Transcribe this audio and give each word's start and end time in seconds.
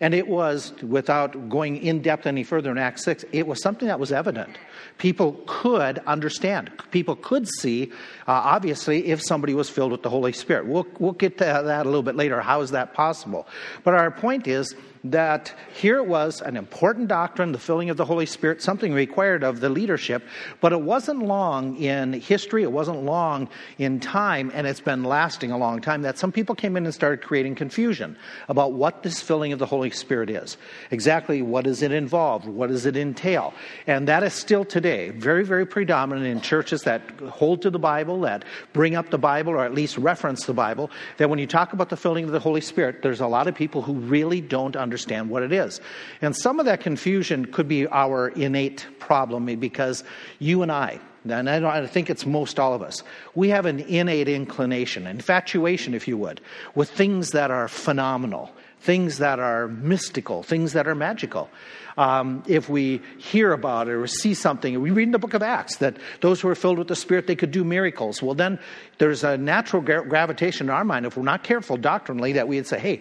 And 0.00 0.14
it 0.14 0.28
was, 0.28 0.72
without 0.82 1.48
going 1.48 1.76
in 1.76 2.02
depth 2.02 2.26
any 2.26 2.44
further 2.44 2.70
in 2.70 2.78
Acts 2.78 3.04
6, 3.04 3.24
it 3.32 3.46
was 3.46 3.62
something 3.62 3.88
that 3.88 4.00
was 4.00 4.12
evident. 4.12 4.58
People 4.98 5.40
could 5.46 5.98
understand. 6.00 6.70
People 6.90 7.16
could 7.16 7.48
see, 7.60 7.92
uh, 8.26 8.32
obviously, 8.32 9.06
if 9.06 9.22
somebody 9.22 9.54
was 9.54 9.70
filled 9.70 9.92
with 9.92 10.02
the 10.02 10.10
Holy 10.10 10.32
Spirit. 10.32 10.66
We'll, 10.66 10.86
we'll 10.98 11.12
get 11.12 11.38
to 11.38 11.44
that 11.44 11.86
a 11.86 11.88
little 11.88 12.02
bit 12.02 12.16
later. 12.16 12.40
How 12.40 12.60
is 12.60 12.70
that 12.70 12.94
possible? 12.94 13.46
But 13.82 13.94
our 13.94 14.10
point 14.10 14.46
is 14.46 14.74
that 15.04 15.52
here 15.74 15.98
it 15.98 16.06
was 16.06 16.40
an 16.40 16.56
important 16.56 17.08
doctrine, 17.08 17.52
the 17.52 17.58
filling 17.58 17.90
of 17.90 17.98
the 17.98 18.06
Holy 18.06 18.24
Spirit, 18.24 18.62
something 18.62 18.94
required 18.94 19.44
of 19.44 19.60
the 19.60 19.68
leadership, 19.68 20.24
but 20.62 20.72
it 20.72 20.80
wasn't 20.80 21.22
long 21.22 21.76
in 21.76 22.14
history, 22.14 22.62
it 22.62 22.72
wasn't 22.72 23.04
long 23.04 23.48
in 23.76 24.00
time, 24.00 24.50
and 24.54 24.66
it's 24.66 24.80
been 24.80 25.04
lasting 25.04 25.50
a 25.50 25.58
long 25.58 25.82
time 25.82 26.02
that 26.02 26.16
some 26.16 26.32
people 26.32 26.54
came 26.54 26.74
in 26.76 26.86
and 26.86 26.94
started 26.94 27.20
creating 27.20 27.54
confusion 27.54 28.16
about 28.48 28.72
what 28.72 29.02
this 29.02 29.20
filling 29.20 29.52
of 29.52 29.58
the 29.58 29.66
Holy 29.66 29.90
Spirit 29.90 30.30
is. 30.30 30.56
Exactly 30.90 31.42
what 31.42 31.64
does 31.64 31.82
it 31.82 31.92
involve? 31.92 32.46
What 32.46 32.70
does 32.70 32.86
it 32.86 32.96
entail? 32.96 33.52
And 33.86 34.08
that 34.08 34.22
is 34.22 34.32
still 34.32 34.64
today 34.64 35.10
very, 35.10 35.44
very 35.44 35.66
predominant 35.66 36.26
in 36.26 36.40
churches 36.40 36.82
that 36.82 37.02
hold 37.28 37.60
to 37.62 37.70
the 37.70 37.78
Bible, 37.78 38.22
that 38.22 38.46
bring 38.72 38.96
up 38.96 39.10
the 39.10 39.18
Bible, 39.18 39.52
or 39.52 39.66
at 39.66 39.74
least 39.74 39.98
reference 39.98 40.46
the 40.46 40.54
Bible, 40.54 40.90
that 41.18 41.28
when 41.28 41.38
you 41.38 41.46
talk 41.46 41.74
about 41.74 41.90
the 41.90 41.96
filling 41.96 42.24
of 42.24 42.30
the 42.30 42.40
Holy 42.40 42.62
Spirit, 42.62 43.02
there's 43.02 43.20
a 43.20 43.26
lot 43.26 43.46
of 43.46 43.54
people 43.54 43.82
who 43.82 43.94
really 43.94 44.40
don't 44.40 44.76
understand 44.76 44.93
understand 44.94 45.28
what 45.28 45.42
it 45.42 45.52
is. 45.52 45.80
And 46.22 46.36
some 46.36 46.60
of 46.60 46.66
that 46.66 46.80
confusion 46.80 47.46
could 47.46 47.66
be 47.66 47.88
our 47.88 48.28
innate 48.28 48.86
problem 49.00 49.46
because 49.56 50.04
you 50.38 50.62
and 50.62 50.70
I, 50.70 51.00
and 51.28 51.48
I 51.48 51.86
think 51.86 52.10
it's 52.10 52.24
most 52.24 52.60
all 52.60 52.74
of 52.74 52.82
us, 52.82 53.02
we 53.34 53.48
have 53.48 53.66
an 53.66 53.80
innate 53.80 54.28
inclination, 54.28 55.08
infatuation, 55.08 55.94
if 55.94 56.06
you 56.06 56.16
would, 56.16 56.40
with 56.76 56.90
things 56.90 57.30
that 57.30 57.50
are 57.50 57.66
phenomenal, 57.66 58.52
things 58.82 59.18
that 59.18 59.40
are 59.40 59.66
mystical, 59.66 60.44
things 60.44 60.74
that 60.74 60.86
are 60.86 60.94
magical. 60.94 61.50
Um, 61.96 62.44
if 62.46 62.68
we 62.68 63.02
hear 63.18 63.52
about 63.52 63.88
it 63.88 63.94
or 63.94 64.06
see 64.06 64.34
something, 64.34 64.80
we 64.80 64.90
read 64.90 65.04
in 65.04 65.12
the 65.12 65.18
book 65.18 65.34
of 65.34 65.42
Acts 65.42 65.78
that 65.78 65.96
those 66.20 66.40
who 66.40 66.48
are 66.48 66.54
filled 66.54 66.78
with 66.78 66.88
the 66.88 66.96
Spirit, 66.96 67.26
they 67.26 67.36
could 67.36 67.50
do 67.50 67.64
miracles. 67.64 68.22
Well, 68.22 68.34
then 68.34 68.60
there's 68.98 69.24
a 69.24 69.36
natural 69.36 69.82
gravitation 69.82 70.66
in 70.66 70.70
our 70.70 70.84
mind, 70.84 71.04
if 71.04 71.16
we're 71.16 71.24
not 71.24 71.42
careful 71.42 71.76
doctrinally, 71.76 72.32
that 72.34 72.46
we'd 72.46 72.66
say, 72.66 72.78
hey, 72.78 73.00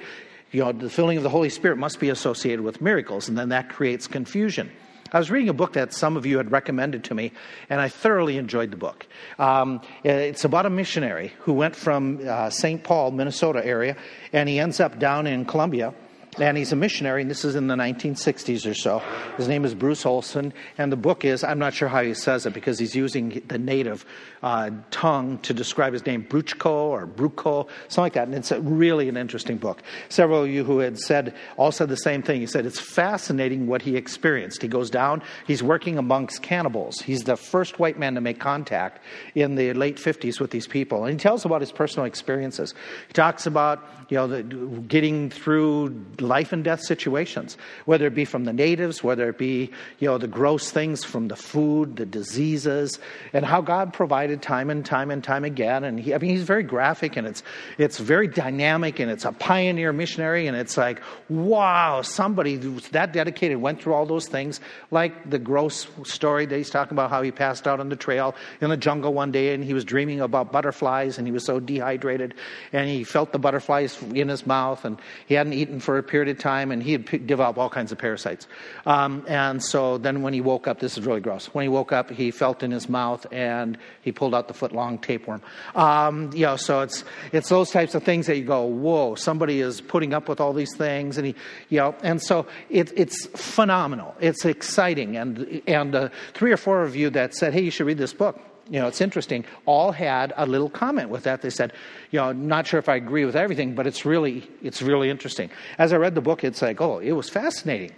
you 0.53 0.63
know, 0.63 0.71
the 0.71 0.89
filling 0.89 1.17
of 1.17 1.23
the 1.23 1.29
Holy 1.29 1.49
Spirit 1.49 1.77
must 1.77 1.99
be 1.99 2.09
associated 2.09 2.61
with 2.61 2.79
miracles, 2.79 3.27
and 3.27 3.37
then 3.37 3.49
that 3.49 3.69
creates 3.69 4.07
confusion. 4.07 4.71
I 5.11 5.17
was 5.19 5.29
reading 5.29 5.49
a 5.49 5.53
book 5.53 5.73
that 5.73 5.93
some 5.93 6.15
of 6.15 6.25
you 6.25 6.37
had 6.37 6.51
recommended 6.51 7.03
to 7.05 7.15
me, 7.15 7.31
and 7.69 7.81
I 7.81 7.89
thoroughly 7.89 8.37
enjoyed 8.37 8.71
the 8.71 8.77
book. 8.77 9.05
Um, 9.37 9.81
it's 10.03 10.43
about 10.43 10.65
a 10.65 10.69
missionary 10.69 11.33
who 11.39 11.53
went 11.53 11.75
from 11.75 12.19
uh, 12.27 12.49
St. 12.51 12.83
Paul, 12.83 13.11
Minnesota 13.11 13.65
area, 13.65 13.97
and 14.31 14.47
he 14.47 14.59
ends 14.59 14.79
up 14.79 14.99
down 14.99 15.27
in 15.27 15.45
Colombia 15.45 15.93
and 16.39 16.57
he's 16.57 16.71
a 16.71 16.75
missionary, 16.75 17.21
and 17.21 17.29
this 17.29 17.45
is 17.45 17.55
in 17.55 17.67
the 17.67 17.75
1960s 17.75 18.69
or 18.69 18.73
so. 18.73 19.01
His 19.37 19.47
name 19.47 19.65
is 19.65 19.73
Bruce 19.75 20.05
Olson, 20.05 20.53
and 20.77 20.91
the 20.91 20.97
book 20.97 21.25
is, 21.25 21.43
I'm 21.43 21.59
not 21.59 21.73
sure 21.73 21.87
how 21.87 22.01
he 22.01 22.13
says 22.13 22.45
it 22.45 22.53
because 22.53 22.79
he's 22.79 22.95
using 22.95 23.41
the 23.47 23.57
native 23.57 24.05
uh, 24.41 24.71
tongue 24.91 25.37
to 25.39 25.53
describe 25.53 25.93
his 25.93 26.05
name, 26.05 26.23
Bruchko 26.23 26.71
or 26.71 27.05
Bruco, 27.07 27.67
something 27.87 28.03
like 28.03 28.13
that, 28.13 28.27
and 28.27 28.35
it's 28.35 28.51
really 28.51 29.09
an 29.09 29.17
interesting 29.17 29.57
book. 29.57 29.81
Several 30.09 30.43
of 30.43 30.49
you 30.49 30.63
who 30.63 30.79
had 30.79 30.99
said, 30.99 31.35
all 31.57 31.71
said 31.71 31.89
the 31.89 31.97
same 31.97 32.21
thing. 32.21 32.41
He 32.41 32.47
said, 32.47 32.65
it's 32.65 32.79
fascinating 32.79 33.67
what 33.67 33.81
he 33.81 33.95
experienced. 33.95 34.61
He 34.61 34.67
goes 34.67 34.89
down, 34.89 35.21
he's 35.45 35.61
working 35.61 35.97
amongst 35.97 36.41
cannibals. 36.41 36.99
He's 36.99 37.23
the 37.23 37.37
first 37.37 37.79
white 37.79 37.99
man 37.99 38.15
to 38.15 38.21
make 38.21 38.39
contact 38.39 39.03
in 39.35 39.55
the 39.55 39.73
late 39.73 39.97
50s 39.97 40.39
with 40.39 40.51
these 40.51 40.67
people, 40.67 41.05
and 41.05 41.13
he 41.13 41.19
tells 41.19 41.45
about 41.45 41.61
his 41.61 41.71
personal 41.71 42.05
experiences. 42.05 42.73
He 43.07 43.13
talks 43.13 43.45
about, 43.45 43.87
you 44.09 44.17
know, 44.17 44.27
the, 44.27 44.43
getting 44.43 45.29
through 45.29 45.89
life 46.23 46.53
and 46.53 46.63
death 46.63 46.81
situations, 46.81 47.57
whether 47.85 48.07
it 48.07 48.15
be 48.15 48.25
from 48.25 48.45
the 48.45 48.53
natives, 48.53 49.03
whether 49.03 49.29
it 49.29 49.37
be, 49.37 49.71
you 49.99 50.07
know, 50.07 50.17
the 50.17 50.27
gross 50.27 50.71
things 50.71 51.03
from 51.03 51.27
the 51.27 51.35
food, 51.35 51.95
the 51.95 52.05
diseases, 52.05 52.99
and 53.33 53.45
how 53.45 53.61
God 53.61 53.93
provided 53.93 54.41
time 54.41 54.69
and 54.69 54.85
time 54.85 55.11
and 55.11 55.23
time 55.23 55.43
again. 55.43 55.83
And 55.83 55.99
he, 55.99 56.13
I 56.13 56.17
mean, 56.17 56.31
he's 56.31 56.43
very 56.43 56.63
graphic 56.63 57.17
and 57.17 57.27
it's, 57.27 57.43
it's 57.77 57.99
very 57.99 58.27
dynamic 58.27 58.99
and 58.99 59.11
it's 59.11 59.25
a 59.25 59.31
pioneer 59.31 59.93
missionary. 59.93 60.47
And 60.47 60.57
it's 60.57 60.77
like, 60.77 61.01
wow, 61.29 62.01
somebody 62.01 62.57
that 62.57 63.13
dedicated 63.13 63.57
went 63.57 63.81
through 63.81 63.93
all 63.93 64.05
those 64.05 64.27
things, 64.27 64.59
like 64.91 65.29
the 65.29 65.39
gross 65.39 65.87
story 66.03 66.45
that 66.45 66.55
he's 66.55 66.69
talking 66.69 66.93
about 66.95 67.09
how 67.09 67.21
he 67.21 67.31
passed 67.31 67.67
out 67.67 67.79
on 67.79 67.89
the 67.89 67.95
trail 67.95 68.35
in 68.61 68.69
the 68.69 68.77
jungle 68.77 69.13
one 69.13 69.31
day 69.31 69.53
and 69.53 69.63
he 69.63 69.73
was 69.73 69.85
dreaming 69.85 70.21
about 70.21 70.51
butterflies 70.51 71.17
and 71.17 71.27
he 71.27 71.31
was 71.31 71.45
so 71.45 71.59
dehydrated 71.59 72.33
and 72.71 72.89
he 72.89 73.03
felt 73.03 73.31
the 73.31 73.39
butterflies 73.39 74.01
in 74.13 74.29
his 74.29 74.45
mouth 74.45 74.85
and 74.85 74.99
he 75.25 75.35
hadn't 75.35 75.53
eaten 75.53 75.79
for 75.79 75.97
a 75.97 76.03
period 76.13 76.29
of 76.29 76.37
time, 76.37 76.71
and 76.71 76.83
he 76.83 76.91
had 76.91 77.25
developed 77.25 77.57
all 77.57 77.71
kinds 77.71 77.91
of 77.91 77.97
parasites. 77.97 78.47
Um, 78.85 79.25
and 79.27 79.63
so 79.63 79.97
then 79.97 80.21
when 80.21 80.31
he 80.31 80.41
woke 80.41 80.67
up, 80.67 80.79
this 80.79 80.95
is 80.95 81.07
really 81.07 81.21
gross. 81.21 81.47
When 81.47 81.63
he 81.63 81.69
woke 81.69 81.91
up, 81.91 82.11
he 82.11 82.29
felt 82.29 82.61
in 82.61 82.69
his 82.69 82.87
mouth 82.87 83.25
and 83.31 83.79
he 84.03 84.11
pulled 84.11 84.35
out 84.35 84.47
the 84.47 84.53
foot 84.53 84.73
long 84.73 84.99
tapeworm. 84.99 85.41
Um, 85.73 86.31
you 86.31 86.45
know, 86.45 86.55
so 86.55 86.81
it's 86.81 87.03
it's 87.31 87.49
those 87.49 87.71
types 87.71 87.95
of 87.95 88.03
things 88.03 88.27
that 88.27 88.37
you 88.37 88.43
go, 88.43 88.63
whoa, 88.63 89.15
somebody 89.15 89.59
is 89.59 89.81
putting 89.81 90.13
up 90.13 90.29
with 90.29 90.39
all 90.39 90.53
these 90.53 90.75
things, 90.77 91.17
and 91.17 91.25
he, 91.25 91.35
you 91.69 91.79
know, 91.79 91.95
and 92.03 92.21
so 92.21 92.45
it, 92.69 92.93
it's 92.95 93.25
phenomenal. 93.35 94.13
It's 94.19 94.45
exciting, 94.45 95.17
and 95.17 95.63
and 95.65 95.95
uh, 95.95 96.09
three 96.35 96.51
or 96.51 96.57
four 96.57 96.83
of 96.83 96.95
you 96.95 97.09
that 97.09 97.33
said, 97.33 97.53
hey, 97.53 97.63
you 97.63 97.71
should 97.71 97.87
read 97.87 97.97
this 97.97 98.13
book 98.13 98.39
you 98.69 98.79
know, 98.79 98.87
it's 98.87 99.01
interesting, 99.01 99.45
all 99.65 99.91
had 99.91 100.33
a 100.37 100.45
little 100.45 100.69
comment 100.69 101.09
with 101.09 101.23
that. 101.23 101.41
They 101.41 101.49
said, 101.49 101.73
you 102.11 102.19
know, 102.19 102.31
not 102.31 102.67
sure 102.67 102.79
if 102.79 102.87
I 102.89 102.95
agree 102.95 103.25
with 103.25 103.35
everything, 103.35 103.75
but 103.75 103.87
it's 103.87 104.05
really, 104.05 104.49
it's 104.61 104.81
really 104.81 105.09
interesting. 105.09 105.49
As 105.77 105.93
I 105.93 105.97
read 105.97 106.15
the 106.15 106.21
book, 106.21 106.43
it's 106.43 106.61
like, 106.61 106.79
oh, 106.79 106.99
it 106.99 107.11
was 107.11 107.29
fascinating. 107.29 107.91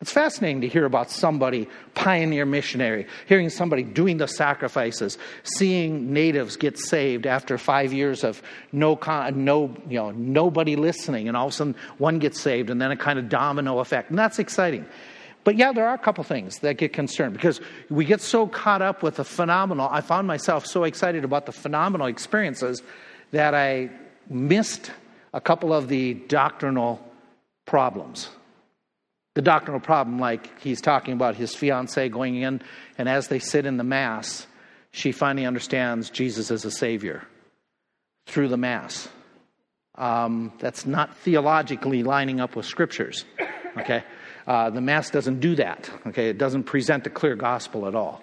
It's 0.00 0.12
fascinating 0.12 0.60
to 0.60 0.68
hear 0.68 0.84
about 0.84 1.10
somebody, 1.10 1.68
pioneer 1.94 2.44
missionary, 2.44 3.06
hearing 3.26 3.48
somebody 3.48 3.82
doing 3.82 4.18
the 4.18 4.26
sacrifices, 4.26 5.16
seeing 5.44 6.12
natives 6.12 6.56
get 6.56 6.78
saved 6.78 7.26
after 7.26 7.56
five 7.56 7.92
years 7.92 8.22
of 8.22 8.42
no, 8.72 8.98
no, 9.34 9.74
you 9.88 9.98
know, 9.98 10.10
nobody 10.10 10.76
listening, 10.76 11.26
and 11.26 11.36
all 11.36 11.46
of 11.46 11.52
a 11.52 11.56
sudden 11.56 11.76
one 11.98 12.18
gets 12.18 12.40
saved, 12.40 12.70
and 12.70 12.82
then 12.82 12.90
a 12.90 12.96
kind 12.96 13.18
of 13.18 13.28
domino 13.28 13.78
effect, 13.78 14.10
and 14.10 14.18
that's 14.18 14.38
exciting. 14.38 14.84
But 15.44 15.56
yeah, 15.56 15.72
there 15.72 15.86
are 15.86 15.94
a 15.94 15.98
couple 15.98 16.24
things 16.24 16.58
that 16.60 16.78
get 16.78 16.92
concerned 16.94 17.34
because 17.34 17.60
we 17.90 18.06
get 18.06 18.22
so 18.22 18.46
caught 18.46 18.80
up 18.80 19.02
with 19.02 19.16
the 19.16 19.24
phenomenal. 19.24 19.88
I 19.90 20.00
found 20.00 20.26
myself 20.26 20.66
so 20.66 20.84
excited 20.84 21.22
about 21.22 21.44
the 21.44 21.52
phenomenal 21.52 22.06
experiences 22.06 22.82
that 23.30 23.54
I 23.54 23.90
missed 24.28 24.90
a 25.34 25.40
couple 25.40 25.74
of 25.74 25.88
the 25.88 26.14
doctrinal 26.14 27.00
problems. 27.66 28.30
The 29.34 29.42
doctrinal 29.42 29.80
problem, 29.80 30.18
like 30.18 30.60
he's 30.60 30.80
talking 30.80 31.12
about 31.12 31.34
his 31.34 31.54
fiancee 31.54 32.08
going 32.08 32.36
in, 32.36 32.62
and 32.96 33.08
as 33.08 33.28
they 33.28 33.40
sit 33.40 33.66
in 33.66 33.76
the 33.76 33.84
Mass, 33.84 34.46
she 34.92 35.12
finally 35.12 35.44
understands 35.44 36.08
Jesus 36.08 36.50
as 36.50 36.64
a 36.64 36.70
Savior 36.70 37.26
through 38.26 38.48
the 38.48 38.56
Mass. 38.56 39.08
Um, 39.96 40.52
that's 40.58 40.86
not 40.86 41.16
theologically 41.18 42.02
lining 42.02 42.40
up 42.40 42.56
with 42.56 42.64
scriptures. 42.64 43.24
Okay? 43.76 44.04
Uh, 44.46 44.70
the 44.70 44.80
Mass 44.80 45.10
doesn't 45.10 45.40
do 45.40 45.54
that. 45.56 45.90
Okay, 46.06 46.28
it 46.28 46.38
doesn't 46.38 46.64
present 46.64 47.06
a 47.06 47.10
clear 47.10 47.36
gospel 47.36 47.86
at 47.86 47.94
all. 47.94 48.22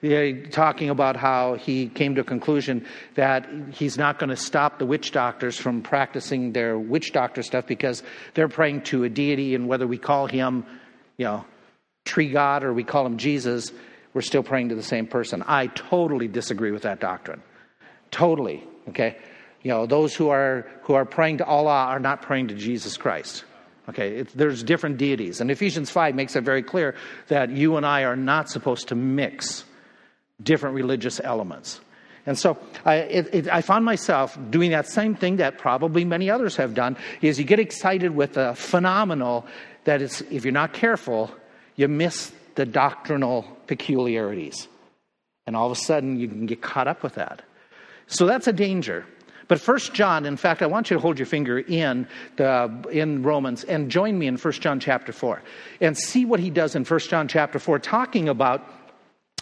They're 0.00 0.46
talking 0.46 0.88
about 0.88 1.16
how 1.16 1.54
he 1.54 1.88
came 1.88 2.14
to 2.14 2.22
a 2.22 2.24
conclusion 2.24 2.86
that 3.16 3.46
he's 3.72 3.98
not 3.98 4.18
going 4.18 4.30
to 4.30 4.36
stop 4.36 4.78
the 4.78 4.86
witch 4.86 5.12
doctors 5.12 5.58
from 5.58 5.82
practicing 5.82 6.52
their 6.52 6.78
witch 6.78 7.12
doctor 7.12 7.42
stuff 7.42 7.66
because 7.66 8.02
they're 8.32 8.48
praying 8.48 8.82
to 8.84 9.04
a 9.04 9.10
deity, 9.10 9.54
and 9.54 9.68
whether 9.68 9.86
we 9.86 9.98
call 9.98 10.26
him, 10.26 10.64
you 11.18 11.26
know, 11.26 11.44
tree 12.06 12.30
god 12.30 12.64
or 12.64 12.72
we 12.72 12.82
call 12.82 13.04
him 13.04 13.18
Jesus, 13.18 13.72
we're 14.14 14.22
still 14.22 14.42
praying 14.42 14.70
to 14.70 14.74
the 14.74 14.82
same 14.82 15.06
person. 15.06 15.44
I 15.46 15.66
totally 15.66 16.28
disagree 16.28 16.70
with 16.70 16.82
that 16.82 16.98
doctrine. 16.98 17.42
Totally. 18.10 18.64
Okay, 18.88 19.18
you 19.62 19.70
know, 19.70 19.86
those 19.86 20.16
who 20.16 20.30
are 20.30 20.66
who 20.82 20.94
are 20.94 21.04
praying 21.04 21.38
to 21.38 21.44
Allah 21.44 21.84
are 21.84 22.00
not 22.00 22.22
praying 22.22 22.48
to 22.48 22.54
Jesus 22.54 22.96
Christ. 22.96 23.44
Okay, 23.90 24.22
there's 24.22 24.62
different 24.62 24.98
deities. 24.98 25.40
And 25.40 25.50
Ephesians 25.50 25.90
5 25.90 26.14
makes 26.14 26.36
it 26.36 26.42
very 26.42 26.62
clear 26.62 26.94
that 27.26 27.50
you 27.50 27.76
and 27.76 27.84
I 27.84 28.04
are 28.04 28.14
not 28.14 28.48
supposed 28.48 28.88
to 28.88 28.94
mix 28.94 29.64
different 30.40 30.76
religious 30.76 31.20
elements. 31.22 31.80
And 32.24 32.38
so 32.38 32.56
I, 32.84 32.94
it, 32.96 33.34
it, 33.34 33.48
I 33.48 33.62
found 33.62 33.84
myself 33.84 34.38
doing 34.50 34.70
that 34.70 34.86
same 34.88 35.16
thing 35.16 35.36
that 35.36 35.58
probably 35.58 36.04
many 36.04 36.30
others 36.30 36.54
have 36.54 36.72
done, 36.74 36.96
is 37.20 37.40
you 37.40 37.44
get 37.44 37.58
excited 37.58 38.14
with 38.14 38.36
a 38.36 38.54
phenomenal 38.54 39.44
that 39.84 40.02
is, 40.02 40.22
if 40.30 40.44
you're 40.44 40.52
not 40.52 40.72
careful, 40.72 41.34
you 41.74 41.88
miss 41.88 42.32
the 42.54 42.66
doctrinal 42.66 43.42
peculiarities. 43.66 44.68
And 45.48 45.56
all 45.56 45.66
of 45.66 45.72
a 45.72 45.80
sudden, 45.80 46.20
you 46.20 46.28
can 46.28 46.46
get 46.46 46.62
caught 46.62 46.86
up 46.86 47.02
with 47.02 47.14
that. 47.16 47.42
So 48.06 48.26
that's 48.26 48.46
a 48.46 48.52
danger. 48.52 49.04
But 49.50 49.60
First 49.60 49.94
John, 49.94 50.26
in 50.26 50.36
fact, 50.36 50.62
I 50.62 50.66
want 50.66 50.90
you 50.90 50.96
to 50.96 51.00
hold 51.00 51.18
your 51.18 51.26
finger 51.26 51.58
in, 51.58 52.06
the, 52.36 52.84
in 52.92 53.24
Romans 53.24 53.64
and 53.64 53.90
join 53.90 54.16
me 54.16 54.28
in 54.28 54.36
First 54.36 54.60
John 54.60 54.78
chapter 54.78 55.12
4 55.12 55.42
and 55.80 55.98
see 55.98 56.24
what 56.24 56.38
he 56.38 56.50
does 56.50 56.76
in 56.76 56.84
First 56.84 57.10
John 57.10 57.26
chapter 57.26 57.58
4, 57.58 57.80
talking 57.80 58.28
about 58.28 58.64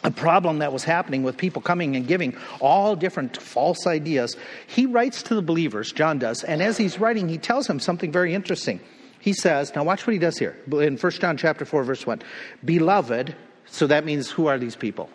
a 0.05 0.11
problem 0.11 0.61
that 0.61 0.73
was 0.73 0.83
happening 0.83 1.25
with 1.25 1.37
people 1.37 1.61
coming 1.61 1.95
and 1.95 2.09
giving 2.09 2.35
all 2.59 2.97
different 2.97 3.37
false 3.37 3.87
ideas. 3.87 4.35
He 4.67 4.87
writes 4.87 5.23
to 5.25 5.35
the 5.35 5.43
believers, 5.43 5.93
John 5.93 6.19
does, 6.19 6.43
and 6.43 6.63
as 6.63 6.79
he's 6.79 6.99
writing, 6.99 7.29
he 7.29 7.37
tells 7.37 7.67
them 7.67 7.79
something 7.79 8.11
very 8.11 8.33
interesting. 8.33 8.81
he 9.21 9.35
says, 9.35 9.75
now 9.75 9.85
watch 9.85 10.07
what 10.07 10.15
he 10.15 10.19
does 10.19 10.39
here 10.39 10.57
in 10.73 10.97
1 10.97 11.13
John 11.21 11.37
chapter 11.37 11.67
4, 11.67 11.85
verse 11.85 12.07
1. 12.07 12.23
Beloved, 12.65 13.37
so 13.67 13.87
that 13.87 14.07
means 14.07 14.31
who 14.31 14.47
are 14.47 14.59
these 14.59 14.75
people? 14.75 15.11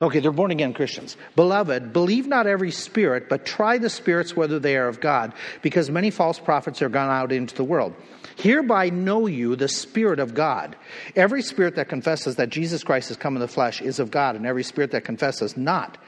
Okay, 0.00 0.20
they're 0.20 0.30
born 0.30 0.52
again 0.52 0.74
Christians. 0.74 1.16
Beloved, 1.34 1.92
believe 1.92 2.28
not 2.28 2.46
every 2.46 2.70
spirit, 2.70 3.28
but 3.28 3.44
try 3.44 3.78
the 3.78 3.90
spirits 3.90 4.36
whether 4.36 4.60
they 4.60 4.76
are 4.76 4.86
of 4.86 5.00
God, 5.00 5.32
because 5.60 5.90
many 5.90 6.10
false 6.10 6.38
prophets 6.38 6.80
are 6.82 6.88
gone 6.88 7.10
out 7.10 7.32
into 7.32 7.56
the 7.56 7.64
world. 7.64 7.96
Hereby 8.36 8.90
know 8.90 9.26
you 9.26 9.56
the 9.56 9.66
Spirit 9.66 10.20
of 10.20 10.34
God. 10.34 10.76
Every 11.16 11.42
spirit 11.42 11.74
that 11.74 11.88
confesses 11.88 12.36
that 12.36 12.50
Jesus 12.50 12.84
Christ 12.84 13.08
has 13.08 13.16
come 13.16 13.34
in 13.34 13.40
the 13.40 13.48
flesh 13.48 13.82
is 13.82 13.98
of 13.98 14.12
God, 14.12 14.36
and 14.36 14.46
every 14.46 14.62
spirit 14.62 14.92
that 14.92 15.04
confesses 15.04 15.56
not 15.56 15.98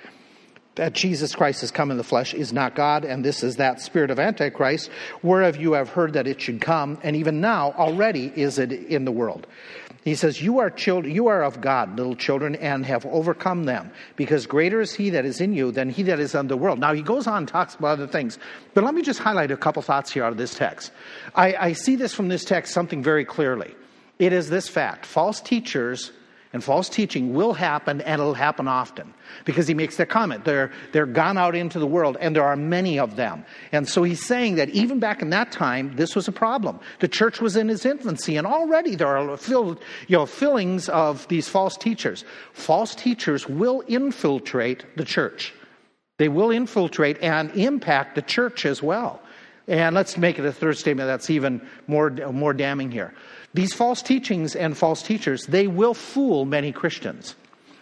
that 0.77 0.93
Jesus 0.93 1.35
Christ 1.35 1.63
has 1.63 1.73
come 1.73 1.91
in 1.91 1.97
the 1.97 2.05
flesh 2.05 2.33
is 2.33 2.53
not 2.53 2.77
God, 2.77 3.05
and 3.05 3.25
this 3.25 3.43
is 3.43 3.57
that 3.57 3.81
spirit 3.81 4.11
of 4.11 4.21
Antichrist, 4.21 4.89
whereof 5.21 5.57
you 5.57 5.73
have 5.73 5.89
heard 5.89 6.13
that 6.13 6.29
it 6.29 6.41
should 6.41 6.61
come, 6.61 6.97
and 7.03 7.17
even 7.17 7.41
now 7.41 7.73
already 7.73 8.33
is 8.35 8.59
it 8.59 8.73
in 8.73 9.05
the 9.05 9.13
world. 9.13 9.49
He 10.05 10.15
says, 10.15 10.41
You 10.41 10.61
are 10.61 10.71
children, 10.71 11.15
you 11.15 11.27
are 11.27 11.43
of 11.43 11.61
God, 11.61 11.97
little 11.97 12.17
children, 12.17 12.55
and 12.57 12.87
have 12.87 13.05
overcome 13.07 13.65
them, 13.65 13.91
because 14.17 14.47
greater 14.47 14.81
is 14.81 14.95
he 14.95 15.11
that 15.11 15.25
is 15.25 15.41
in 15.41 15.53
you 15.53 15.73
than 15.73 15.91
he 15.91 16.03
that 16.05 16.19
is 16.19 16.35
in 16.35 16.49
the 16.49 16.57
world. 16.57 16.79
Now 16.79 16.95
he 16.95 17.03
goes 17.03 17.27
on 17.27 17.39
and 17.39 17.49
talks 17.49 17.75
about 17.75 17.93
other 17.93 18.07
things, 18.07 18.39
but 18.73 18.83
let 18.85 18.95
me 18.95 19.03
just 19.03 19.21
highlight 19.21 19.51
a 19.51 19.57
couple 19.57 19.83
thoughts 19.83 20.11
here 20.11 20.25
out 20.25 20.33
of 20.33 20.39
this 20.39 20.55
text. 20.55 20.93
I, 21.35 21.55
I 21.55 21.73
see 21.75 21.97
this 21.97 22.15
from 22.15 22.29
this 22.29 22.45
text 22.45 22.73
something 22.73 23.03
very 23.03 23.25
clearly. 23.25 23.75
It 24.19 24.33
is 24.33 24.49
this 24.49 24.69
fact 24.69 25.05
false 25.05 25.41
teachers 25.41 26.13
and 26.53 26.65
false 26.65 26.89
teaching 26.89 27.33
will 27.33 27.53
happen 27.53 28.01
and 28.01 28.21
it'll 28.21 28.35
happen 28.35 28.67
often 28.67 29.15
because 29.45 29.69
he 29.69 29.75
makes 29.75 29.97
that 29.97 30.09
comment. 30.09 30.45
They're, 30.45 30.73
they're 30.93 31.07
gone 31.07 31.39
out 31.39 31.55
into 31.55 31.79
the 31.79 31.87
world 31.87 32.17
and 32.21 32.35
there 32.35 32.45
are 32.45 32.57
many 32.57 32.99
of 32.99 33.15
them. 33.15 33.45
And 33.71 33.89
so 33.89 34.03
he's 34.03 34.25
saying 34.25 34.57
that 34.57 34.69
even 34.71 34.99
back 34.99 35.23
in 35.23 35.31
that 35.31 35.53
time, 35.53 35.95
this 35.95 36.17
was 36.17 36.27
a 36.27 36.33
problem. 36.33 36.81
The 36.99 37.09
church 37.09 37.41
was 37.41 37.57
in 37.57 37.71
its 37.71 37.87
infancy 37.87 38.37
and 38.37 38.47
already 38.47 38.97
there 38.97 39.17
are 39.17 39.37
filled, 39.37 39.81
you 40.09 40.17
know, 40.17 40.27
fillings 40.27 40.89
of 40.89 41.29
these 41.29 41.49
false 41.49 41.77
teachers. 41.77 42.25
False 42.53 42.97
teachers 42.97 43.49
will 43.49 43.85
infiltrate 43.87 44.85
the 44.97 45.05
church. 45.05 45.55
They 46.19 46.29
will 46.29 46.51
infiltrate 46.51 47.19
and 47.23 47.51
impact 47.53 48.17
the 48.17 48.23
church 48.23 48.67
as 48.67 48.83
well. 48.83 49.23
And 49.69 49.95
let's 49.95 50.19
make 50.19 50.39
it 50.39 50.45
a 50.45 50.53
third 50.53 50.77
statement 50.79 51.07
that's 51.07 51.31
even 51.31 51.67
more, 51.87 52.11
more 52.11 52.53
damning 52.53 52.91
here. 52.91 53.15
These 53.53 53.75
false 53.75 54.03
teachings 54.03 54.55
and 54.55 54.77
false 54.77 55.03
teachers, 55.03 55.47
they 55.47 55.67
will 55.67 55.95
fool 55.95 56.45
many 56.45 56.73
Christians. 56.73 57.35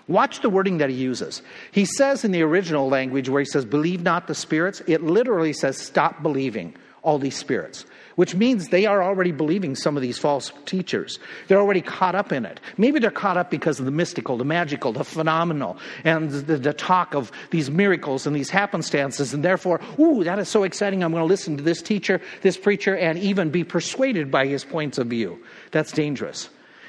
Watch 0.07 0.41
the 0.41 0.49
wording 0.49 0.79
that 0.79 0.89
he 0.89 0.97
uses. 0.97 1.43
He 1.71 1.85
says 1.85 2.25
in 2.25 2.33
the 2.33 2.43
original 2.43 2.89
language 2.89 3.29
where 3.29 3.41
he 3.41 3.47
says, 3.47 3.67
believe 3.67 4.03
not 4.03 4.27
the 4.27 4.35
spirits, 4.35 4.81
it 4.87 5.03
literally 5.03 5.53
says, 5.53 5.77
stop 5.77 6.23
believing 6.23 6.75
all 7.03 7.19
these 7.19 7.37
spirits 7.37 7.85
which 8.19 8.35
means 8.35 8.71
they 8.71 8.85
are 8.85 9.01
already 9.01 9.31
believing 9.31 9.77
some 9.77 9.97
of 9.97 10.03
these 10.03 10.19
false 10.19 10.51
teachers. 10.67 11.21
They're 11.47 11.61
already 11.61 11.83
caught 11.83 12.17
up 12.17 12.33
in 12.33 12.45
it. 12.45 12.59
Maybe 12.77 12.99
they're 12.99 13.13
caught 13.13 13.37
up 13.37 13.49
because 13.49 13.79
of 13.79 13.85
the 13.85 13.93
mystical, 13.93 14.37
the 14.37 14.45
magical, 14.45 14.93
the 14.93 15.05
phenomenal, 15.05 15.79
and 16.03 16.29
the, 16.29 16.57
the 16.57 16.73
talk 16.73 17.15
of 17.15 17.31
these 17.53 17.71
miracles 17.71 18.27
and 18.27 18.35
these 18.35 18.51
happenstances, 18.51 19.35
and 19.35 19.45
therefore, 19.45 19.81
ooh, 20.01 20.25
that 20.25 20.41
is 20.41 20.49
so 20.49 20.65
exciting. 20.65 21.05
I'm 21.05 21.13
going 21.13 21.23
to 21.23 21.29
listen 21.29 21.59
to 21.59 21.63
this 21.63 21.81
teacher, 21.81 22.21
this 22.43 22.57
preacher, 22.57 22.97
and 22.97 23.21
even 23.21 23.51
be 23.51 23.63
persuaded 23.63 24.33
by 24.33 24.49
his 24.49 24.65
points 24.65 24.99
of 24.99 25.07
view. 25.07 25.39
That's 25.71 25.93
dangerous. 25.93 26.49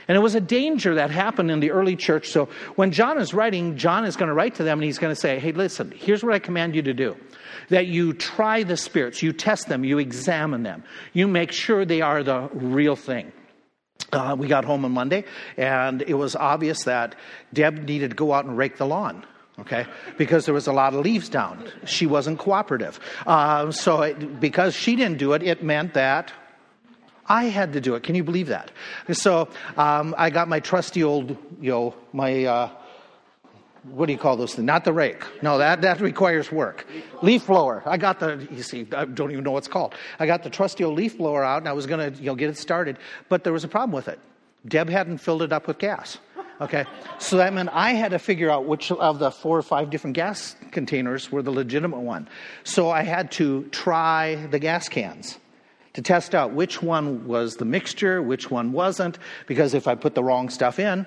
And 0.09 0.15
it 0.15 0.21
was 0.21 0.33
a 0.33 0.41
danger 0.41 0.95
that 0.95 1.11
happened 1.11 1.51
in 1.51 1.59
the 1.59 1.69
early 1.69 1.95
church. 1.95 2.29
So 2.29 2.49
when 2.75 2.91
John 2.91 3.19
is 3.19 3.31
writing, 3.31 3.77
John 3.77 4.05
is 4.05 4.15
going 4.15 4.27
to 4.27 4.33
write 4.33 4.55
to 4.55 4.63
them 4.63 4.79
and 4.79 4.83
he's 4.83 4.97
going 4.97 5.13
to 5.13 5.19
say, 5.19 5.37
hey, 5.37 5.51
listen, 5.51 5.93
here's 5.95 6.23
what 6.23 6.33
I 6.33 6.39
command 6.39 6.73
you 6.73 6.81
to 6.81 6.95
do. 6.95 7.15
That 7.69 7.85
you 7.85 8.13
try 8.13 8.63
the 8.63 8.75
spirits, 8.75 9.21
you 9.21 9.33
test 9.33 9.67
them, 9.67 9.83
you 9.83 9.99
examine 9.99 10.63
them, 10.63 10.83
you 11.13 11.27
make 11.27 11.51
sure 11.51 11.85
they 11.85 12.01
are 12.01 12.23
the 12.23 12.49
real 12.53 12.95
thing. 12.95 13.31
Uh, 14.11 14.35
we 14.35 14.47
got 14.47 14.65
home 14.65 14.83
on 14.83 14.91
Monday, 14.91 15.25
and 15.55 16.01
it 16.01 16.15
was 16.15 16.35
obvious 16.35 16.85
that 16.85 17.13
Deb 17.53 17.87
needed 17.87 18.09
to 18.09 18.15
go 18.15 18.33
out 18.33 18.45
and 18.45 18.57
rake 18.57 18.77
the 18.77 18.87
lawn 18.87 19.25
okay? 19.59 19.85
Because 20.17 20.45
there 20.45 20.53
was 20.53 20.67
a 20.67 20.71
lot 20.71 20.93
of 20.93 21.01
leaves 21.01 21.27
down. 21.27 21.69
She 21.85 22.05
wasn't 22.05 22.39
cooperative. 22.39 22.97
Uh, 23.27 23.71
so 23.71 24.03
it, 24.03 24.39
because 24.39 24.73
she 24.73 24.95
didn't 24.95 25.17
do 25.17 25.33
it 25.33 25.43
it 25.43 25.63
meant 25.63 25.93
that 25.95 26.31
i 27.29 27.45
had 27.45 27.73
to 27.73 27.79
do 27.79 27.95
it 27.95 28.03
can 28.03 28.15
you 28.15 28.23
believe 28.23 28.47
that 28.47 28.71
so 29.11 29.47
um, 29.77 30.13
i 30.17 30.29
got 30.29 30.47
my 30.47 30.59
trusty 30.59 31.03
old 31.03 31.37
you 31.61 31.71
know 31.71 31.95
my 32.11 32.43
uh, 32.45 32.69
what 33.83 34.07
do 34.07 34.13
you 34.13 34.19
call 34.19 34.37
those 34.37 34.55
things? 34.55 34.65
Not 34.65 34.85
the 34.85 34.93
rake. 34.93 35.23
No, 35.41 35.57
that, 35.57 35.81
that 35.81 36.01
requires 36.01 36.51
work. 36.51 36.85
Leaf 37.21 37.47
blower. 37.47 37.83
I 37.85 37.97
got 37.97 38.19
the, 38.19 38.47
you 38.51 38.63
see, 38.63 38.87
I 38.95 39.05
don't 39.05 39.31
even 39.31 39.43
know 39.43 39.51
what 39.51 39.59
it's 39.59 39.67
called. 39.67 39.95
I 40.19 40.25
got 40.25 40.43
the 40.43 40.49
trusty 40.49 40.83
old 40.83 40.97
leaf 40.97 41.17
blower 41.17 41.43
out 41.43 41.59
and 41.59 41.67
I 41.67 41.73
was 41.73 41.85
going 41.85 42.11
to, 42.11 42.19
you 42.19 42.27
know, 42.27 42.35
get 42.35 42.49
it 42.49 42.57
started, 42.57 42.97
but 43.29 43.43
there 43.43 43.53
was 43.53 43.63
a 43.63 43.67
problem 43.67 43.91
with 43.91 44.07
it. 44.07 44.19
Deb 44.67 44.89
hadn't 44.89 45.19
filled 45.19 45.41
it 45.41 45.53
up 45.53 45.67
with 45.67 45.77
gas. 45.77 46.17
Okay. 46.61 46.85
So 47.19 47.37
that 47.37 47.53
meant 47.53 47.69
I 47.71 47.91
had 47.91 48.11
to 48.11 48.19
figure 48.19 48.49
out 48.49 48.65
which 48.65 48.91
of 48.91 49.19
the 49.19 49.31
four 49.31 49.57
or 49.57 49.61
five 49.61 49.89
different 49.89 50.15
gas 50.15 50.55
containers 50.71 51.31
were 51.31 51.41
the 51.41 51.51
legitimate 51.51 52.01
one. 52.01 52.27
So 52.65 52.89
I 52.89 53.03
had 53.03 53.31
to 53.33 53.63
try 53.71 54.35
the 54.35 54.59
gas 54.59 54.89
cans 54.89 55.37
to 55.93 56.01
test 56.01 56.35
out 56.35 56.53
which 56.53 56.81
one 56.81 57.27
was 57.27 57.55
the 57.55 57.65
mixture, 57.65 58.21
which 58.21 58.51
one 58.51 58.71
wasn't, 58.71 59.17
because 59.47 59.73
if 59.73 59.87
I 59.87 59.95
put 59.95 60.15
the 60.15 60.23
wrong 60.23 60.49
stuff 60.49 60.79
in, 60.79 61.05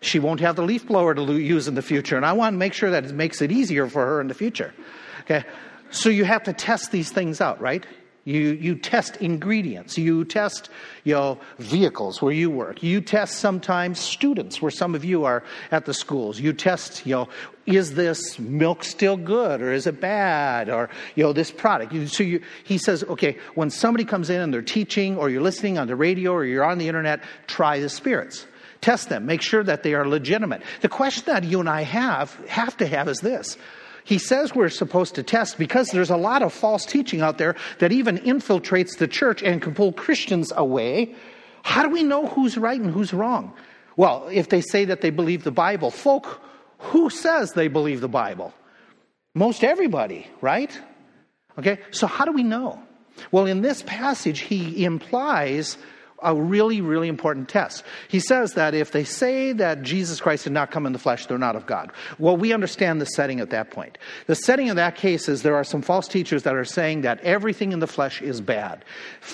she 0.00 0.18
won't 0.18 0.40
have 0.40 0.56
the 0.56 0.62
leaf 0.62 0.86
blower 0.86 1.14
to 1.14 1.38
use 1.38 1.66
in 1.66 1.74
the 1.74 1.82
future. 1.82 2.16
And 2.16 2.26
I 2.26 2.32
want 2.32 2.54
to 2.54 2.58
make 2.58 2.74
sure 2.74 2.90
that 2.90 3.04
it 3.04 3.14
makes 3.14 3.40
it 3.40 3.50
easier 3.50 3.88
for 3.88 4.04
her 4.04 4.20
in 4.20 4.28
the 4.28 4.34
future. 4.34 4.74
Okay. 5.22 5.44
So 5.90 6.08
you 6.08 6.24
have 6.24 6.42
to 6.44 6.52
test 6.52 6.92
these 6.92 7.10
things 7.10 7.40
out, 7.40 7.60
right? 7.60 7.86
You, 8.24 8.52
you 8.52 8.74
test 8.74 9.16
ingredients. 9.16 9.98
You 9.98 10.24
test, 10.24 10.70
you 11.04 11.12
know, 11.12 11.38
vehicles 11.58 12.22
where 12.22 12.32
you 12.32 12.50
work. 12.50 12.82
You 12.82 13.02
test 13.02 13.38
sometimes 13.38 14.00
students 14.00 14.62
where 14.62 14.70
some 14.70 14.94
of 14.94 15.04
you 15.04 15.24
are 15.24 15.44
at 15.70 15.84
the 15.84 15.92
schools. 15.92 16.40
You 16.40 16.54
test, 16.54 17.04
you 17.04 17.14
know, 17.14 17.28
is 17.66 17.94
this 17.94 18.38
milk 18.38 18.82
still 18.82 19.18
good 19.18 19.60
or 19.60 19.72
is 19.72 19.86
it 19.86 20.00
bad 20.00 20.70
or, 20.70 20.88
you 21.14 21.24
know, 21.24 21.34
this 21.34 21.50
product. 21.50 21.92
So 22.08 22.22
you, 22.22 22.42
he 22.64 22.78
says, 22.78 23.04
okay, 23.04 23.36
when 23.54 23.68
somebody 23.68 24.06
comes 24.06 24.30
in 24.30 24.40
and 24.40 24.54
they're 24.54 24.62
teaching 24.62 25.18
or 25.18 25.28
you're 25.28 25.42
listening 25.42 25.76
on 25.76 25.86
the 25.86 25.96
radio 25.96 26.32
or 26.32 26.46
you're 26.46 26.64
on 26.64 26.78
the 26.78 26.88
internet, 26.88 27.22
try 27.46 27.78
the 27.78 27.90
spirits. 27.90 28.46
Test 28.80 29.10
them. 29.10 29.26
Make 29.26 29.42
sure 29.42 29.62
that 29.62 29.82
they 29.82 29.92
are 29.92 30.06
legitimate. 30.08 30.62
The 30.80 30.88
question 30.88 31.24
that 31.26 31.44
you 31.44 31.60
and 31.60 31.68
I 31.68 31.82
have, 31.82 32.34
have 32.48 32.76
to 32.78 32.86
have 32.86 33.08
is 33.08 33.18
this. 33.18 33.58
He 34.04 34.18
says 34.18 34.54
we're 34.54 34.68
supposed 34.68 35.14
to 35.14 35.22
test 35.22 35.58
because 35.58 35.88
there's 35.88 36.10
a 36.10 36.16
lot 36.16 36.42
of 36.42 36.52
false 36.52 36.84
teaching 36.84 37.22
out 37.22 37.38
there 37.38 37.56
that 37.78 37.90
even 37.90 38.18
infiltrates 38.18 38.98
the 38.98 39.08
church 39.08 39.42
and 39.42 39.62
can 39.62 39.74
pull 39.74 39.92
Christians 39.92 40.52
away. 40.54 41.14
How 41.62 41.82
do 41.82 41.88
we 41.88 42.02
know 42.02 42.26
who's 42.26 42.58
right 42.58 42.78
and 42.78 42.92
who's 42.92 43.14
wrong? 43.14 43.54
Well, 43.96 44.28
if 44.30 44.50
they 44.50 44.60
say 44.60 44.84
that 44.84 45.00
they 45.00 45.10
believe 45.10 45.44
the 45.44 45.50
Bible, 45.50 45.90
folk, 45.90 46.42
who 46.78 47.08
says 47.08 47.52
they 47.52 47.68
believe 47.68 48.02
the 48.02 48.08
Bible? 48.08 48.52
Most 49.34 49.64
everybody, 49.64 50.26
right? 50.42 50.78
Okay, 51.58 51.78
so 51.90 52.06
how 52.06 52.24
do 52.24 52.32
we 52.32 52.42
know? 52.42 52.82
Well, 53.32 53.46
in 53.46 53.62
this 53.62 53.82
passage, 53.82 54.40
he 54.40 54.84
implies 54.84 55.78
a 56.22 56.34
really, 56.34 56.80
really 56.80 57.08
important 57.08 57.48
test. 57.48 57.84
He 58.08 58.20
says 58.20 58.54
that 58.54 58.74
if 58.74 58.92
they 58.92 59.04
say 59.04 59.52
that 59.52 59.82
Jesus 59.82 60.20
Christ 60.20 60.44
did 60.44 60.52
not 60.52 60.70
come 60.70 60.86
in 60.86 60.92
the 60.92 60.98
flesh, 60.98 61.26
they're 61.26 61.38
not 61.38 61.56
of 61.56 61.66
God. 61.66 61.92
Well, 62.18 62.36
we 62.36 62.52
understand 62.52 63.00
the 63.00 63.06
setting 63.06 63.40
at 63.40 63.50
that 63.50 63.70
point. 63.70 63.98
The 64.26 64.34
setting 64.34 64.70
of 64.70 64.76
that 64.76 64.96
case 64.96 65.28
is 65.28 65.42
there 65.42 65.56
are 65.56 65.64
some 65.64 65.82
false 65.82 66.08
teachers 66.08 66.44
that 66.44 66.54
are 66.54 66.64
saying 66.64 67.02
that 67.02 67.20
everything 67.20 67.72
in 67.72 67.80
the 67.80 67.86
flesh 67.86 68.22
is 68.22 68.40
bad. 68.40 68.84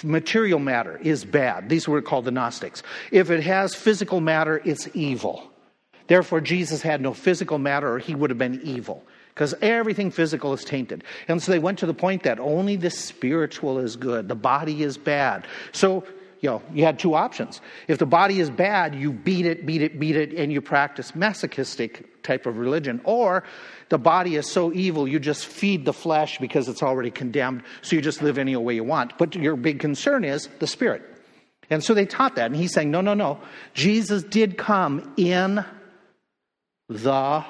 Material 0.02 0.58
matter 0.58 0.98
is 1.02 1.24
bad. 1.24 1.68
These 1.68 1.86
were 1.86 2.02
called 2.02 2.24
the 2.24 2.30
Gnostics. 2.30 2.82
If 3.12 3.30
it 3.30 3.42
has 3.42 3.74
physical 3.74 4.20
matter, 4.20 4.60
it's 4.64 4.88
evil. 4.94 5.50
Therefore, 6.08 6.40
Jesus 6.40 6.82
had 6.82 7.00
no 7.00 7.14
physical 7.14 7.58
matter 7.58 7.92
or 7.92 7.98
he 7.98 8.16
would 8.16 8.30
have 8.30 8.38
been 8.38 8.60
evil 8.64 9.04
because 9.28 9.54
everything 9.62 10.10
physical 10.10 10.52
is 10.52 10.64
tainted. 10.64 11.04
And 11.28 11.40
so 11.40 11.52
they 11.52 11.58
went 11.58 11.78
to 11.78 11.86
the 11.86 11.94
point 11.94 12.24
that 12.24 12.40
only 12.40 12.76
the 12.76 12.90
spiritual 12.90 13.78
is 13.78 13.96
good, 13.96 14.28
the 14.28 14.34
body 14.34 14.82
is 14.82 14.98
bad. 14.98 15.46
So 15.72 16.04
you 16.40 16.48
know, 16.48 16.62
you 16.72 16.84
had 16.84 16.98
two 16.98 17.14
options. 17.14 17.60
If 17.86 17.98
the 17.98 18.06
body 18.06 18.40
is 18.40 18.50
bad, 18.50 18.94
you 18.94 19.12
beat 19.12 19.44
it, 19.44 19.66
beat 19.66 19.82
it, 19.82 20.00
beat 20.00 20.16
it, 20.16 20.32
and 20.32 20.50
you 20.50 20.60
practice 20.60 21.14
masochistic 21.14 22.22
type 22.22 22.46
of 22.46 22.56
religion. 22.56 23.00
Or 23.04 23.44
the 23.90 23.98
body 23.98 24.36
is 24.36 24.50
so 24.50 24.72
evil, 24.72 25.06
you 25.06 25.18
just 25.20 25.46
feed 25.46 25.84
the 25.84 25.92
flesh 25.92 26.38
because 26.38 26.68
it's 26.68 26.82
already 26.82 27.10
condemned, 27.10 27.62
so 27.82 27.94
you 27.94 28.02
just 28.02 28.22
live 28.22 28.38
any 28.38 28.56
way 28.56 28.74
you 28.74 28.84
want. 28.84 29.18
But 29.18 29.34
your 29.34 29.56
big 29.56 29.80
concern 29.80 30.24
is 30.24 30.48
the 30.58 30.66
spirit. 30.66 31.02
And 31.68 31.84
so 31.84 31.94
they 31.94 32.06
taught 32.06 32.36
that. 32.36 32.46
And 32.46 32.56
he's 32.56 32.72
saying, 32.72 32.90
no, 32.90 33.00
no, 33.00 33.14
no. 33.14 33.40
Jesus 33.74 34.22
did 34.22 34.58
come 34.58 35.14
in 35.16 35.64
the 36.88 37.44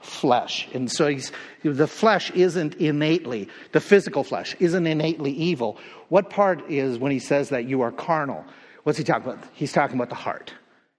flesh. 0.00 0.68
And 0.72 0.90
so 0.90 1.14
the 1.62 1.86
flesh 1.86 2.30
isn't 2.32 2.74
innately, 2.76 3.48
the 3.72 3.80
physical 3.80 4.24
flesh 4.24 4.56
isn't 4.60 4.86
innately 4.86 5.32
evil. 5.32 5.78
What 6.08 6.30
part 6.30 6.70
is 6.70 6.98
when 6.98 7.12
he 7.12 7.18
says 7.18 7.48
that 7.50 7.64
you 7.66 7.80
are 7.82 7.92
carnal? 7.92 8.44
What's 8.84 8.98
he 8.98 9.04
talking 9.04 9.30
about? 9.30 9.44
He's 9.54 9.72
talking 9.72 9.96
about 9.96 10.08
the 10.08 10.14
heart. 10.14 10.52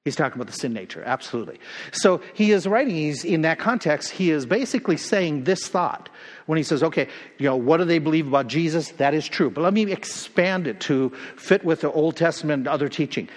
He's 0.05 0.15
talking 0.15 0.41
about 0.41 0.51
the 0.51 0.57
sin 0.57 0.73
nature, 0.73 1.03
absolutely. 1.05 1.59
So 1.91 2.21
he 2.33 2.51
is 2.51 2.65
writing, 2.65 2.95
he's 2.95 3.25
in 3.25 3.41
that 3.41 3.59
context, 3.59 4.11
he 4.11 4.31
is 4.31 4.45
basically 4.45 4.95
saying 4.95 5.43
this 5.43 5.67
thought 5.67 6.09
when 6.45 6.57
he 6.57 6.63
says, 6.63 6.81
okay, 6.81 7.07
you 7.37 7.45
know, 7.45 7.57
what 7.57 7.77
do 7.77 7.83
they 7.83 7.99
believe 7.99 8.27
about 8.27 8.47
Jesus? 8.47 8.91
That 8.91 9.13
is 9.13 9.27
true. 9.27 9.49
But 9.49 9.61
let 9.61 9.73
me 9.73 9.91
expand 9.91 10.67
it 10.67 10.79
to 10.81 11.11
fit 11.35 11.65
with 11.65 11.81
the 11.81 11.91
Old 11.91 12.15
Testament 12.15 12.61
and 12.61 12.67
other 12.67 12.87
teaching. 12.87 13.27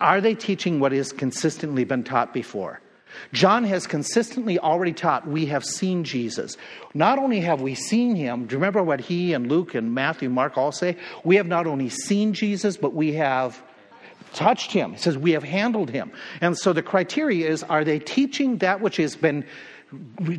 Are 0.00 0.20
they 0.20 0.34
teaching 0.34 0.80
what 0.80 0.92
has 0.92 1.12
consistently 1.12 1.84
been 1.84 2.02
taught 2.02 2.32
before? 2.32 2.80
John 3.32 3.64
has 3.64 3.86
consistently 3.86 4.58
already 4.58 4.92
taught 4.92 5.26
we 5.26 5.46
have 5.46 5.64
seen 5.64 6.04
Jesus. 6.04 6.56
Not 6.94 7.18
only 7.18 7.40
have 7.40 7.60
we 7.60 7.74
seen 7.74 8.14
him, 8.14 8.46
do 8.46 8.52
you 8.52 8.58
remember 8.58 8.82
what 8.82 9.00
he 9.00 9.32
and 9.32 9.48
Luke 9.48 9.74
and 9.74 9.94
Matthew, 9.94 10.28
Mark 10.30 10.56
all 10.56 10.72
say? 10.72 10.96
We 11.24 11.36
have 11.36 11.46
not 11.46 11.66
only 11.66 11.88
seen 11.88 12.32
Jesus, 12.32 12.76
but 12.76 12.94
we 12.94 13.14
have 13.14 13.62
touched 14.32 14.72
him. 14.72 14.92
He 14.92 14.98
says 14.98 15.16
we 15.16 15.32
have 15.32 15.44
handled 15.44 15.90
him. 15.90 16.12
And 16.40 16.56
so 16.56 16.72
the 16.72 16.82
criteria 16.82 17.48
is 17.48 17.62
are 17.62 17.84
they 17.84 17.98
teaching 17.98 18.58
that 18.58 18.80
which 18.80 18.96
has 18.96 19.16
been 19.16 19.44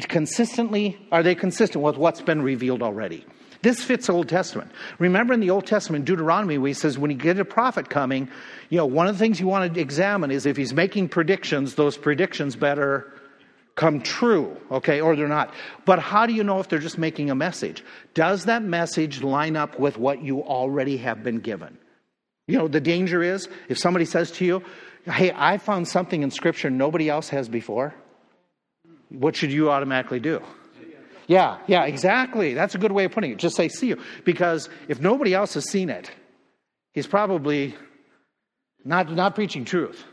consistently, 0.07 0.97
are 1.11 1.23
they 1.23 1.35
consistent 1.35 1.83
with 1.83 1.97
what's 1.97 2.21
been 2.21 2.41
revealed 2.41 2.81
already? 2.83 3.25
This 3.61 3.83
fits 3.83 4.09
Old 4.09 4.29
Testament. 4.29 4.71
Remember 4.99 5.33
in 5.33 5.39
the 5.39 5.49
Old 5.49 5.65
Testament, 5.65 6.05
Deuteronomy, 6.05 6.57
where 6.57 6.67
he 6.67 6.73
says 6.73 6.97
when 6.97 7.11
you 7.11 7.17
get 7.17 7.39
a 7.39 7.45
prophet 7.45 7.89
coming, 7.89 8.29
you 8.69 8.77
know, 8.77 8.85
one 8.85 9.07
of 9.07 9.15
the 9.15 9.19
things 9.19 9.39
you 9.39 9.47
want 9.47 9.73
to 9.73 9.79
examine 9.79 10.31
is 10.31 10.45
if 10.45 10.57
he's 10.57 10.73
making 10.73 11.09
predictions, 11.09 11.75
those 11.75 11.97
predictions 11.97 12.55
better 12.55 13.11
come 13.75 14.01
true, 14.01 14.57
okay, 14.71 15.01
or 15.01 15.15
they're 15.15 15.27
not. 15.27 15.53
But 15.85 15.99
how 15.99 16.25
do 16.25 16.33
you 16.33 16.43
know 16.43 16.59
if 16.59 16.67
they're 16.67 16.79
just 16.79 16.97
making 16.97 17.29
a 17.29 17.35
message? 17.35 17.83
Does 18.13 18.45
that 18.45 18.63
message 18.63 19.21
line 19.21 19.55
up 19.55 19.79
with 19.79 19.97
what 19.97 20.21
you 20.21 20.41
already 20.41 20.97
have 20.97 21.23
been 21.23 21.39
given? 21.39 21.77
You 22.47 22.57
know, 22.57 22.67
the 22.67 22.81
danger 22.81 23.21
is 23.21 23.47
if 23.69 23.77
somebody 23.77 24.05
says 24.05 24.31
to 24.31 24.45
you, 24.45 24.63
Hey, 25.05 25.31
I 25.33 25.57
found 25.57 25.87
something 25.87 26.21
in 26.21 26.31
Scripture 26.31 26.69
nobody 26.69 27.09
else 27.09 27.29
has 27.29 27.47
before, 27.47 27.93
what 29.09 29.37
should 29.37 29.53
you 29.53 29.71
automatically 29.71 30.19
do? 30.19 30.41
Yeah, 31.27 31.57
yeah, 31.67 31.83
exactly. 31.83 32.53
That's 32.53 32.73
a 32.73 32.77
good 32.77 32.93
way 32.93 33.03
of 33.03 33.11
putting 33.11 33.31
it. 33.31 33.37
Just 33.37 33.55
say, 33.55 33.67
see 33.67 33.87
you. 33.87 34.01
Because 34.23 34.69
if 34.87 35.01
nobody 35.01 35.33
else 35.33 35.53
has 35.55 35.69
seen 35.69 35.89
it, 35.89 36.09
he's 36.93 37.07
probably 37.07 37.75
not, 38.85 39.11
not 39.11 39.35
preaching 39.35 39.65
truth. 39.65 40.03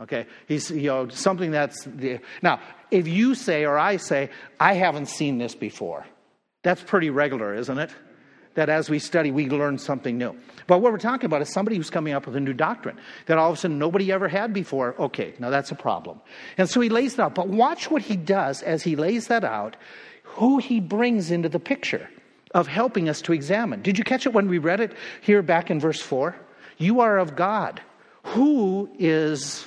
Okay? 0.00 0.26
He's, 0.48 0.70
you 0.70 0.88
know, 0.88 1.08
something 1.08 1.52
that's. 1.52 1.84
The, 1.84 2.18
now, 2.42 2.60
if 2.90 3.06
you 3.06 3.36
say 3.36 3.64
or 3.64 3.78
I 3.78 3.96
say, 3.96 4.30
I 4.58 4.74
haven't 4.74 5.06
seen 5.06 5.38
this 5.38 5.54
before, 5.54 6.04
that's 6.62 6.82
pretty 6.82 7.10
regular, 7.10 7.54
isn't 7.54 7.78
it? 7.78 7.90
That 8.54 8.68
as 8.68 8.88
we 8.88 8.98
study, 8.98 9.30
we 9.30 9.48
learn 9.48 9.78
something 9.78 10.16
new. 10.16 10.36
But 10.66 10.78
what 10.78 10.92
we're 10.92 10.98
talking 10.98 11.26
about 11.26 11.42
is 11.42 11.52
somebody 11.52 11.76
who's 11.76 11.90
coming 11.90 12.12
up 12.14 12.26
with 12.26 12.36
a 12.36 12.40
new 12.40 12.52
doctrine 12.52 12.96
that 13.26 13.36
all 13.36 13.50
of 13.50 13.58
a 13.58 13.60
sudden 13.60 13.78
nobody 13.78 14.12
ever 14.12 14.28
had 14.28 14.52
before. 14.52 14.94
Okay, 14.98 15.34
now 15.38 15.50
that's 15.50 15.72
a 15.72 15.74
problem. 15.74 16.20
And 16.56 16.68
so 16.68 16.80
he 16.80 16.88
lays 16.88 17.14
it 17.14 17.20
out. 17.20 17.34
But 17.34 17.48
watch 17.48 17.90
what 17.90 18.02
he 18.02 18.16
does 18.16 18.62
as 18.62 18.82
he 18.82 18.94
lays 18.94 19.26
that 19.26 19.44
out, 19.44 19.76
who 20.24 20.58
he 20.58 20.80
brings 20.80 21.30
into 21.30 21.48
the 21.48 21.60
picture 21.60 22.08
of 22.54 22.66
helping 22.66 23.08
us 23.08 23.20
to 23.22 23.32
examine. 23.32 23.82
Did 23.82 23.98
you 23.98 24.04
catch 24.04 24.26
it 24.26 24.32
when 24.32 24.48
we 24.48 24.58
read 24.58 24.80
it 24.80 24.92
here 25.20 25.42
back 25.42 25.70
in 25.70 25.78
verse 25.78 26.00
4? 26.00 26.34
You 26.78 27.00
are 27.00 27.18
of 27.18 27.36
God. 27.36 27.80
Who 28.24 28.88
is, 28.98 29.66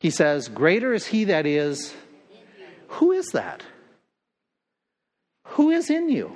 he 0.00 0.10
says, 0.10 0.48
greater 0.48 0.92
is 0.92 1.06
he 1.06 1.24
that 1.24 1.46
is. 1.46 1.94
Who 2.88 3.12
is 3.12 3.28
that? 3.28 3.62
Who 5.48 5.70
is 5.70 5.90
in 5.90 6.08
you? 6.08 6.34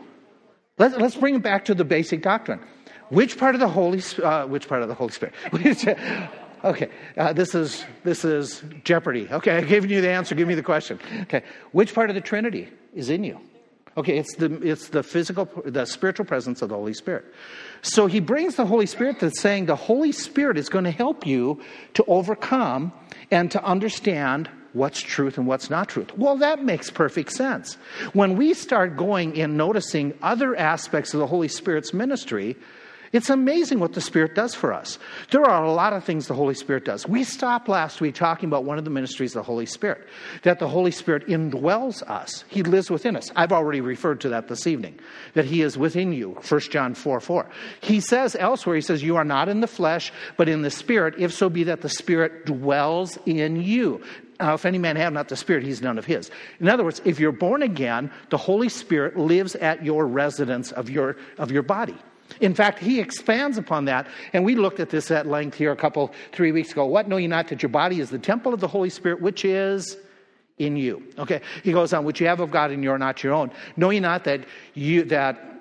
Let's, 0.78 0.96
let's 0.96 1.16
bring 1.16 1.36
it 1.36 1.42
back 1.42 1.64
to 1.66 1.74
the 1.74 1.84
basic 1.84 2.22
doctrine. 2.22 2.60
Which 3.08 3.38
part 3.38 3.54
of 3.54 3.60
the 3.60 3.68
Holy 3.68 4.02
uh, 4.22 4.46
which 4.46 4.68
part 4.68 4.82
of 4.82 4.88
the 4.88 4.94
Holy 4.94 5.12
Spirit? 5.12 5.34
okay, 6.64 6.88
uh, 7.16 7.32
this 7.32 7.54
is 7.54 7.84
this 8.02 8.24
is 8.24 8.64
Jeopardy. 8.82 9.28
Okay, 9.30 9.58
I've 9.58 9.68
given 9.68 9.90
you 9.90 10.00
the 10.00 10.10
answer. 10.10 10.34
Give 10.34 10.48
me 10.48 10.56
the 10.56 10.62
question. 10.62 10.98
Okay, 11.22 11.44
which 11.70 11.94
part 11.94 12.10
of 12.10 12.14
the 12.14 12.20
Trinity 12.20 12.68
is 12.96 13.10
in 13.10 13.22
you? 13.22 13.40
Okay, 13.96 14.18
it's 14.18 14.36
the 14.36 14.52
it's 14.60 14.88
the 14.88 15.02
physical, 15.02 15.48
the 15.64 15.86
spiritual 15.86 16.26
presence 16.26 16.60
of 16.60 16.68
the 16.68 16.74
Holy 16.74 16.92
Spirit. 16.92 17.24
So 17.80 18.06
he 18.06 18.20
brings 18.20 18.56
the 18.56 18.66
Holy 18.66 18.84
Spirit 18.84 19.20
that's 19.20 19.40
saying 19.40 19.66
the 19.66 19.76
Holy 19.76 20.12
Spirit 20.12 20.58
is 20.58 20.68
going 20.68 20.84
to 20.84 20.90
help 20.90 21.26
you 21.26 21.62
to 21.94 22.04
overcome 22.06 22.92
and 23.30 23.50
to 23.52 23.62
understand 23.64 24.50
what's 24.74 25.00
truth 25.00 25.38
and 25.38 25.46
what's 25.46 25.70
not 25.70 25.88
truth. 25.88 26.16
Well, 26.18 26.36
that 26.36 26.62
makes 26.62 26.90
perfect 26.90 27.32
sense. 27.32 27.78
When 28.12 28.36
we 28.36 28.52
start 28.52 28.98
going 28.98 29.40
and 29.40 29.56
noticing 29.56 30.12
other 30.20 30.54
aspects 30.54 31.14
of 31.14 31.20
the 31.20 31.26
Holy 31.26 31.48
Spirit's 31.48 31.94
ministry, 31.94 32.56
it's 33.12 33.30
amazing 33.30 33.78
what 33.78 33.92
the 33.92 34.00
Spirit 34.00 34.34
does 34.34 34.54
for 34.54 34.72
us. 34.72 34.98
There 35.30 35.44
are 35.44 35.64
a 35.64 35.72
lot 35.72 35.92
of 35.92 36.04
things 36.04 36.26
the 36.26 36.34
Holy 36.34 36.54
Spirit 36.54 36.84
does. 36.84 37.06
We 37.06 37.24
stopped 37.24 37.68
last 37.68 38.00
week 38.00 38.14
talking 38.14 38.48
about 38.48 38.64
one 38.64 38.78
of 38.78 38.84
the 38.84 38.90
ministries 38.90 39.34
of 39.34 39.40
the 39.40 39.46
Holy 39.46 39.66
Spirit, 39.66 40.06
that 40.42 40.58
the 40.58 40.68
Holy 40.68 40.90
Spirit 40.90 41.26
indwells 41.28 42.02
us. 42.02 42.44
He 42.48 42.62
lives 42.62 42.90
within 42.90 43.16
us. 43.16 43.30
I've 43.36 43.52
already 43.52 43.80
referred 43.80 44.20
to 44.22 44.28
that 44.30 44.48
this 44.48 44.66
evening, 44.66 44.98
that 45.34 45.44
He 45.44 45.62
is 45.62 45.78
within 45.78 46.12
you, 46.12 46.38
1 46.48 46.60
John 46.60 46.94
4 46.94 47.20
4. 47.20 47.46
He 47.80 48.00
says 48.00 48.36
elsewhere, 48.38 48.76
He 48.76 48.82
says, 48.82 49.02
You 49.02 49.16
are 49.16 49.24
not 49.24 49.48
in 49.48 49.60
the 49.60 49.66
flesh, 49.66 50.12
but 50.36 50.48
in 50.48 50.62
the 50.62 50.70
Spirit, 50.70 51.14
if 51.18 51.32
so 51.32 51.48
be 51.48 51.64
that 51.64 51.80
the 51.80 51.88
Spirit 51.88 52.46
dwells 52.46 53.18
in 53.26 53.56
you. 53.56 54.02
Now, 54.40 54.54
if 54.54 54.66
any 54.66 54.78
man 54.78 54.96
have 54.96 55.12
not 55.12 55.28
the 55.28 55.36
Spirit, 55.36 55.64
he's 55.64 55.80
none 55.80 55.98
of 55.98 56.04
his. 56.04 56.30
In 56.60 56.68
other 56.68 56.84
words, 56.84 57.00
if 57.04 57.18
you're 57.18 57.32
born 57.32 57.62
again, 57.62 58.10
the 58.28 58.36
Holy 58.36 58.68
Spirit 58.68 59.16
lives 59.16 59.54
at 59.56 59.84
your 59.84 60.06
residence 60.06 60.72
of 60.72 60.90
your, 60.90 61.16
of 61.38 61.50
your 61.50 61.62
body. 61.62 61.96
In 62.40 62.54
fact, 62.54 62.78
he 62.78 63.00
expands 63.00 63.58
upon 63.58 63.86
that, 63.86 64.06
and 64.32 64.44
we 64.44 64.54
looked 64.54 64.80
at 64.80 64.90
this 64.90 65.10
at 65.10 65.26
length 65.26 65.56
here 65.56 65.72
a 65.72 65.76
couple, 65.76 66.12
three 66.32 66.52
weeks 66.52 66.72
ago. 66.72 66.84
What 66.84 67.08
know 67.08 67.16
you 67.16 67.28
not 67.28 67.48
that 67.48 67.62
your 67.62 67.70
body 67.70 68.00
is 68.00 68.10
the 68.10 68.18
temple 68.18 68.52
of 68.52 68.60
the 68.60 68.68
Holy 68.68 68.90
Spirit, 68.90 69.20
which 69.20 69.44
is 69.44 69.96
in 70.58 70.76
you? 70.76 71.02
Okay, 71.18 71.40
he 71.62 71.72
goes 71.72 71.92
on, 71.92 72.04
which 72.04 72.20
you 72.20 72.26
have 72.26 72.40
of 72.40 72.50
God 72.50 72.70
and 72.70 72.82
you 72.82 72.90
are 72.90 72.98
not 72.98 73.22
your 73.22 73.32
own. 73.32 73.50
Know 73.76 73.90
you 73.90 74.00
not 74.00 74.24
that 74.24 74.44
you 74.74 75.04
that 75.04 75.56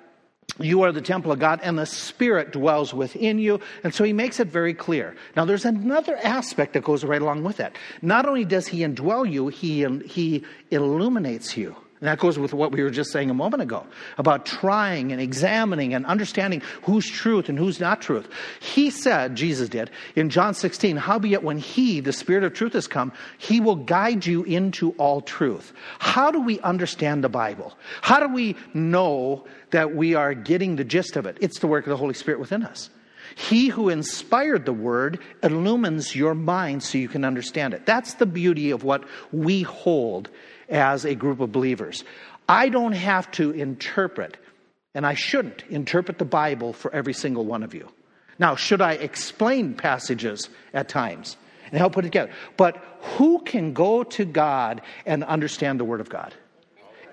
you 0.58 0.82
are 0.82 0.92
the 0.92 1.02
temple 1.02 1.32
of 1.32 1.38
God 1.38 1.60
and 1.62 1.78
the 1.78 1.86
Spirit 1.86 2.52
dwells 2.52 2.94
within 2.94 3.38
you. 3.38 3.60
And 3.84 3.94
so 3.94 4.04
he 4.04 4.12
makes 4.12 4.40
it 4.40 4.48
very 4.48 4.72
clear. 4.74 5.14
Now, 5.36 5.44
there's 5.44 5.64
another 5.64 6.16
aspect 6.18 6.72
that 6.74 6.84
goes 6.84 7.04
right 7.04 7.20
along 7.20 7.42
with 7.42 7.58
that. 7.58 7.76
Not 8.00 8.26
only 8.26 8.44
does 8.44 8.66
he 8.66 8.80
indwell 8.80 9.30
you, 9.30 9.48
he, 9.48 9.84
he 10.06 10.44
illuminates 10.70 11.56
you. 11.56 11.76
And 12.00 12.08
that 12.08 12.18
goes 12.18 12.38
with 12.38 12.52
what 12.52 12.72
we 12.72 12.82
were 12.82 12.90
just 12.90 13.10
saying 13.10 13.30
a 13.30 13.34
moment 13.34 13.62
ago 13.62 13.86
about 14.18 14.44
trying 14.44 15.12
and 15.12 15.20
examining 15.20 15.94
and 15.94 16.04
understanding 16.04 16.60
who's 16.82 17.08
truth 17.08 17.48
and 17.48 17.58
who's 17.58 17.80
not 17.80 18.02
truth. 18.02 18.28
He 18.60 18.90
said, 18.90 19.34
Jesus 19.34 19.70
did, 19.70 19.90
in 20.14 20.28
John 20.28 20.52
16, 20.52 20.96
Howbeit 20.98 21.42
when 21.42 21.56
He, 21.56 22.00
the 22.00 22.12
Spirit 22.12 22.44
of 22.44 22.52
truth, 22.52 22.74
has 22.74 22.86
come, 22.86 23.12
He 23.38 23.60
will 23.60 23.76
guide 23.76 24.26
you 24.26 24.44
into 24.44 24.90
all 24.92 25.22
truth. 25.22 25.72
How 25.98 26.30
do 26.30 26.40
we 26.40 26.60
understand 26.60 27.24
the 27.24 27.30
Bible? 27.30 27.72
How 28.02 28.20
do 28.20 28.28
we 28.28 28.56
know 28.74 29.46
that 29.70 29.94
we 29.94 30.14
are 30.14 30.34
getting 30.34 30.76
the 30.76 30.84
gist 30.84 31.16
of 31.16 31.24
it? 31.24 31.38
It's 31.40 31.60
the 31.60 31.66
work 31.66 31.86
of 31.86 31.90
the 31.90 31.96
Holy 31.96 32.14
Spirit 32.14 32.40
within 32.40 32.62
us. 32.62 32.90
He 33.36 33.68
who 33.68 33.88
inspired 33.88 34.66
the 34.66 34.72
word 34.72 35.18
illumines 35.42 36.14
your 36.14 36.34
mind 36.34 36.82
so 36.82 36.98
you 36.98 37.08
can 37.08 37.24
understand 37.24 37.74
it. 37.74 37.84
That's 37.86 38.14
the 38.14 38.26
beauty 38.26 38.70
of 38.70 38.84
what 38.84 39.04
we 39.32 39.62
hold 39.62 40.30
as 40.68 41.04
a 41.04 41.14
group 41.14 41.40
of 41.40 41.52
believers. 41.52 42.04
I 42.48 42.68
don't 42.68 42.92
have 42.92 43.30
to 43.32 43.50
interpret, 43.50 44.36
and 44.94 45.06
I 45.06 45.14
shouldn't 45.14 45.64
interpret 45.68 46.18
the 46.18 46.24
Bible 46.24 46.72
for 46.72 46.92
every 46.94 47.12
single 47.12 47.44
one 47.44 47.62
of 47.62 47.74
you. 47.74 47.88
Now, 48.38 48.54
should 48.54 48.80
I 48.80 48.92
explain 48.92 49.74
passages 49.74 50.48
at 50.74 50.88
times 50.88 51.36
and 51.70 51.78
help 51.78 51.94
put 51.94 52.04
it 52.04 52.08
together? 52.08 52.32
But 52.56 52.76
who 53.00 53.40
can 53.40 53.72
go 53.72 54.04
to 54.04 54.24
God 54.24 54.82
and 55.06 55.24
understand 55.24 55.80
the 55.80 55.84
Word 55.84 56.00
of 56.00 56.08
God? 56.08 56.34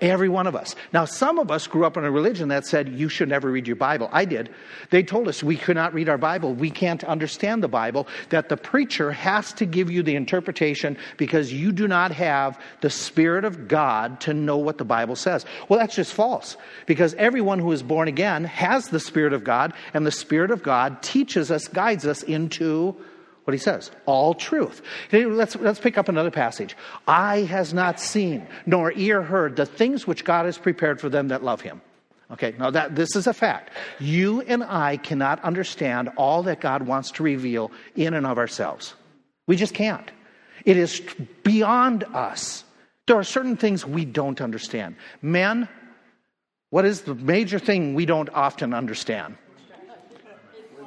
Every 0.00 0.28
one 0.28 0.46
of 0.46 0.56
us. 0.56 0.74
Now, 0.92 1.04
some 1.04 1.38
of 1.38 1.50
us 1.50 1.66
grew 1.66 1.84
up 1.84 1.96
in 1.96 2.04
a 2.04 2.10
religion 2.10 2.48
that 2.48 2.66
said 2.66 2.88
you 2.88 3.08
should 3.08 3.28
never 3.28 3.50
read 3.50 3.66
your 3.66 3.76
Bible. 3.76 4.08
I 4.12 4.24
did. 4.24 4.50
They 4.90 5.02
told 5.02 5.28
us 5.28 5.42
we 5.42 5.56
could 5.56 5.76
not 5.76 5.94
read 5.94 6.08
our 6.08 6.18
Bible. 6.18 6.54
We 6.54 6.70
can't 6.70 7.04
understand 7.04 7.62
the 7.62 7.68
Bible. 7.68 8.06
That 8.30 8.48
the 8.48 8.56
preacher 8.56 9.12
has 9.12 9.52
to 9.54 9.66
give 9.66 9.90
you 9.90 10.02
the 10.02 10.16
interpretation 10.16 10.96
because 11.16 11.52
you 11.52 11.72
do 11.72 11.88
not 11.88 12.12
have 12.12 12.60
the 12.80 12.90
Spirit 12.90 13.44
of 13.44 13.68
God 13.68 14.20
to 14.20 14.34
know 14.34 14.58
what 14.58 14.78
the 14.78 14.84
Bible 14.84 15.16
says. 15.16 15.44
Well, 15.68 15.78
that's 15.78 15.96
just 15.96 16.12
false 16.12 16.56
because 16.86 17.14
everyone 17.14 17.58
who 17.58 17.72
is 17.72 17.82
born 17.82 18.08
again 18.08 18.44
has 18.44 18.88
the 18.88 19.00
Spirit 19.00 19.32
of 19.32 19.44
God, 19.44 19.72
and 19.92 20.06
the 20.06 20.10
Spirit 20.10 20.50
of 20.50 20.62
God 20.62 21.02
teaches 21.02 21.50
us, 21.50 21.68
guides 21.68 22.06
us 22.06 22.22
into 22.22 22.96
what 23.44 23.52
he 23.52 23.58
says. 23.58 23.90
All 24.06 24.34
truth. 24.34 24.82
Let's, 25.12 25.56
let's 25.56 25.80
pick 25.80 25.98
up 25.98 26.08
another 26.08 26.30
passage. 26.30 26.76
Eye 27.06 27.42
has 27.42 27.72
not 27.72 28.00
seen 28.00 28.46
nor 28.66 28.92
ear 28.92 29.22
heard 29.22 29.56
the 29.56 29.66
things 29.66 30.06
which 30.06 30.24
god 30.24 30.46
has 30.46 30.58
prepared 30.58 31.00
for 31.00 31.08
them 31.08 31.28
that 31.28 31.44
love 31.44 31.60
him. 31.60 31.80
Okay 32.30 32.54
now 32.58 32.70
that 32.70 32.96
this 32.96 33.14
is 33.16 33.26
a 33.26 33.34
fact. 33.34 33.70
You 34.00 34.40
and 34.42 34.64
i 34.64 34.96
cannot 34.96 35.42
understand 35.44 36.10
all 36.16 36.42
that 36.44 36.60
god 36.60 36.82
wants 36.82 37.10
to 37.12 37.22
reveal 37.22 37.70
in 37.94 38.14
and 38.14 38.26
of 38.26 38.38
ourselves. 38.38 38.94
We 39.46 39.56
just 39.56 39.74
can't. 39.74 40.10
It 40.64 40.78
is 40.78 41.02
beyond 41.42 42.04
us. 42.14 42.64
There 43.06 43.16
are 43.16 43.24
certain 43.24 43.58
things 43.58 43.84
we 43.84 44.06
don't 44.06 44.40
understand. 44.40 44.96
Men 45.20 45.68
what 46.70 46.84
is 46.84 47.02
the 47.02 47.14
major 47.14 47.60
thing 47.60 47.94
we 47.94 48.04
don't 48.04 48.30
often 48.30 48.74
understand 48.74 49.36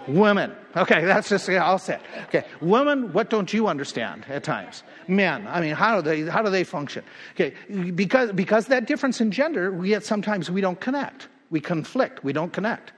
Women. 0.07 0.53
Okay, 0.75 1.03
that's 1.03 1.27
just, 1.27 1.49
yeah, 1.49 1.65
I'll. 1.65 1.81
Okay, 2.27 2.45
women, 2.61 3.11
what 3.13 3.29
don't 3.29 3.51
you 3.53 3.67
understand 3.67 4.25
at 4.29 4.43
times? 4.43 4.83
Men, 5.07 5.47
I 5.47 5.59
mean, 5.59 5.73
how 5.73 5.99
do 5.99 6.01
they, 6.01 6.29
how 6.29 6.41
do 6.41 6.49
they 6.49 6.63
function? 6.63 7.03
Okay, 7.33 7.53
because, 7.91 8.31
because 8.31 8.67
that 8.67 8.87
difference 8.87 9.19
in 9.19 9.31
gender, 9.31 9.71
we 9.71 9.89
yet 9.89 10.05
sometimes 10.05 10.49
we 10.49 10.61
don't 10.61 10.79
connect. 10.79 11.27
We 11.49 11.59
conflict, 11.59 12.23
we 12.23 12.33
don't 12.33 12.53
connect. 12.53 12.93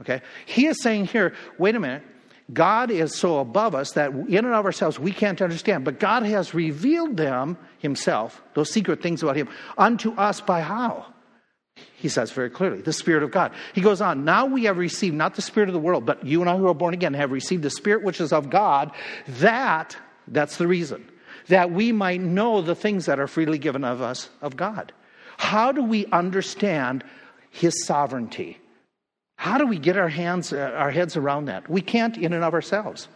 Okay, 0.00 0.22
he 0.46 0.66
is 0.66 0.80
saying 0.82 1.06
here, 1.06 1.34
wait 1.58 1.76
a 1.76 1.80
minute, 1.80 2.02
God 2.52 2.90
is 2.90 3.14
so 3.14 3.38
above 3.38 3.74
us 3.74 3.92
that 3.92 4.10
in 4.10 4.44
and 4.44 4.54
of 4.54 4.64
ourselves 4.66 4.98
we 4.98 5.12
can't 5.12 5.40
understand. 5.40 5.84
But 5.84 5.98
God 5.98 6.24
has 6.24 6.52
revealed 6.52 7.16
them 7.16 7.56
himself, 7.78 8.42
those 8.54 8.70
secret 8.70 9.02
things 9.02 9.22
about 9.22 9.36
him, 9.36 9.48
unto 9.78 10.12
us 10.12 10.40
by 10.40 10.60
how? 10.60 11.13
He 12.04 12.08
says 12.08 12.30
very 12.32 12.50
clearly, 12.50 12.82
the 12.82 12.92
Spirit 12.92 13.22
of 13.22 13.30
God. 13.30 13.52
He 13.72 13.80
goes 13.80 14.00
on, 14.00 14.24
now 14.24 14.46
we 14.46 14.64
have 14.64 14.76
received 14.76 15.16
not 15.16 15.34
the 15.34 15.42
Spirit 15.42 15.68
of 15.68 15.72
the 15.72 15.78
world, 15.78 16.04
but 16.04 16.24
you 16.24 16.40
and 16.40 16.50
I 16.50 16.56
who 16.56 16.68
are 16.68 16.74
born 16.74 16.94
again 16.94 17.14
have 17.14 17.32
received 17.32 17.62
the 17.62 17.70
Spirit 17.70 18.04
which 18.04 18.20
is 18.20 18.32
of 18.32 18.50
God. 18.50 18.92
That, 19.26 19.96
that's 20.28 20.58
the 20.58 20.66
reason, 20.66 21.10
that 21.48 21.70
we 21.70 21.92
might 21.92 22.20
know 22.20 22.60
the 22.60 22.74
things 22.74 23.06
that 23.06 23.18
are 23.18 23.26
freely 23.26 23.58
given 23.58 23.84
of 23.84 24.02
us 24.02 24.28
of 24.40 24.56
God. 24.56 24.92
How 25.38 25.72
do 25.72 25.82
we 25.82 26.06
understand 26.06 27.04
His 27.50 27.84
sovereignty? 27.84 28.58
How 29.36 29.58
do 29.58 29.66
we 29.66 29.78
get 29.78 29.96
our 29.96 30.08
hands, 30.08 30.52
uh, 30.52 30.72
our 30.76 30.90
heads 30.90 31.16
around 31.16 31.46
that? 31.46 31.68
We 31.68 31.80
can't 31.80 32.16
in 32.16 32.32
and 32.32 32.44
of 32.44 32.54
ourselves. 32.54 33.08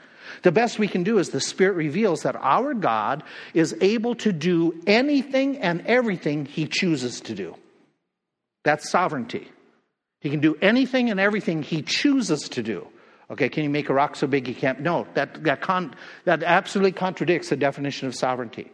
The 0.43 0.53
best 0.53 0.79
we 0.79 0.89
can 0.89 1.05
do 1.05 1.19
is 1.19 1.31
the 1.31 1.41
Spirit 1.41 1.75
reveals 1.75 2.23
that 2.23 2.37
our 2.37 2.75
God 2.75 3.23
is 3.55 3.77
able 3.81 4.15
to 4.17 4.33
do 4.33 4.81
anything 4.87 5.59
and 5.59 5.87
everything 5.87 6.47
He 6.47 6.67
chooses 6.67 7.21
to 7.21 7.35
do. 7.35 7.55
That's 8.69 8.91
sovereignty. 8.91 9.49
He 10.21 10.29
can 10.29 10.41
do 10.41 10.55
anything 10.61 11.09
and 11.09 11.19
everything 11.19 11.63
He 11.63 11.81
chooses 11.81 12.51
to 12.51 12.63
do. 12.63 12.87
Okay, 13.31 13.49
can 13.49 13.65
you 13.65 13.71
make 13.71 13.89
a 13.89 13.95
rock 13.95 14.15
so 14.15 14.27
big 14.27 14.47
he 14.47 14.53
can't? 14.53 14.81
No, 14.81 15.07
that, 15.15 15.43
that, 15.45 15.63
con, 15.63 15.95
that 16.27 16.43
absolutely 16.43 16.93
contradicts 16.93 17.49
the 17.49 17.57
definition 17.57 18.09
of 18.09 18.15
sovereignty. 18.15 18.71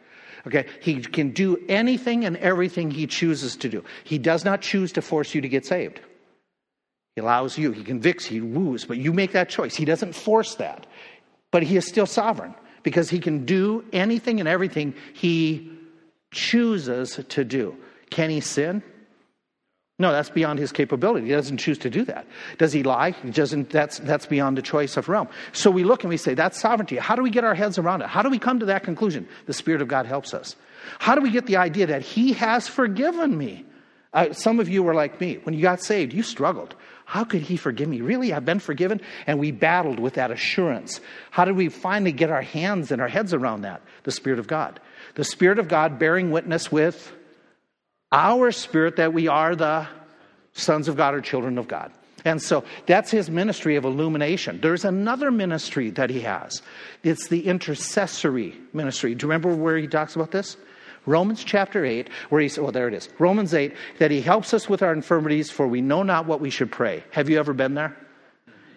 Okay, 0.49 0.67
he 0.81 1.01
can 1.01 1.31
do 1.31 1.57
anything 1.69 2.25
and 2.25 2.37
everything 2.39 2.91
he 2.91 3.07
chooses 3.07 3.55
to 3.59 3.69
do. 3.69 3.85
He 4.03 4.19
does 4.19 4.45
not 4.45 4.63
choose 4.63 4.91
to 4.95 5.01
force 5.01 5.33
you 5.33 5.41
to 5.43 5.49
get 5.49 5.65
saved. 5.65 6.01
He 7.15 7.21
allows 7.21 7.57
you, 7.57 7.71
he 7.71 7.85
convicts, 7.85 8.25
he 8.25 8.41
woos, 8.41 8.85
but 8.85 8.99
you 8.99 9.13
make 9.13 9.31
that 9.31 9.49
choice. 9.49 9.77
He 9.77 9.85
doesn't 9.85 10.15
force 10.17 10.57
that. 10.57 10.89
But 11.53 11.63
he 11.63 11.77
is 11.77 11.87
still 11.87 12.07
sovereign 12.07 12.57
because 12.83 13.11
he 13.11 13.21
can 13.21 13.45
do 13.45 13.85
anything 13.93 14.41
and 14.41 14.49
everything 14.49 14.93
he 15.13 15.71
chooses 16.33 17.21
to 17.29 17.45
do. 17.45 17.77
Can 18.11 18.31
he 18.31 18.41
sin? 18.41 18.83
No, 19.97 20.11
that's 20.11 20.31
beyond 20.31 20.59
his 20.59 20.73
capability. 20.73 21.27
He 21.27 21.33
doesn't 21.33 21.59
choose 21.59 21.79
to 21.79 21.91
do 21.91 22.05
that. 22.07 22.27
Does 22.59 22.73
he 22.73 22.83
lie? 22.83 23.13
He 23.13 23.31
doesn't, 23.31 23.71
that's, 23.71 23.99
that's 24.01 24.27
beyond 24.27 24.59
the 24.59 24.63
choice 24.63 24.97
of 24.97 25.09
realm. 25.09 25.29
So 25.53 25.71
we 25.71 25.85
look 25.85 26.03
and 26.03 26.11
we 26.11 26.17
say, 26.17 26.35
that's 26.35 26.59
sovereignty. 26.61 26.97
How 26.97 27.15
do 27.15 27.23
we 27.23 27.31
get 27.31 27.45
our 27.45 27.55
heads 27.55 27.79
around 27.79 28.03
it? 28.03 28.09
How 28.09 28.21
do 28.21 28.29
we 28.29 28.41
come 28.41 28.59
to 28.59 28.67
that 28.67 28.83
conclusion? 28.83 29.29
The 29.47 29.53
Spirit 29.53 29.83
of 29.83 29.87
God 29.87 30.07
helps 30.07 30.35
us. 30.35 30.57
How 30.99 31.15
do 31.15 31.21
we 31.21 31.31
get 31.31 31.47
the 31.47 31.59
idea 31.59 31.87
that 31.87 32.03
he 32.03 32.33
has 32.33 32.67
forgiven 32.67 33.39
me? 33.39 33.65
Uh, 34.13 34.33
some 34.33 34.59
of 34.59 34.69
you 34.69 34.83
were 34.83 34.95
like 34.95 35.21
me. 35.21 35.39
When 35.45 35.55
you 35.55 35.63
got 35.63 35.81
saved, 35.81 36.13
you 36.13 36.25
struggled. 36.25 36.75
How 37.05 37.23
could 37.23 37.43
he 37.43 37.57
forgive 37.57 37.89
me? 37.89 38.01
Really, 38.01 38.33
I've 38.33 38.45
been 38.45 38.59
forgiven? 38.59 39.01
And 39.29 39.39
we 39.39 39.53
battled 39.53 40.01
with 40.01 40.15
that 40.15 40.33
assurance. 40.33 41.01
How 41.31 41.45
did 41.45 41.55
we 41.55 41.69
finally 41.69 42.13
get 42.13 42.31
our 42.31 42.43
hands 42.43 42.91
and 42.91 43.01
our 43.01 43.09
heads 43.09 43.33
around 43.33 43.63
that? 43.63 43.81
The 44.03 44.11
Spirit 44.11 44.41
of 44.41 44.49
God. 44.49 44.81
The 45.15 45.25
Spirit 45.25 45.61
of 45.61 45.69
God 45.69 46.01
bearing 46.01 46.33
witness 46.33 46.73
with 46.73 47.13
our 48.15 48.53
spirit 48.53 48.97
that 48.97 49.13
we 49.13 49.29
are 49.29 49.57
the 49.57 49.87
sons 50.53 50.87
of 50.87 50.97
God 50.97 51.15
or 51.15 51.21
children 51.21 51.59
of 51.59 51.67
God. 51.67 51.91
And 52.25 52.41
so 52.41 52.65
that's 52.87 53.11
his 53.11 53.29
ministry 53.29 53.77
of 53.77 53.85
illumination. 53.85 54.61
There's 54.61 54.85
another 54.85 55.31
ministry 55.31 55.91
that 55.91 56.09
he 56.09 56.21
has. 56.21 56.63
It's 57.03 57.29
the 57.29 57.47
intercessory 57.47 58.55
ministry. 58.73 59.15
Do 59.15 59.27
you 59.27 59.31
remember 59.31 59.55
where 59.55 59.77
he 59.77 59.87
talks 59.87 60.17
about 60.17 60.31
this? 60.31 60.57
Romans 61.07 61.45
chapter 61.45 61.85
8, 61.85 62.09
where 62.31 62.41
he 62.41 62.49
said, 62.49 62.63
well, 62.63 62.73
there 62.73 62.89
it 62.89 62.95
is. 62.95 63.11
Romans 63.19 63.53
8, 63.53 63.75
that 63.99 64.11
he 64.11 64.23
helps 64.23 64.55
us 64.55 64.71
with 64.71 64.83
our 64.83 64.95
infirmities, 64.95 65.51
for 65.51 65.69
we 65.69 65.83
know 65.83 66.03
not 66.03 66.25
what 66.25 66.41
we 66.41 66.49
should 66.49 66.73
pray. 66.73 67.05
Have 67.11 67.29
you 67.29 67.39
ever 67.39 67.53
been 67.53 67.75
there? 67.75 67.95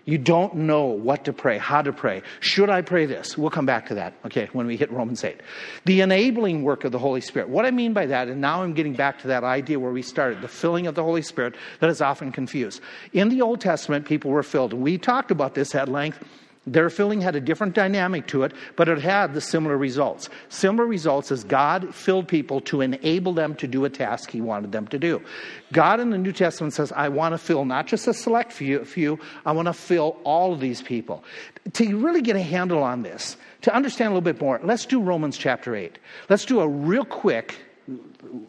You 0.08 0.18
don't 0.18 0.56
know 0.56 0.86
what 0.86 1.26
to 1.26 1.34
pray, 1.34 1.58
how 1.58 1.82
to 1.82 1.92
pray. 1.92 2.22
Should 2.40 2.70
I 2.70 2.82
pray 2.82 3.06
this? 3.06 3.38
We'll 3.38 3.50
come 3.50 3.66
back 3.66 3.88
to 3.88 3.96
that, 3.96 4.14
okay, 4.26 4.48
when 4.54 4.66
we 4.66 4.78
hit 4.78 4.90
Romans 4.90 5.22
8. 5.22 5.42
The 5.84 6.00
enabling 6.00 6.64
work 6.64 6.86
of 6.86 6.94
the 6.94 6.98
Holy 6.98 7.20
Spirit. 7.20 7.50
What 7.50 7.66
I 7.66 7.72
mean 7.72 7.92
by 7.92 8.06
that, 8.06 8.30
and 8.30 8.40
now 8.40 8.64
I'm 8.64 8.74
getting 8.74 8.94
back 8.94 9.20
to 9.24 9.28
that 9.28 9.44
idea 9.44 9.82
where 9.82 9.92
we 9.92 10.02
started, 10.02 10.42
the 10.42 10.48
filling 10.48 10.88
of 10.88 10.96
the 10.96 11.04
Holy 11.04 11.22
Spirit 11.22 11.56
that 11.82 11.90
is 11.90 12.00
often 12.00 12.32
confused. 12.32 12.80
In 13.12 13.28
the 13.28 13.42
Old 13.42 13.60
Testament, 13.60 14.06
people 14.06 14.32
were 14.32 14.44
filled. 14.44 14.72
We 14.72 14.98
talked 14.98 15.30
about 15.30 15.56
this 15.56 15.76
at 15.76 15.90
length 15.90 16.24
their 16.68 16.90
filling 16.90 17.22
had 17.22 17.36
a 17.36 17.40
different 17.40 17.74
dynamic 17.74 18.28
to 18.28 18.44
it, 18.44 18.52
but 18.76 18.90
it 18.90 19.00
had 19.00 19.34
the 19.34 19.42
similar 19.42 19.78
results. 19.78 20.30
Similar 20.50 20.86
results 20.86 21.32
as 21.32 21.46
God 21.46 21.96
filled 21.96 22.28
people 22.28 22.60
to 22.62 22.82
enable 22.82 23.34
them 23.34 23.56
to 23.56 23.68
do 23.68 23.86
a 23.86 23.90
task 23.90 24.30
He 24.30 24.42
wanted 24.42 24.74
them 24.74 24.88
to 24.90 25.00
do. 25.00 25.22
God 25.72 26.02
in 26.02 26.10
the 26.10 26.18
New 26.18 26.34
Testament 26.34 26.74
says, 26.74 26.92
I 26.92 27.08
want 27.08 27.34
to 27.34 27.38
fill 27.38 27.64
not 27.64 27.88
just 27.88 28.08
a 28.08 28.14
select 28.14 28.52
few, 28.52 28.84
few 28.84 29.18
I 29.46 29.54
want 29.54 29.68
to 29.68 29.74
fill 29.74 30.18
all 30.26 30.54
of 30.54 30.60
these 30.60 30.82
people. 30.82 31.24
To 31.74 31.98
really 31.98 32.22
get 32.22 32.36
a 32.36 32.42
handle 32.42 32.84
on 32.84 33.02
this, 33.02 33.38
to 33.62 33.74
understand 33.74 34.08
a 34.08 34.12
little 34.12 34.22
bit 34.22 34.42
more, 34.42 34.60
let's 34.62 34.86
do 34.86 35.02
Romans 35.02 35.38
chapter 35.38 35.74
8. 35.74 35.98
Let's 36.30 36.44
do 36.44 36.60
a 36.60 36.68
real 36.68 37.06
quick, 37.06 37.56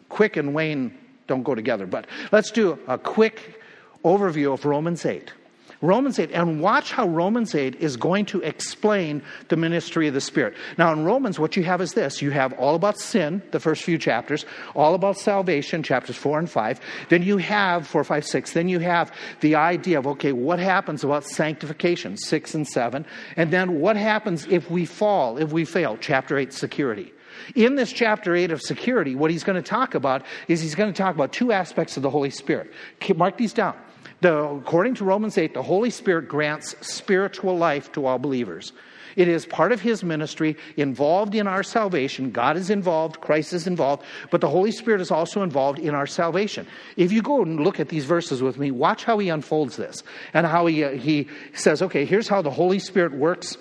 quick 0.09 0.35
and 0.35 0.53
Wayne 0.53 0.95
don't 1.27 1.43
go 1.43 1.55
together, 1.55 1.85
but 1.85 2.05
let's 2.33 2.51
do 2.51 2.77
a 2.87 2.97
quick 2.97 3.61
overview 4.03 4.53
of 4.53 4.65
Romans 4.65 5.05
8. 5.05 5.31
Romans 5.81 6.19
8, 6.19 6.31
and 6.31 6.59
watch 6.59 6.91
how 6.91 7.07
Romans 7.07 7.55
8 7.55 7.75
is 7.75 7.95
going 7.95 8.25
to 8.25 8.41
explain 8.41 9.21
the 9.47 9.55
ministry 9.55 10.09
of 10.09 10.13
the 10.13 10.19
Spirit. 10.19 10.55
Now, 10.77 10.91
in 10.91 11.05
Romans, 11.05 11.39
what 11.39 11.55
you 11.55 11.63
have 11.63 11.79
is 11.79 11.93
this 11.93 12.21
you 12.21 12.31
have 12.31 12.51
all 12.53 12.75
about 12.75 12.99
sin, 12.99 13.41
the 13.51 13.61
first 13.61 13.83
few 13.83 13.97
chapters, 13.97 14.45
all 14.75 14.93
about 14.93 15.17
salvation, 15.17 15.81
chapters 15.81 16.17
4 16.17 16.39
and 16.39 16.49
5. 16.49 16.81
Then 17.07 17.23
you 17.23 17.37
have 17.37 17.87
4, 17.87 18.03
5, 18.03 18.25
6. 18.25 18.53
Then 18.53 18.67
you 18.67 18.79
have 18.79 19.13
the 19.39 19.55
idea 19.55 19.99
of, 19.99 20.07
okay, 20.07 20.33
what 20.33 20.59
happens 20.59 21.05
about 21.05 21.23
sanctification, 21.23 22.17
6 22.17 22.55
and 22.55 22.67
7. 22.67 23.05
And 23.37 23.51
then 23.51 23.79
what 23.79 23.95
happens 23.95 24.45
if 24.47 24.69
we 24.69 24.85
fall, 24.85 25.37
if 25.37 25.53
we 25.53 25.63
fail, 25.63 25.97
chapter 26.01 26.37
8, 26.37 26.51
security. 26.51 27.13
In 27.55 27.75
this 27.75 27.93
chapter 27.93 28.35
8 28.35 28.51
of 28.51 28.61
security, 28.61 29.15
what 29.15 29.31
he's 29.31 29.45
going 29.45 29.55
to 29.55 29.67
talk 29.67 29.95
about 29.95 30.25
is 30.49 30.61
he's 30.61 30.75
going 30.75 30.91
to 30.91 30.97
talk 30.97 31.15
about 31.15 31.31
two 31.31 31.53
aspects 31.53 31.95
of 31.95 32.03
the 32.03 32.09
Holy 32.09 32.31
Spirit. 32.31 32.71
Mark 33.15 33.37
these 33.37 33.53
down. 33.53 33.75
The, 34.21 34.37
according 34.37 34.95
to 34.95 35.05
Romans 35.05 35.37
8, 35.37 35.53
the 35.53 35.63
Holy 35.63 35.89
Spirit 35.89 36.27
grants 36.27 36.75
spiritual 36.81 37.57
life 37.57 37.91
to 37.93 38.05
all 38.05 38.19
believers. 38.19 38.73
It 39.15 39.27
is 39.27 39.45
part 39.45 39.71
of 39.71 39.81
His 39.81 40.03
ministry, 40.03 40.55
involved 40.77 41.35
in 41.35 41.47
our 41.47 41.63
salvation. 41.63 42.31
God 42.31 42.57
is 42.57 42.69
involved, 42.69 43.21
Christ 43.21 43.53
is 43.53 43.67
involved, 43.67 44.03
but 44.31 44.41
the 44.41 44.49
Holy 44.49 44.71
Spirit 44.71 45.01
is 45.01 45.11
also 45.11 45.41
involved 45.41 45.79
in 45.79 45.95
our 45.95 46.07
salvation. 46.07 46.67
If 46.95 47.11
you 47.11 47.21
go 47.21 47.41
and 47.41 47.59
look 47.59 47.79
at 47.79 47.89
these 47.89 48.05
verses 48.05 48.41
with 48.41 48.57
me, 48.57 48.71
watch 48.71 49.03
how 49.03 49.17
He 49.17 49.29
unfolds 49.29 49.77
this 49.77 50.03
and 50.33 50.45
how 50.45 50.65
He, 50.67 50.83
uh, 50.83 50.91
he 50.91 51.27
says, 51.53 51.81
okay, 51.81 52.05
here's 52.05 52.27
how 52.27 52.41
the 52.41 52.51
Holy 52.51 52.79
Spirit 52.79 53.13
works 53.13 53.57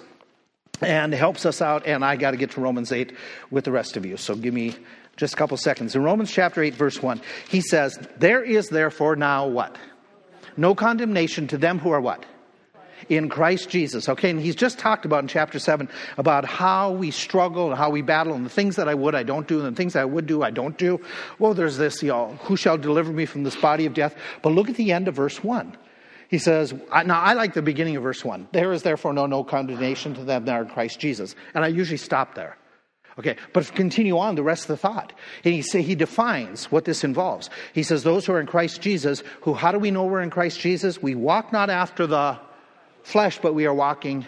and 0.81 1.13
helps 1.13 1.47
us 1.47 1.61
out. 1.61 1.87
And 1.87 2.05
I 2.05 2.17
got 2.17 2.33
to 2.33 2.37
get 2.37 2.53
to 2.53 2.61
Romans 2.61 2.93
8 2.93 3.13
with 3.51 3.65
the 3.65 3.73
rest 3.73 3.97
of 3.97 4.07
you. 4.07 4.17
So 4.17 4.35
give 4.35 4.55
me 4.55 4.77
just 5.17 5.35
a 5.35 5.37
couple 5.37 5.57
seconds. 5.57 5.97
In 5.97 6.03
Romans 6.03 6.31
chapter 6.31 6.63
8, 6.63 6.75
verse 6.75 7.03
1, 7.03 7.21
he 7.49 7.61
says, 7.61 7.99
There 8.19 8.43
is 8.43 8.69
therefore 8.69 9.17
now 9.17 9.49
what? 9.49 9.77
No 10.59 10.75
condemnation 10.75 11.47
to 11.49 11.57
them 11.57 11.79
who 11.79 11.91
are 11.91 12.01
what? 12.01 12.27
in 13.09 13.29
Christ 13.29 13.71
Jesus. 13.71 14.09
Okay, 14.09 14.31
and 14.31 14.41
he's 14.41 14.57
just 14.57 14.79
talked 14.79 15.05
about 15.05 15.23
in 15.23 15.29
chapter 15.29 15.59
7 15.59 15.89
about 16.17 16.45
how 16.45 16.91
we 16.91 17.11
struggle 17.11 17.69
and 17.69 17.79
how 17.79 17.91
we 17.91 18.03
battle 18.03 18.35
and 18.35 18.45
the 18.45 18.51
things 18.51 18.77
that 18.77 18.89
I 18.89 18.95
would, 18.95 19.15
I 19.15 19.23
don't 19.23 19.47
do, 19.47 19.65
and 19.65 19.75
the 19.75 19.77
things 19.77 19.97
I 19.97 20.05
would 20.05 20.27
do, 20.27 20.43
I 20.43 20.51
don't 20.51 20.77
do. 20.77 21.01
Well, 21.39 21.55
there's 21.55 21.77
this, 21.77 22.03
you 22.03 22.09
know, 22.09 22.39
who 22.43 22.57
shall 22.57 22.77
deliver 22.77 23.13
me 23.13 23.27
from 23.27 23.45
this 23.45 23.57
body 23.57 23.87
of 23.87 23.95
death? 23.95 24.17
But 24.43 24.51
look 24.51 24.69
at 24.69 24.77
the 24.77 24.93
end 24.93 25.09
of 25.09 25.15
verse 25.15 25.43
1. 25.43 25.77
He 26.29 26.39
says, 26.39 26.75
now 27.07 27.21
I 27.21 27.33
like 27.33 27.55
the 27.55 27.63
beginning 27.63 27.97
of 27.97 28.03
verse 28.03 28.23
1. 28.25 28.49
There 28.53 28.73
is 28.73 28.83
therefore 28.83 29.15
no, 29.15 29.27
no 29.27 29.45
condemnation 29.45 30.15
to 30.15 30.25
them 30.25 30.45
that 30.45 30.53
are 30.53 30.63
in 30.63 30.69
Christ 30.69 31.01
Jesus. 31.01 31.35
And 31.55 31.65
I 31.65 31.69
usually 31.69 31.97
stop 31.97 32.35
there. 32.35 32.59
Okay, 33.19 33.37
but 33.53 33.73
continue 33.75 34.17
on 34.17 34.37
the 34.37 34.45
rest 34.45 34.63
of 34.63 34.69
the 34.69 34.77
thought. 34.77 35.13
And 35.45 35.53
he, 35.53 35.61
say, 35.61 35.83
he 35.83 35.97
defines 35.97 36.71
what 36.71 36.85
this 36.85 37.03
involves. 37.03 37.51
He 37.73 37.83
says, 37.83 38.05
Those 38.05 38.25
who 38.25 38.33
are 38.33 38.41
in 38.41 38.47
Christ 38.47 38.81
Jesus, 38.81 39.25
who, 39.41 39.55
how 39.55 39.73
do 39.73 39.79
we 39.79 39.91
know 39.91 40.05
we're 40.05 40.23
in 40.23 40.31
Christ 40.31 40.61
Jesus? 40.61 41.03
We 41.03 41.17
walk 41.17 41.53
not 41.53 41.69
after 41.69 42.07
the 42.07 42.39
flesh, 43.03 43.41
but 43.43 43.55
we 43.55 43.67
are 43.67 43.75
walking 43.75 44.25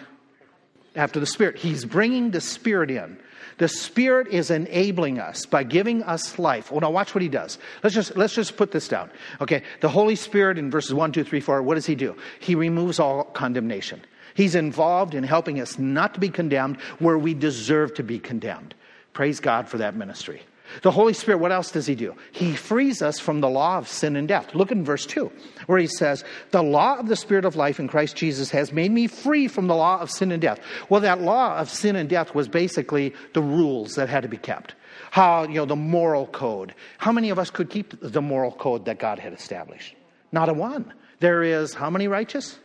after 0.96 1.20
the 1.20 1.26
Spirit. 1.26 1.56
He's 1.56 1.84
bringing 1.84 2.32
the 2.32 2.40
Spirit 2.40 2.90
in. 2.90 3.16
The 3.58 3.68
Spirit 3.68 4.28
is 4.28 4.50
enabling 4.50 5.20
us 5.20 5.46
by 5.46 5.62
giving 5.62 6.02
us 6.02 6.38
life. 6.38 6.72
Well, 6.72 6.80
now 6.80 6.90
watch 6.90 7.14
what 7.14 7.22
he 7.22 7.28
does. 7.28 7.58
Let's 7.84 7.94
just 7.94 8.16
let's 8.16 8.34
just 8.34 8.56
put 8.56 8.72
this 8.72 8.88
down. 8.88 9.10
Okay, 9.40 9.62
the 9.80 9.88
Holy 9.88 10.16
Spirit 10.16 10.58
in 10.58 10.70
verses 10.70 10.94
1, 10.94 11.12
2, 11.12 11.22
3, 11.22 11.40
4, 11.40 11.62
what 11.62 11.74
does 11.74 11.86
he 11.86 11.94
do? 11.94 12.16
He 12.40 12.54
removes 12.56 12.98
all 12.98 13.24
condemnation. 13.24 14.00
He's 14.34 14.54
involved 14.54 15.14
in 15.14 15.22
helping 15.24 15.60
us 15.60 15.78
not 15.78 16.14
to 16.14 16.20
be 16.20 16.30
condemned 16.30 16.80
where 16.98 17.18
we 17.18 17.34
deserve 17.34 17.94
to 17.94 18.02
be 18.02 18.18
condemned. 18.18 18.74
Praise 19.12 19.40
God 19.40 19.68
for 19.68 19.78
that 19.78 19.96
ministry. 19.96 20.42
The 20.82 20.90
Holy 20.90 21.14
Spirit, 21.14 21.38
what 21.38 21.52
else 21.52 21.72
does 21.72 21.86
He 21.86 21.94
do? 21.94 22.14
He 22.32 22.54
frees 22.54 23.02
us 23.02 23.18
from 23.18 23.40
the 23.40 23.48
law 23.48 23.78
of 23.78 23.88
sin 23.88 24.16
and 24.16 24.28
death. 24.28 24.54
Look 24.54 24.70
in 24.70 24.84
verse 24.84 25.04
2, 25.04 25.30
where 25.66 25.78
He 25.78 25.86
says, 25.86 26.24
The 26.52 26.62
law 26.62 26.98
of 26.98 27.08
the 27.08 27.16
Spirit 27.16 27.44
of 27.44 27.56
life 27.56 27.80
in 27.80 27.88
Christ 27.88 28.16
Jesus 28.16 28.50
has 28.50 28.72
made 28.72 28.90
me 28.90 29.06
free 29.06 29.48
from 29.48 29.66
the 29.66 29.74
law 29.74 30.00
of 30.00 30.10
sin 30.10 30.30
and 30.30 30.40
death. 30.40 30.60
Well, 30.88 31.00
that 31.00 31.20
law 31.20 31.56
of 31.58 31.68
sin 31.68 31.96
and 31.96 32.08
death 32.08 32.34
was 32.34 32.48
basically 32.48 33.14
the 33.34 33.42
rules 33.42 33.94
that 33.94 34.08
had 34.08 34.22
to 34.22 34.28
be 34.28 34.36
kept. 34.36 34.74
How, 35.10 35.42
you 35.42 35.54
know, 35.54 35.64
the 35.64 35.76
moral 35.76 36.28
code. 36.28 36.74
How 36.98 37.10
many 37.10 37.30
of 37.30 37.38
us 37.38 37.50
could 37.50 37.68
keep 37.68 37.94
the 38.00 38.22
moral 38.22 38.52
code 38.52 38.84
that 38.84 39.00
God 39.00 39.18
had 39.18 39.32
established? 39.32 39.96
Not 40.30 40.48
a 40.48 40.54
one. 40.54 40.94
There 41.18 41.42
is 41.42 41.74
how 41.74 41.90
many 41.90 42.06
righteous? 42.06 42.58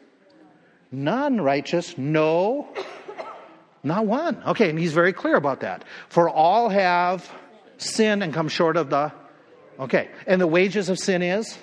None 0.92 1.42
righteous. 1.42 1.98
No. 1.98 2.70
Not 3.86 4.08
one. 4.08 4.42
Okay, 4.48 4.72
and 4.72 4.80
he's 4.80 4.94
very 4.94 5.14
clear 5.14 5.36
about 5.36 5.60
that. 5.60 5.86
For 6.10 6.28
all 6.28 6.70
have 6.70 7.32
sin 7.78 8.24
and 8.24 8.34
come 8.34 8.50
short 8.50 8.78
of 8.78 8.90
the. 8.90 9.14
Okay, 9.80 10.10
and 10.26 10.42
the 10.42 10.48
wages 10.48 10.90
of 10.90 10.98
sin 10.98 11.22
is? 11.22 11.58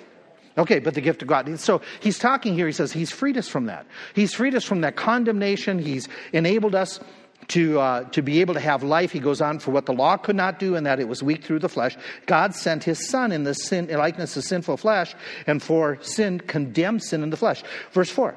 Okay, 0.57 0.79
but 0.79 0.93
the 0.93 1.01
gift 1.01 1.21
of 1.21 1.27
God. 1.27 1.59
So 1.59 1.81
he's 1.99 2.17
talking 2.17 2.53
here, 2.53 2.65
he 2.65 2.71
says 2.71 2.93
he's 2.93 3.11
freed 3.11 3.37
us 3.37 3.49
from 3.49 3.65
that. 3.65 3.85
He's 4.13 4.33
freed 4.33 4.55
us 4.55 4.63
from 4.63 4.81
that 4.81 4.95
condemnation. 4.95 5.79
He's 5.79 6.07
enabled 6.31 6.75
us 6.75 7.01
to, 7.49 7.79
uh, 7.79 8.03
to 8.11 8.21
be 8.21 8.39
able 8.39 8.53
to 8.53 8.59
have 8.61 8.83
life. 8.83 9.11
He 9.11 9.19
goes 9.19 9.41
on 9.41 9.59
for 9.59 9.71
what 9.71 9.85
the 9.85 9.93
law 9.93 10.15
could 10.15 10.37
not 10.37 10.59
do, 10.59 10.75
and 10.75 10.85
that 10.85 11.01
it 11.01 11.09
was 11.09 11.21
weak 11.21 11.43
through 11.43 11.59
the 11.59 11.69
flesh. 11.69 11.97
God 12.25 12.55
sent 12.55 12.85
his 12.85 13.09
son 13.09 13.33
in 13.33 13.43
the 13.43 13.53
sin, 13.53 13.87
likeness 13.87 14.37
of 14.37 14.45
sinful 14.45 14.77
flesh, 14.77 15.13
and 15.45 15.61
for 15.61 15.97
sin 16.01 16.39
condemned 16.39 17.03
sin 17.03 17.21
in 17.21 17.31
the 17.31 17.37
flesh. 17.37 17.63
Verse 17.91 18.09
4. 18.09 18.33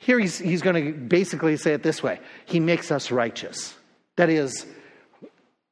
Here 0.00 0.18
he's, 0.18 0.38
he's 0.38 0.62
going 0.62 0.82
to 0.82 0.98
basically 0.98 1.56
say 1.58 1.74
it 1.74 1.82
this 1.82 2.02
way 2.02 2.18
He 2.46 2.58
makes 2.58 2.90
us 2.90 3.10
righteous. 3.10 3.74
That 4.16 4.30
is, 4.30 4.66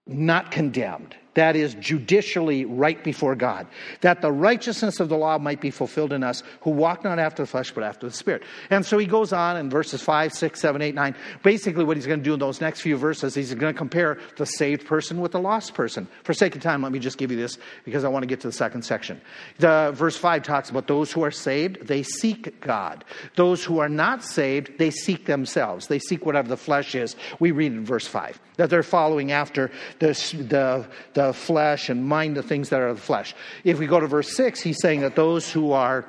not 0.07 0.51
condemned 0.51 1.17
that 1.39 1.55
is 1.55 1.75
judicially 1.75 2.65
right 2.65 3.03
before 3.05 3.37
God, 3.37 3.69
that 4.01 4.23
the 4.23 4.33
righteousness 4.33 4.99
of 4.99 5.09
the 5.09 5.17
law 5.17 5.39
might 5.39 5.61
be 5.61 5.71
fulfilled 5.71 6.13
in 6.13 6.25
us 6.25 6.43
who 6.63 6.71
walk 6.71 7.05
not 7.05 7.21
after 7.21 7.45
the 7.45 7.47
flesh 7.47 7.71
but 7.71 7.85
after 7.85 8.09
the 8.09 8.13
Spirit. 8.13 8.43
And 8.71 8.85
so 8.85 8.99
he 8.99 9.07
goes 9.07 9.33
on 9.33 9.57
in 9.57 9.71
verses 9.71 10.03
5, 10.03 10.33
6, 10.33 10.61
7, 10.61 10.83
8, 10.83 10.95
9. 10.97 11.15
Basically, 11.45 11.85
what 11.85 11.97
he's 11.97 12.07
going 12.07 12.19
to 12.19 12.25
do 12.25 12.35
in 12.35 12.41
those 12.41 12.61
next 12.61 12.81
few 12.81 12.97
verses, 12.97 13.37
he's 13.37 13.55
going 13.55 13.73
to 13.73 13.79
compare 13.79 14.19
the 14.37 14.47
saved 14.47 14.85
person 14.85 15.21
with 15.21 15.31
the 15.31 15.39
lost 15.39 15.75
person. 15.75 16.09
For 16.25 16.35
sake 16.35 16.57
of 16.57 16.63
time, 16.63 16.83
let 16.83 16.91
me 16.91 16.99
just 16.99 17.19
give 17.19 17.31
you 17.31 17.37
this 17.37 17.57
because 17.85 18.03
I 18.03 18.09
want 18.09 18.25
to 18.25 18.27
get 18.27 18.41
to 18.41 18.49
the 18.49 18.53
second 18.53 18.83
section. 18.83 19.21
The, 19.61 19.93
verse 19.95 20.17
5 20.17 20.43
talks 20.43 20.71
about 20.71 20.89
those 20.89 21.13
who 21.13 21.23
are 21.23 21.31
saved, 21.31 21.87
they 21.87 22.03
seek 22.03 22.61
God. 22.61 23.05
Those 23.37 23.65
who 23.65 23.79
are 23.79 23.89
not 23.89 24.25
saved, 24.25 24.79
they 24.79 24.91
seek 24.91 25.27
themselves. 25.27 25.87
They 25.87 26.01
seek 26.01 26.27
whatever 26.27 26.49
the 26.49 26.57
flesh 26.57 26.97
is. 26.97 27.15
We 27.39 27.53
read 27.53 27.73
in 27.73 27.85
verse 27.85 28.09
5 28.09 28.41
that 28.59 28.71
they're 28.71 28.83
following 28.83 29.33
after 29.33 29.71
the, 30.01 30.09
the, 30.49 30.87
the 31.15 31.28
flesh 31.33 31.89
and 31.89 32.07
mind 32.07 32.37
the 32.37 32.43
things 32.43 32.69
that 32.71 32.81
are 32.81 32.89
of 32.89 32.97
the 32.97 33.03
flesh. 33.03 33.35
If 33.65 33.79
we 33.79 33.87
go 33.87 34.01
to 34.01 34.07
verse 34.07 34.35
6, 34.37 34.61
he's 34.61 34.81
saying 34.81 35.01
that 35.01 35.17
those 35.17 35.51
who 35.51 35.73
are 35.73 36.05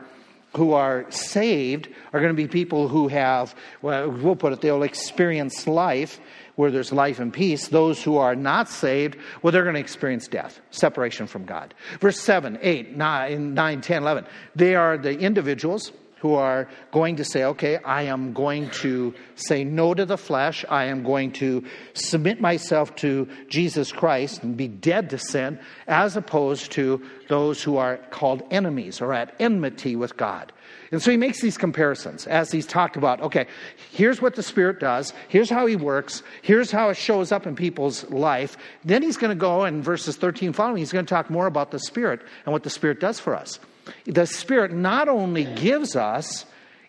who 0.55 0.73
are 0.73 1.05
saved 1.11 1.87
are 2.11 2.19
going 2.19 2.35
to 2.35 2.41
be 2.41 2.47
people 2.47 2.87
who 2.87 3.07
have, 3.07 3.53
well, 3.81 4.09
we'll 4.09 4.35
put 4.35 4.51
it, 4.51 4.61
they'll 4.61 4.81
experience 4.83 5.67
life 5.67 6.19
where 6.55 6.71
there's 6.71 6.91
life 6.91 7.19
and 7.19 7.31
peace. 7.31 7.67
Those 7.67 8.03
who 8.03 8.17
are 8.17 8.35
not 8.35 8.67
saved, 8.67 9.15
well, 9.41 9.51
they're 9.51 9.63
going 9.63 9.75
to 9.75 9.79
experience 9.79 10.27
death, 10.27 10.59
separation 10.71 11.27
from 11.27 11.45
God. 11.45 11.73
Verse 11.99 12.19
7, 12.19 12.57
8, 12.61 12.97
9, 12.97 13.53
9 13.53 13.81
10, 13.81 14.01
11. 14.01 14.25
They 14.55 14.75
are 14.75 14.97
the 14.97 15.17
individuals 15.19 15.91
who 16.19 16.35
are 16.35 16.67
going 16.91 17.17
to 17.17 17.23
say, 17.23 17.43
okay, 17.43 17.77
I 17.77 18.03
am 18.03 18.33
going 18.33 18.69
to 18.81 19.13
say 19.35 19.63
no 19.63 19.93
to 19.93 20.05
the 20.05 20.17
flesh. 20.17 20.65
I 20.69 20.85
am 20.85 21.03
going 21.03 21.31
to 21.33 21.63
submit 21.93 22.41
myself 22.41 22.95
to 22.97 23.27
Jesus 23.47 23.91
Christ 23.91 24.43
and 24.43 24.57
be 24.57 24.67
dead 24.67 25.09
to 25.11 25.17
sin, 25.17 25.59
as 25.87 26.17
opposed 26.17 26.71
to 26.73 27.01
those 27.29 27.63
who 27.63 27.77
are 27.77 27.97
called 28.09 28.43
enemies 28.51 29.01
or 29.01 29.13
at 29.13 29.33
enmity 29.39 29.95
with 29.95 30.17
God. 30.17 30.51
And 30.91 31.01
so 31.01 31.11
he 31.11 31.17
makes 31.17 31.41
these 31.41 31.57
comparisons 31.57 32.27
as 32.27 32.51
he's 32.51 32.65
talked 32.65 32.97
about, 32.97 33.21
okay, 33.21 33.47
here's 33.91 34.21
what 34.21 34.35
the 34.35 34.43
Spirit 34.43 34.79
does, 34.79 35.13
here's 35.27 35.49
how 35.49 35.67
he 35.67 35.75
works, 35.75 36.23
here's 36.41 36.71
how 36.71 36.89
it 36.89 36.97
shows 36.97 37.31
up 37.31 37.45
in 37.45 37.55
people's 37.55 38.09
life. 38.09 38.57
Then 38.83 39.03
he's 39.03 39.17
going 39.17 39.35
to 39.35 39.39
go 39.39 39.65
in 39.65 39.83
verses 39.83 40.17
13 40.17 40.53
following, 40.53 40.77
he's 40.77 40.91
going 40.91 41.05
to 41.05 41.09
talk 41.09 41.29
more 41.29 41.47
about 41.47 41.71
the 41.71 41.79
Spirit 41.79 42.21
and 42.45 42.51
what 42.51 42.63
the 42.63 42.69
Spirit 42.69 42.99
does 42.99 43.19
for 43.19 43.35
us 43.35 43.59
the 44.05 44.25
Spirit 44.25 44.71
not 44.71 45.09
only 45.09 45.45
gives 45.45 45.95
us 45.95 46.45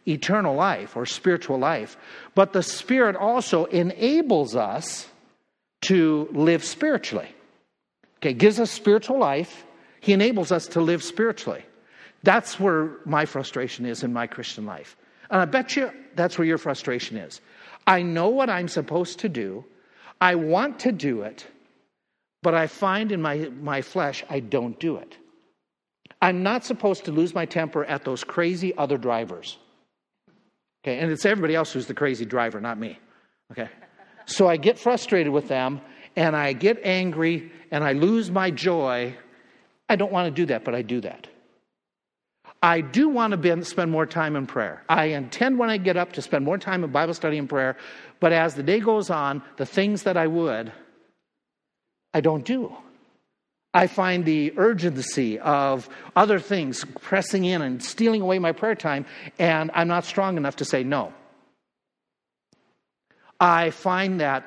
eternal 0.06 0.54
life 0.54 0.96
or 0.96 1.06
spiritual 1.06 1.58
life, 1.58 1.96
but 2.34 2.52
the 2.52 2.62
Spirit 2.62 3.16
also 3.16 3.64
enables 3.66 4.56
us 4.56 5.08
to 5.82 6.28
live 6.32 6.64
spiritually. 6.64 7.28
Okay, 8.18 8.34
gives 8.34 8.60
us 8.60 8.70
spiritual 8.70 9.18
life. 9.18 9.64
He 10.00 10.12
enables 10.12 10.52
us 10.52 10.66
to 10.68 10.80
live 10.80 11.02
spiritually. 11.02 11.64
That's 12.22 12.60
where 12.60 12.96
my 13.04 13.24
frustration 13.24 13.86
is 13.86 14.02
in 14.02 14.12
my 14.12 14.26
Christian 14.26 14.66
life. 14.66 14.96
And 15.30 15.40
I 15.40 15.44
bet 15.46 15.76
you 15.76 15.90
that's 16.16 16.36
where 16.38 16.46
your 16.46 16.58
frustration 16.58 17.16
is. 17.16 17.40
I 17.86 18.02
know 18.02 18.28
what 18.28 18.50
I'm 18.50 18.68
supposed 18.68 19.20
to 19.20 19.28
do. 19.28 19.64
I 20.20 20.34
want 20.34 20.80
to 20.80 20.92
do 20.92 21.22
it, 21.22 21.46
but 22.42 22.54
I 22.54 22.66
find 22.66 23.10
in 23.10 23.22
my, 23.22 23.50
my 23.60 23.80
flesh 23.80 24.22
I 24.28 24.40
don't 24.40 24.78
do 24.78 24.96
it. 24.96 25.16
I'm 26.22 26.42
not 26.42 26.64
supposed 26.64 27.04
to 27.06 27.12
lose 27.12 27.34
my 27.34 27.46
temper 27.46 27.84
at 27.84 28.04
those 28.04 28.24
crazy 28.24 28.76
other 28.76 28.98
drivers. 28.98 29.58
Okay, 30.84 30.98
and 30.98 31.10
it's 31.10 31.24
everybody 31.26 31.54
else 31.54 31.72
who's 31.72 31.86
the 31.86 31.94
crazy 31.94 32.24
driver, 32.24 32.60
not 32.60 32.78
me. 32.78 32.98
Okay. 33.52 33.68
So 34.26 34.48
I 34.48 34.56
get 34.56 34.78
frustrated 34.78 35.32
with 35.32 35.48
them 35.48 35.80
and 36.16 36.36
I 36.36 36.52
get 36.52 36.80
angry 36.84 37.50
and 37.70 37.82
I 37.84 37.92
lose 37.92 38.30
my 38.30 38.50
joy. 38.50 39.14
I 39.88 39.96
don't 39.96 40.12
want 40.12 40.26
to 40.26 40.30
do 40.30 40.46
that, 40.46 40.64
but 40.64 40.74
I 40.74 40.82
do 40.82 41.00
that. 41.00 41.26
I 42.62 42.82
do 42.82 43.08
want 43.08 43.42
to 43.42 43.64
spend 43.64 43.90
more 43.90 44.06
time 44.06 44.36
in 44.36 44.46
prayer. 44.46 44.84
I 44.88 45.06
intend 45.06 45.58
when 45.58 45.70
I 45.70 45.78
get 45.78 45.96
up 45.96 46.12
to 46.12 46.22
spend 46.22 46.44
more 46.44 46.58
time 46.58 46.84
in 46.84 46.92
Bible 46.92 47.14
study 47.14 47.38
and 47.38 47.48
prayer, 47.48 47.76
but 48.20 48.32
as 48.32 48.54
the 48.54 48.62
day 48.62 48.80
goes 48.80 49.08
on, 49.08 49.42
the 49.56 49.64
things 49.64 50.02
that 50.02 50.16
I 50.16 50.26
would, 50.26 50.72
I 52.12 52.20
don't 52.20 52.44
do. 52.44 52.76
I 53.72 53.86
find 53.86 54.24
the 54.24 54.52
urgency 54.56 55.38
of 55.38 55.88
other 56.16 56.40
things 56.40 56.84
pressing 57.00 57.44
in 57.44 57.62
and 57.62 57.82
stealing 57.82 58.20
away 58.20 58.38
my 58.40 58.52
prayer 58.52 58.74
time, 58.74 59.06
and 59.38 59.70
I'm 59.74 59.86
not 59.86 60.04
strong 60.04 60.36
enough 60.36 60.56
to 60.56 60.64
say 60.64 60.82
no. 60.82 61.12
I 63.38 63.70
find 63.70 64.20
that 64.20 64.44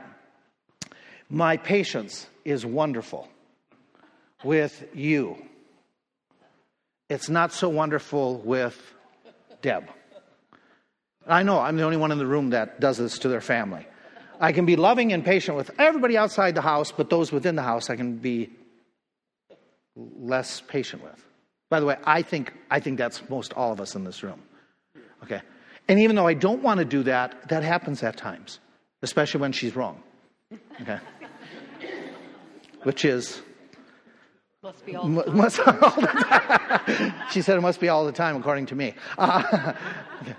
my 1.29 1.57
patience 1.57 2.27
is 2.43 2.65
wonderful 2.65 3.29
with 4.43 4.83
you. 4.93 5.37
It's 7.09 7.29
not 7.29 7.53
so 7.53 7.69
wonderful 7.69 8.39
with 8.39 8.93
Deb. 9.61 9.89
I 11.25 11.43
know 11.43 11.59
I'm 11.59 11.77
the 11.77 11.83
only 11.83 11.97
one 11.97 12.11
in 12.11 12.17
the 12.17 12.27
room 12.27 12.49
that 12.49 12.81
does 12.81 12.97
this 12.97 13.19
to 13.19 13.29
their 13.29 13.41
family. 13.41 13.87
I 14.39 14.51
can 14.51 14.65
be 14.65 14.75
loving 14.75 15.13
and 15.13 15.23
patient 15.23 15.55
with 15.55 15.71
everybody 15.79 16.17
outside 16.17 16.55
the 16.55 16.61
house, 16.61 16.91
but 16.91 17.09
those 17.09 17.31
within 17.31 17.55
the 17.55 17.61
house 17.61 17.89
I 17.89 17.95
can 17.95 18.17
be 18.17 18.49
less 19.95 20.61
patient 20.61 21.03
with. 21.03 21.23
By 21.69 21.79
the 21.79 21.85
way, 21.85 21.97
I 22.03 22.21
think, 22.21 22.53
I 22.69 22.79
think 22.79 22.97
that's 22.97 23.27
most 23.29 23.53
all 23.53 23.71
of 23.71 23.81
us 23.81 23.95
in 23.95 24.03
this 24.03 24.23
room. 24.23 24.41
Okay? 25.23 25.41
And 25.87 25.99
even 25.99 26.15
though 26.15 26.27
I 26.27 26.33
don't 26.33 26.61
want 26.61 26.79
to 26.79 26.85
do 26.85 27.03
that, 27.03 27.49
that 27.49 27.63
happens 27.63 28.03
at 28.03 28.17
times, 28.17 28.59
especially 29.01 29.41
when 29.41 29.51
she's 29.51 29.75
wrong. 29.75 30.01
Okay? 30.81 30.99
Which 32.83 33.05
is. 33.05 33.41
Must 34.61 34.85
be 34.85 34.95
all 34.95 35.09
the 35.09 35.23
time. 35.23 35.37
Must, 35.37 35.59
all 35.59 36.01
the 36.01 36.07
time. 36.07 37.13
she 37.31 37.41
said 37.41 37.57
it 37.57 37.61
must 37.61 37.79
be 37.79 37.89
all 37.89 38.05
the 38.05 38.11
time, 38.11 38.35
according 38.35 38.67
to 38.67 38.75
me. 38.75 38.93
Uh, 39.17 39.73
okay. 40.21 40.35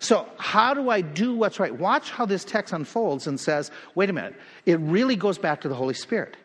So, 0.00 0.28
how 0.36 0.74
do 0.74 0.90
I 0.90 1.00
do 1.00 1.34
what's 1.34 1.58
right? 1.58 1.74
Watch 1.74 2.10
how 2.10 2.26
this 2.26 2.44
text 2.44 2.74
unfolds 2.74 3.26
and 3.26 3.40
says, 3.40 3.70
wait 3.94 4.10
a 4.10 4.12
minute, 4.12 4.34
it 4.66 4.78
really 4.80 5.16
goes 5.16 5.38
back 5.38 5.62
to 5.62 5.68
the 5.68 5.74
Holy 5.74 5.94
Spirit. 5.94 6.36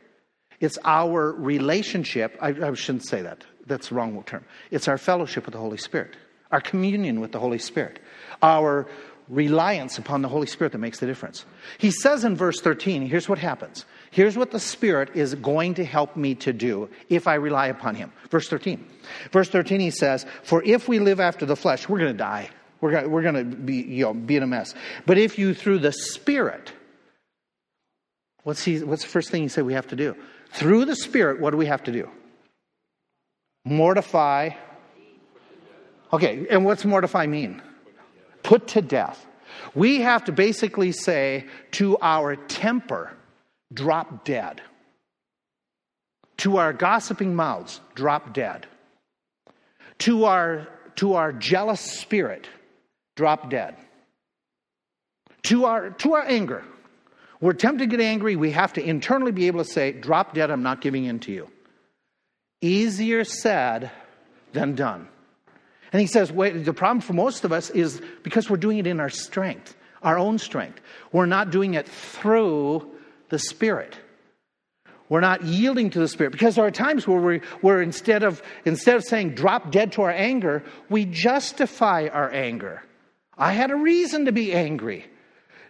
It's 0.59 0.77
our 0.83 1.31
relationship. 1.31 2.37
I, 2.41 2.49
I 2.49 2.73
shouldn't 2.73 3.07
say 3.07 3.21
that. 3.21 3.43
That's 3.65 3.89
the 3.89 3.95
wrong 3.95 4.21
term. 4.23 4.45
It's 4.71 4.87
our 4.87 4.97
fellowship 4.97 5.45
with 5.45 5.53
the 5.53 5.59
Holy 5.59 5.77
Spirit, 5.77 6.15
our 6.51 6.61
communion 6.61 7.19
with 7.19 7.31
the 7.31 7.39
Holy 7.39 7.59
Spirit, 7.59 7.99
our 8.41 8.87
reliance 9.29 9.99
upon 9.99 10.23
the 10.23 10.27
Holy 10.27 10.47
Spirit 10.47 10.71
that 10.71 10.79
makes 10.79 10.99
the 10.99 11.05
difference. 11.05 11.45
He 11.77 11.91
says 11.91 12.23
in 12.23 12.35
verse 12.35 12.59
13, 12.59 13.03
here's 13.03 13.29
what 13.29 13.37
happens. 13.37 13.85
Here's 14.11 14.35
what 14.35 14.49
the 14.51 14.59
Spirit 14.59 15.11
is 15.15 15.35
going 15.35 15.75
to 15.75 15.85
help 15.85 16.17
me 16.17 16.33
to 16.35 16.51
do 16.51 16.89
if 17.09 17.27
I 17.27 17.35
rely 17.35 17.67
upon 17.67 17.93
Him. 17.93 18.11
Verse 18.31 18.49
13. 18.49 18.83
Verse 19.31 19.49
13, 19.49 19.79
he 19.79 19.91
says, 19.91 20.25
For 20.43 20.63
if 20.63 20.87
we 20.87 20.97
live 20.97 21.19
after 21.19 21.45
the 21.45 21.55
flesh, 21.55 21.87
we're 21.87 21.99
going 21.99 22.11
to 22.11 22.17
die. 22.17 22.49
We're 22.81 22.91
going 22.91 23.11
we're 23.11 23.31
to 23.31 23.43
be, 23.43 23.75
you 23.75 24.05
know, 24.05 24.13
be 24.13 24.35
in 24.35 24.43
a 24.43 24.47
mess. 24.47 24.73
But 25.05 25.17
if 25.17 25.37
you, 25.37 25.53
through 25.53 25.79
the 25.79 25.91
Spirit, 25.91 26.71
what's, 28.43 28.63
he, 28.63 28.79
what's 28.79 29.03
the 29.03 29.09
first 29.09 29.29
thing 29.29 29.43
he 29.43 29.47
said 29.47 29.65
we 29.65 29.73
have 29.73 29.87
to 29.87 29.95
do? 29.95 30.15
Through 30.51 30.85
the 30.85 30.95
Spirit, 30.95 31.39
what 31.39 31.51
do 31.51 31.57
we 31.57 31.67
have 31.67 31.83
to 31.83 31.91
do? 31.91 32.09
Mortify. 33.65 34.51
Okay, 36.11 36.47
and 36.49 36.65
what's 36.65 36.85
mortify 36.85 37.27
mean? 37.27 37.61
Put 38.43 38.67
to 38.69 38.81
death. 38.81 39.25
We 39.75 40.01
have 40.01 40.25
to 40.25 40.31
basically 40.31 40.91
say 40.91 41.45
to 41.71 41.97
our 42.01 42.35
temper, 42.35 43.15
drop 43.73 44.25
dead. 44.25 44.61
To 46.37 46.57
our 46.57 46.73
gossiping 46.73 47.35
mouths, 47.35 47.79
drop 47.95 48.33
dead. 48.33 48.65
To 49.99 50.25
our, 50.25 50.67
to 50.95 51.15
our 51.15 51.31
jealous 51.33 51.81
spirit, 51.81 52.47
drop 53.15 53.49
dead. 53.49 53.75
To 55.43 55.65
our, 55.65 55.91
to 55.91 56.13
our 56.13 56.23
anger, 56.23 56.63
we're 57.41 57.53
tempted 57.53 57.89
to 57.89 57.97
get 57.97 58.03
angry. 58.03 58.35
We 58.35 58.51
have 58.51 58.73
to 58.73 58.83
internally 58.83 59.31
be 59.31 59.47
able 59.47 59.63
to 59.63 59.69
say, 59.69 59.91
drop 59.91 60.33
dead, 60.33 60.51
I'm 60.51 60.63
not 60.63 60.81
giving 60.81 61.05
in 61.05 61.19
to 61.21 61.31
you. 61.31 61.49
Easier 62.61 63.23
said 63.23 63.91
than 64.51 64.75
done. 64.75 65.07
And 65.93 66.01
he 66.01 66.07
says, 66.07 66.31
wait, 66.31 66.65
the 66.65 66.73
problem 66.73 67.01
for 67.01 67.13
most 67.13 67.45
of 67.45 67.51
us 67.51 67.69
is 67.69 68.01
because 68.23 68.49
we're 68.49 68.57
doing 68.57 68.77
it 68.77 68.87
in 68.87 68.99
our 68.99 69.09
strength, 69.09 69.75
our 70.03 70.17
own 70.17 70.37
strength. 70.37 70.81
We're 71.11 71.25
not 71.25 71.49
doing 71.49 71.73
it 71.73 71.87
through 71.87 72.91
the 73.29 73.39
Spirit. 73.39 73.97
We're 75.07 75.21
not 75.21 75.43
yielding 75.43 75.89
to 75.91 75.99
the 75.99 76.07
Spirit 76.07 76.31
because 76.31 76.55
there 76.55 76.65
are 76.65 76.71
times 76.71 77.07
where 77.07 77.19
we, 77.19 77.37
where 77.61 77.81
instead 77.81 78.21
of 78.21 78.43
instead 78.65 78.95
of 78.95 79.03
saying 79.03 79.33
drop 79.33 79.71
dead 79.71 79.93
to 79.93 80.03
our 80.03 80.11
anger, 80.11 80.63
we 80.89 81.05
justify 81.05 82.07
our 82.11 82.31
anger. 82.31 82.83
I 83.35 83.53
had 83.53 83.71
a 83.71 83.75
reason 83.75 84.25
to 84.25 84.31
be 84.31 84.53
angry 84.53 85.07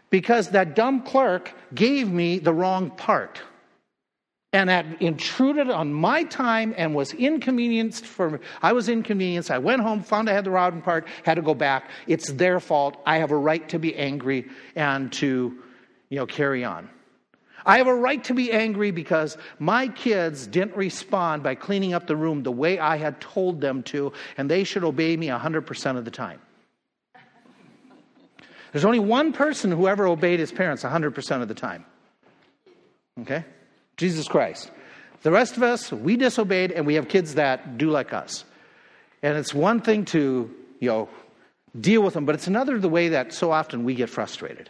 because 0.10 0.50
that 0.50 0.76
dumb 0.76 1.02
clerk 1.04 1.54
gave 1.74 2.10
me 2.10 2.39
the 2.39 2.54
wrong 2.54 2.91
part 2.91 3.41
and 4.52 4.69
had 4.69 4.98
intruded 5.00 5.69
on 5.69 5.93
my 5.93 6.24
time 6.24 6.74
and 6.76 6.95
was 6.95 7.13
inconvenienced 7.13 8.06
for 8.06 8.32
me. 8.32 8.39
I 8.62 8.74
was 8.74 8.89
inconvenienced. 8.89 9.52
I 9.52 9.60
went 9.60 9.82
home, 9.82 10.02
found 10.02 10.30
I 10.30 10.34
had 10.34 10.43
the 10.43 10.50
wrong 10.50 10.82
part, 10.82 11.08
had 11.24 11.36
to 11.36 11.43
go 11.43 11.54
back. 11.54 11.91
It's 12.08 12.32
their 12.32 12.60
fault. 12.60 13.02
I 13.06 13.17
have 13.17 13.32
a 13.32 13.38
right 13.38 13.67
to 13.69 13.78
be 13.78 13.95
angry 13.95 14.50
and 14.76 15.13
to, 15.13 15.56
you 16.10 16.17
know, 16.17 16.26
carry 16.26 16.63
on. 16.63 16.89
I 17.65 17.78
have 17.78 17.88
a 17.88 17.93
right 17.93 18.24
to 18.24 18.34
be 18.34 18.52
angry 18.52 18.89
because 18.89 19.38
my 19.60 19.89
kids 19.89 20.48
didn't 20.48 20.76
respond 20.76 21.43
by 21.43 21.54
cleaning 21.54 21.93
up 21.93 22.08
the 22.08 22.15
room 22.15 22.41
the 22.41 22.52
way 22.52 22.80
I 22.80 22.98
had 22.98 23.22
told 23.22 23.62
them 23.62 23.84
to, 23.84 24.13
and 24.38 24.50
they 24.50 24.63
should 24.63 24.84
obey 24.84 25.15
me 25.15 25.28
100% 25.28 25.98
of 25.98 26.06
the 26.06 26.12
time. 26.12 26.41
There's 28.72 28.86
only 28.86 29.00
one 29.00 29.34
person 29.34 29.72
who 29.72 29.88
ever 29.88 30.08
obeyed 30.08 30.40
his 30.40 30.52
parents 30.52 30.84
100% 30.84 31.42
of 31.42 31.48
the 31.48 31.54
time. 31.54 31.86
Okay? 33.22 33.44
Jesus 33.98 34.28
Christ. 34.28 34.72
The 35.24 35.32
rest 35.32 35.58
of 35.58 35.64
us, 35.64 35.92
we 35.92 36.16
disobeyed 36.16 36.72
and 36.72 36.86
we 36.86 36.96
have 36.96 37.10
kids 37.10 37.36
that 37.36 37.78
do 37.78 37.90
like 37.90 38.14
us. 38.14 38.46
And 39.22 39.38
it's 39.38 39.54
one 39.54 39.82
thing 39.82 40.06
to, 40.06 40.50
you 40.80 40.90
know, 40.90 41.10
deal 41.80 42.02
with 42.02 42.14
them, 42.14 42.26
but 42.26 42.36
it's 42.36 42.48
another 42.48 42.80
the 42.80 42.90
way 42.90 43.10
that 43.10 43.34
so 43.34 43.52
often 43.52 43.84
we 43.84 43.96
get 43.96 44.10
frustrated. 44.10 44.70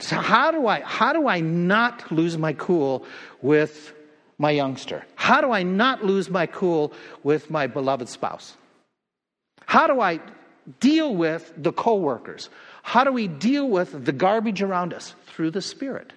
So 0.00 0.16
how 0.16 0.50
do 0.52 0.66
I 0.66 0.80
how 0.82 1.12
do 1.12 1.26
I 1.26 1.40
not 1.40 2.12
lose 2.12 2.38
my 2.38 2.52
cool 2.52 3.04
with 3.42 3.94
my 4.38 4.50
youngster? 4.50 5.04
How 5.16 5.40
do 5.40 5.50
I 5.50 5.64
not 5.64 6.04
lose 6.04 6.30
my 6.30 6.46
cool 6.46 6.92
with 7.24 7.50
my 7.50 7.66
beloved 7.66 8.08
spouse? 8.08 8.56
How 9.66 9.86
do 9.86 10.00
I 10.00 10.20
deal 10.80 11.14
with 11.14 11.52
the 11.56 11.72
coworkers? 11.72 12.48
How 12.82 13.04
do 13.04 13.12
we 13.12 13.28
deal 13.28 13.68
with 13.68 14.04
the 14.04 14.12
garbage 14.12 14.62
around 14.62 14.94
us? 14.94 15.14
Through 15.26 15.50
the 15.52 15.62
Spirit. 15.62 16.12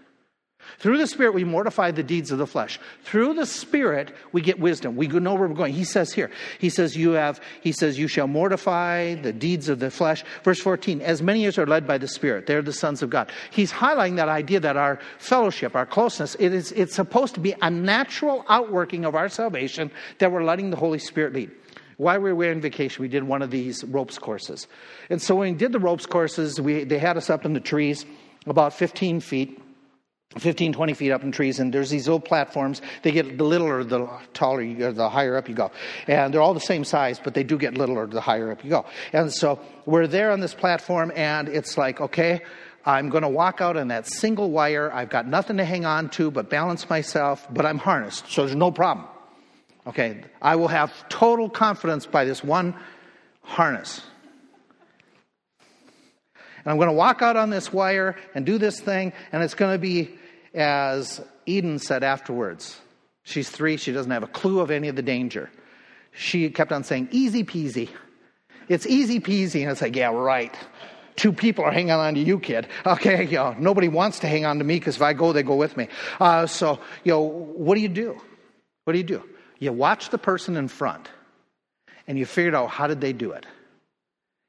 Through 0.79 0.97
the 0.97 1.07
Spirit, 1.07 1.33
we 1.33 1.43
mortify 1.43 1.91
the 1.91 2.03
deeds 2.03 2.31
of 2.31 2.37
the 2.37 2.47
flesh. 2.47 2.79
Through 3.03 3.33
the 3.33 3.45
Spirit, 3.45 4.15
we 4.31 4.41
get 4.41 4.59
wisdom. 4.59 4.95
We 4.95 5.07
know 5.07 5.33
where 5.33 5.47
we're 5.47 5.55
going. 5.55 5.73
He 5.73 5.83
says 5.83 6.13
here, 6.13 6.31
He 6.59 6.69
says, 6.69 6.95
You 6.95 7.11
have, 7.11 7.39
He 7.61 7.71
says, 7.71 7.99
You 7.99 8.07
shall 8.07 8.27
mortify 8.27 9.15
the 9.15 9.33
deeds 9.33 9.69
of 9.69 9.79
the 9.79 9.91
flesh. 9.91 10.23
Verse 10.43 10.59
14, 10.59 11.01
as 11.01 11.21
many 11.21 11.45
as 11.45 11.57
are 11.57 11.67
led 11.67 11.85
by 11.87 11.97
the 11.97 12.07
Spirit, 12.07 12.47
they're 12.47 12.61
the 12.61 12.73
sons 12.73 13.01
of 13.01 13.09
God. 13.09 13.31
He's 13.51 13.71
highlighting 13.71 14.15
that 14.17 14.29
idea 14.29 14.59
that 14.59 14.77
our 14.77 14.99
fellowship, 15.17 15.75
our 15.75 15.85
closeness, 15.85 16.35
it 16.39 16.53
is, 16.53 16.71
it's 16.71 16.95
supposed 16.95 17.33
to 17.35 17.39
be 17.39 17.53
a 17.61 17.69
natural 17.69 18.45
outworking 18.49 19.05
of 19.05 19.15
our 19.15 19.29
salvation 19.29 19.91
that 20.19 20.31
we're 20.31 20.43
letting 20.43 20.69
the 20.69 20.77
Holy 20.77 20.99
Spirit 20.99 21.33
lead 21.33 21.51
while 22.01 22.19
we 22.19 22.33
were 22.33 22.49
on 22.49 22.61
vacation, 22.61 23.03
we 23.03 23.07
did 23.07 23.23
one 23.23 23.43
of 23.43 23.51
these 23.51 23.83
ropes 23.83 24.17
courses. 24.17 24.67
And 25.11 25.21
so 25.21 25.35
when 25.35 25.51
we 25.51 25.57
did 25.57 25.71
the 25.71 25.77
ropes 25.77 26.07
courses, 26.07 26.59
we, 26.59 26.83
they 26.83 26.97
had 26.97 27.15
us 27.15 27.29
up 27.29 27.45
in 27.45 27.53
the 27.53 27.59
trees 27.59 28.07
about 28.47 28.73
15 28.73 29.19
feet. 29.19 29.61
15, 30.39 30.71
20 30.73 30.93
feet 30.93 31.11
up 31.11 31.23
in 31.23 31.33
trees, 31.33 31.59
and 31.59 31.73
there's 31.73 31.89
these 31.89 32.07
little 32.07 32.21
platforms. 32.21 32.81
They 33.03 33.11
get 33.11 33.37
the 33.37 33.43
littler 33.43 33.83
the 33.83 34.07
taller 34.33 34.61
you 34.61 34.77
go, 34.77 34.91
the 34.93 35.09
higher 35.09 35.35
up 35.35 35.49
you 35.49 35.55
go. 35.55 35.71
And 36.07 36.33
they're 36.33 36.41
all 36.41 36.53
the 36.53 36.61
same 36.61 36.85
size, 36.85 37.19
but 37.21 37.33
they 37.33 37.43
do 37.43 37.57
get 37.57 37.73
littler 37.77 38.07
the 38.07 38.21
higher 38.21 38.49
up 38.49 38.63
you 38.63 38.69
go. 38.69 38.85
And 39.11 39.31
so 39.31 39.59
we're 39.85 40.07
there 40.07 40.31
on 40.31 40.39
this 40.39 40.53
platform, 40.53 41.11
and 41.17 41.49
it's 41.49 41.77
like, 41.77 41.99
okay, 41.99 42.39
I'm 42.85 43.09
going 43.09 43.23
to 43.23 43.29
walk 43.29 43.59
out 43.59 43.75
on 43.75 43.89
that 43.89 44.07
single 44.07 44.49
wire. 44.49 44.89
I've 44.91 45.09
got 45.09 45.27
nothing 45.27 45.57
to 45.57 45.65
hang 45.65 45.85
on 45.85 46.09
to 46.11 46.31
but 46.31 46.49
balance 46.49 46.89
myself, 46.89 47.45
but 47.51 47.65
I'm 47.65 47.77
harnessed, 47.77 48.31
so 48.31 48.45
there's 48.45 48.55
no 48.55 48.71
problem. 48.71 49.05
Okay, 49.87 50.23
I 50.41 50.55
will 50.55 50.67
have 50.67 50.93
total 51.09 51.49
confidence 51.49 52.05
by 52.05 52.25
this 52.25 52.43
one 52.43 52.75
harness. 53.41 54.01
And 56.63 56.71
I'm 56.71 56.77
going 56.77 56.89
to 56.89 56.93
walk 56.93 57.21
out 57.21 57.35
on 57.35 57.49
this 57.49 57.73
wire 57.73 58.15
and 58.35 58.45
do 58.45 58.57
this 58.59 58.79
thing, 58.79 59.13
and 59.31 59.41
it's 59.41 59.55
going 59.55 59.73
to 59.73 59.79
be 59.79 60.15
as 60.53 61.21
Eden 61.45 61.79
said 61.79 62.03
afterwards. 62.03 62.79
She's 63.23 63.49
three, 63.49 63.77
she 63.77 63.91
doesn't 63.91 64.11
have 64.11 64.23
a 64.23 64.27
clue 64.27 64.59
of 64.59 64.69
any 64.71 64.87
of 64.87 64.95
the 64.95 65.01
danger. 65.01 65.49
She 66.11 66.49
kept 66.49 66.71
on 66.71 66.83
saying, 66.83 67.09
easy 67.11 67.43
peasy. 67.43 67.89
It's 68.67 68.85
easy 68.85 69.19
peasy. 69.19 69.61
And 69.61 69.71
it's 69.71 69.81
like, 69.81 69.95
yeah, 69.95 70.11
right. 70.11 70.53
Two 71.15 71.33
people 71.33 71.63
are 71.63 71.71
hanging 71.71 71.91
on 71.91 72.13
to 72.15 72.19
you, 72.19 72.39
kid. 72.39 72.67
Okay, 72.85 73.25
you 73.25 73.37
know, 73.37 73.55
nobody 73.57 73.87
wants 73.87 74.19
to 74.19 74.27
hang 74.27 74.45
on 74.45 74.57
to 74.57 74.63
me 74.63 74.75
because 74.75 74.95
if 74.95 75.01
I 75.01 75.13
go, 75.13 75.33
they 75.33 75.43
go 75.43 75.55
with 75.55 75.77
me. 75.77 75.87
Uh, 76.19 76.45
so, 76.47 76.79
you 77.03 77.11
know, 77.11 77.21
what 77.21 77.75
do 77.75 77.81
you 77.81 77.89
do? 77.89 78.19
What 78.83 78.93
do 78.93 78.97
you 78.99 79.03
do? 79.03 79.23
You 79.61 79.71
watch 79.71 80.09
the 80.09 80.17
person 80.17 80.57
in 80.57 80.67
front 80.67 81.07
and 82.07 82.17
you 82.17 82.25
figured 82.25 82.55
out 82.55 82.71
how 82.71 82.87
did 82.87 82.99
they 82.99 83.13
do 83.13 83.31
it? 83.31 83.45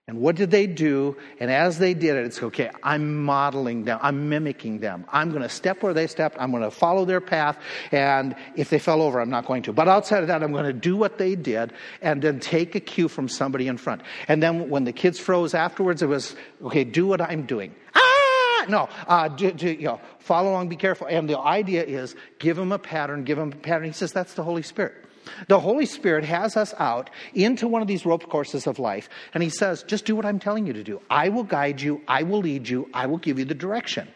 And 0.08 0.20
what 0.20 0.34
did 0.34 0.50
they 0.50 0.66
do? 0.66 1.16
And 1.38 1.50
as 1.50 1.78
they 1.78 1.94
did 1.94 2.16
it, 2.16 2.26
it's 2.26 2.42
okay, 2.42 2.70
I'm 2.82 3.22
modeling 3.22 3.84
them, 3.84 4.00
I'm 4.02 4.30
mimicking 4.30 4.80
them. 4.80 5.04
I'm 5.12 5.30
going 5.30 5.42
to 5.42 5.48
step 5.48 5.82
where 5.82 5.94
they 5.94 6.06
stepped, 6.06 6.36
I'm 6.40 6.50
going 6.50 6.64
to 6.64 6.70
follow 6.70 7.04
their 7.04 7.20
path, 7.20 7.56
and 7.92 8.34
if 8.56 8.68
they 8.70 8.80
fell 8.80 9.00
over, 9.00 9.20
I'm 9.20 9.30
not 9.30 9.46
going 9.46 9.62
to. 9.64 9.72
But 9.72 9.86
outside 9.86 10.22
of 10.22 10.28
that, 10.28 10.42
I'm 10.42 10.50
going 10.50 10.64
to 10.64 10.72
do 10.72 10.96
what 10.96 11.18
they 11.18 11.36
did 11.36 11.72
and 12.00 12.20
then 12.20 12.40
take 12.40 12.74
a 12.74 12.80
cue 12.80 13.06
from 13.06 13.28
somebody 13.28 13.68
in 13.68 13.76
front. 13.76 14.02
And 14.28 14.42
then 14.42 14.70
when 14.70 14.84
the 14.84 14.92
kids 14.92 15.20
froze 15.20 15.54
afterwards, 15.54 16.02
it 16.02 16.08
was 16.08 16.34
okay, 16.64 16.84
do 16.84 17.06
what 17.06 17.20
I'm 17.20 17.42
doing. 17.46 17.74
Ah! 17.94 18.64
No, 18.68 18.88
uh, 19.06 19.28
do, 19.28 19.52
do, 19.52 19.70
you 19.70 19.86
know, 19.86 20.00
follow 20.20 20.50
along, 20.50 20.68
be 20.68 20.76
careful. 20.76 21.06
And 21.06 21.28
the 21.28 21.38
idea 21.38 21.84
is 21.84 22.16
give 22.38 22.56
them 22.56 22.72
a 22.72 22.78
pattern, 22.78 23.24
give 23.24 23.38
them 23.38 23.52
a 23.52 23.56
pattern. 23.56 23.86
He 23.86 23.92
says 23.92 24.12
that's 24.12 24.34
the 24.34 24.42
Holy 24.42 24.62
Spirit. 24.62 25.01
The 25.48 25.60
Holy 25.60 25.86
Spirit 25.86 26.24
has 26.24 26.56
us 26.56 26.74
out 26.78 27.10
into 27.34 27.68
one 27.68 27.82
of 27.82 27.88
these 27.88 28.04
rope 28.06 28.28
courses 28.28 28.66
of 28.66 28.78
life, 28.78 29.08
and 29.34 29.42
He 29.42 29.50
says, 29.50 29.82
just 29.82 30.04
do 30.04 30.16
what 30.16 30.26
I'm 30.26 30.38
telling 30.38 30.66
you 30.66 30.72
to 30.72 30.84
do. 30.84 31.00
I 31.10 31.28
will 31.28 31.44
guide 31.44 31.80
you, 31.80 32.00
I 32.06 32.22
will 32.22 32.40
lead 32.40 32.68
you, 32.68 32.88
I 32.92 33.06
will 33.06 33.18
give 33.18 33.38
you 33.38 33.44
the 33.44 33.54
direction. 33.54 34.08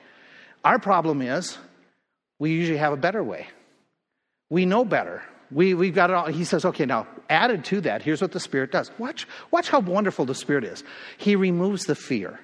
Our 0.64 0.78
problem 0.78 1.22
is 1.22 1.58
we 2.38 2.50
usually 2.50 2.78
have 2.78 2.92
a 2.92 2.96
better 2.96 3.22
way. 3.22 3.46
We 4.50 4.66
know 4.66 4.84
better. 4.84 5.22
We, 5.50 5.74
we've 5.74 5.94
got 5.94 6.10
it 6.10 6.14
all. 6.14 6.26
He 6.26 6.44
says, 6.44 6.64
okay, 6.64 6.86
now 6.86 7.06
added 7.30 7.64
to 7.66 7.80
that, 7.82 8.02
here's 8.02 8.20
what 8.20 8.32
the 8.32 8.40
Spirit 8.40 8.72
does. 8.72 8.90
Watch, 8.98 9.28
watch 9.50 9.68
how 9.68 9.80
wonderful 9.80 10.24
the 10.24 10.34
Spirit 10.34 10.64
is. 10.64 10.82
He 11.18 11.36
removes 11.36 11.84
the 11.84 11.94
fear. 11.94 12.40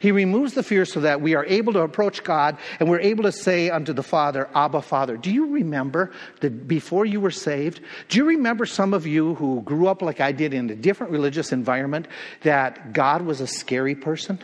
He 0.00 0.12
removes 0.12 0.54
the 0.54 0.62
fear 0.62 0.84
so 0.84 1.00
that 1.00 1.20
we 1.20 1.34
are 1.34 1.44
able 1.44 1.72
to 1.72 1.80
approach 1.80 2.22
God 2.22 2.58
and 2.78 2.88
we're 2.88 3.00
able 3.00 3.24
to 3.24 3.32
say 3.32 3.70
unto 3.70 3.92
the 3.92 4.02
Father, 4.02 4.48
Abba, 4.54 4.82
Father. 4.82 5.16
Do 5.16 5.30
you 5.30 5.52
remember 5.52 6.12
that 6.40 6.68
before 6.68 7.04
you 7.04 7.20
were 7.20 7.30
saved? 7.30 7.80
Do 8.08 8.18
you 8.18 8.24
remember 8.24 8.66
some 8.66 8.94
of 8.94 9.06
you 9.06 9.34
who 9.34 9.62
grew 9.62 9.88
up 9.88 10.02
like 10.02 10.20
I 10.20 10.32
did 10.32 10.54
in 10.54 10.70
a 10.70 10.76
different 10.76 11.12
religious 11.12 11.52
environment 11.52 12.06
that 12.42 12.92
God 12.92 13.22
was 13.22 13.40
a 13.40 13.46
scary 13.46 13.94
person? 13.94 14.38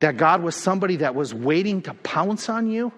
That 0.00 0.16
God 0.16 0.42
was 0.42 0.56
somebody 0.56 0.96
that 0.96 1.14
was 1.14 1.32
waiting 1.32 1.82
to 1.82 1.94
pounce 1.94 2.48
on 2.48 2.70
you? 2.70 2.92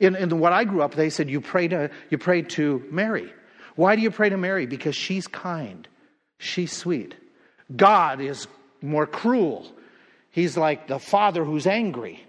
In, 0.00 0.14
in 0.14 0.38
what 0.38 0.52
I 0.52 0.64
grew 0.64 0.82
up, 0.82 0.94
they 0.94 1.10
said 1.10 1.28
you 1.28 1.40
pray 1.40 1.68
to 1.68 1.90
you 2.10 2.18
pray 2.18 2.42
to 2.42 2.84
Mary. 2.90 3.32
Why 3.74 3.96
do 3.96 4.02
you 4.02 4.10
pray 4.10 4.28
to 4.28 4.36
Mary? 4.36 4.66
Because 4.66 4.94
she's 4.94 5.26
kind, 5.26 5.88
she's 6.38 6.72
sweet. 6.72 7.14
God 7.74 8.20
is 8.20 8.46
more 8.80 9.06
cruel 9.06 9.72
He's 10.30 10.56
like 10.56 10.88
the 10.88 10.98
father 10.98 11.44
who's 11.44 11.66
angry. 11.66 12.24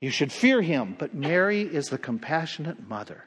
You 0.00 0.10
should 0.10 0.32
fear 0.32 0.62
him. 0.62 0.96
But 0.98 1.14
Mary 1.14 1.62
is 1.62 1.88
the 1.88 1.98
compassionate 1.98 2.88
mother. 2.88 3.24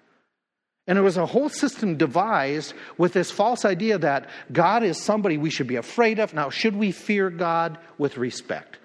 And 0.86 0.97
it 0.97 1.01
was 1.01 1.15
a 1.15 1.25
whole 1.25 1.49
system 1.49 1.95
devised 1.95 2.73
with 2.97 3.13
this 3.13 3.32
false 3.32 3.63
idea 3.63 3.97
that 3.99 4.29
God 4.51 4.84
is 4.84 5.01
somebody 5.01 5.38
we 5.38 5.49
should 5.49 5.67
be 5.67 5.77
afraid 5.77 6.19
of. 6.19 6.34
Now, 6.34 6.49
should 6.49 6.75
we 6.75 6.91
fear 6.91 7.29
God 7.29 7.77
with 7.97 8.17
respect? 8.17 8.77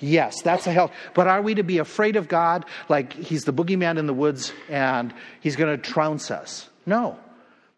Yes, 0.00 0.42
that's 0.42 0.66
a 0.66 0.72
help. 0.72 0.92
But 1.14 1.26
are 1.26 1.42
we 1.42 1.54
to 1.54 1.64
be 1.64 1.78
afraid 1.78 2.16
of 2.16 2.28
God 2.28 2.66
like 2.88 3.14
he's 3.14 3.44
the 3.44 3.52
boogeyman 3.52 3.98
in 3.98 4.06
the 4.06 4.14
woods 4.14 4.52
and 4.68 5.12
he's 5.40 5.56
going 5.56 5.74
to 5.74 5.82
trounce 5.82 6.30
us? 6.30 6.68
No. 6.86 7.18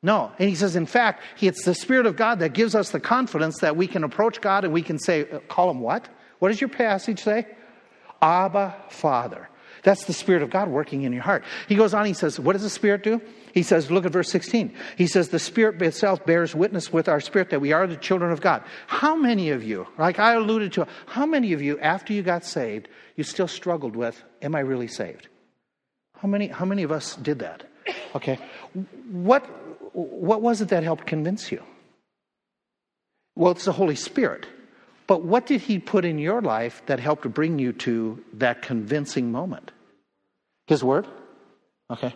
No. 0.03 0.33
And 0.39 0.49
he 0.49 0.55
says, 0.55 0.77
in 0.77 0.87
fact, 0.87 1.23
it's 1.41 1.65
the 1.65 1.75
Spirit 1.75 2.07
of 2.07 2.17
God 2.17 2.41
that 2.41 2.53
gives 2.53 2.75
us 2.75 2.91
the 2.91 3.01
confidence 3.01 3.61
that 3.61 3.77
we 3.77 3.87
can 3.87 4.05
approach 4.05 4.41
God 4.41 4.65
and 4.65 4.73
we 4.73 4.83
can 4.83 4.99
say, 4.99 5.31
uh, 5.31 5.39
call 5.41 5.71
him 5.71 5.81
what? 5.81 6.09
What 6.41 6.49
does 6.49 6.61
your 6.61 6.69
passage 6.69 7.23
say? 7.23 7.47
Abba, 8.21 8.75
Father. 8.89 9.49
That's 9.83 10.05
the 10.05 10.13
Spirit 10.13 10.43
of 10.43 10.51
God 10.51 10.69
working 10.69 11.03
in 11.03 11.13
your 11.13 11.23
heart. 11.23 11.45
He 11.69 11.75
goes 11.75 11.95
on, 11.95 12.05
he 12.05 12.13
says, 12.13 12.39
What 12.39 12.53
does 12.53 12.63
the 12.63 12.71
Spirit 12.71 13.03
do? 13.03 13.21
He 13.55 13.63
says, 13.63 13.91
Look 13.91 14.05
at 14.05 14.13
verse 14.13 14.31
16. 14.31 14.75
He 14.97 15.07
says, 15.07 15.29
The 15.29 15.39
Spirit 15.39 15.81
itself 15.81 16.27
bears 16.27 16.55
witness 16.55 16.93
with 16.93 17.09
our 17.09 17.21
spirit 17.21 17.51
that 17.51 17.61
we 17.61 17.73
are 17.73 17.87
the 17.87 17.97
children 17.97 18.31
of 18.31 18.41
God. 18.41 18.63
How 18.87 19.15
many 19.15 19.51
of 19.51 19.65
you, 19.65 19.87
like 19.97 20.19
I 20.19 20.35
alluded 20.35 20.73
to, 20.75 20.87
how 21.07 21.25
many 21.25 21.53
of 21.53 21.63
you, 21.63 21.79
after 21.79 22.13
you 22.13 22.23
got 22.23 22.45
saved, 22.45 22.89
you 23.17 23.25
still 23.25 23.49
struggled 23.49 23.97
with, 23.97 24.23
Am 24.43 24.55
I 24.55 24.61
really 24.61 24.89
saved? 24.89 25.29
How 26.19 26.29
many, 26.29 26.49
how 26.49 26.67
many 26.67 26.83
of 26.83 26.93
us 26.93 27.17
did 27.17 27.39
that? 27.39 27.65
Okay. 28.15 28.39
What, 29.11 29.45
what 29.95 30.43
was 30.43 30.61
it 30.61 30.69
that 30.69 30.83
helped 30.83 31.07
convince 31.07 31.51
you? 31.51 31.63
Well, 33.35 33.53
it's 33.53 33.65
the 33.65 33.73
Holy 33.73 33.97
Spirit. 33.97 34.47
But 35.11 35.25
what 35.25 35.45
did 35.45 35.61
He 35.61 35.81
put 35.81 36.05
in 36.05 36.21
your 36.21 36.41
life 36.41 36.83
that 36.87 37.01
helped 37.01 37.29
bring 37.35 37.59
you 37.59 37.73
to 37.73 38.23
that 38.35 38.63
convincing 38.63 39.33
moment? 39.33 39.73
His 40.69 40.85
Word? 40.85 41.05
Okay. 41.91 42.15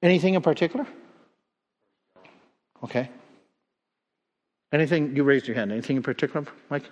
Anything 0.00 0.34
in 0.34 0.42
particular? 0.42 0.86
Okay. 2.84 3.10
Anything, 4.72 5.16
you 5.16 5.24
raised 5.24 5.48
your 5.48 5.56
hand. 5.56 5.72
Anything 5.72 5.96
in 5.96 6.04
particular, 6.04 6.46
Mike? 6.70 6.84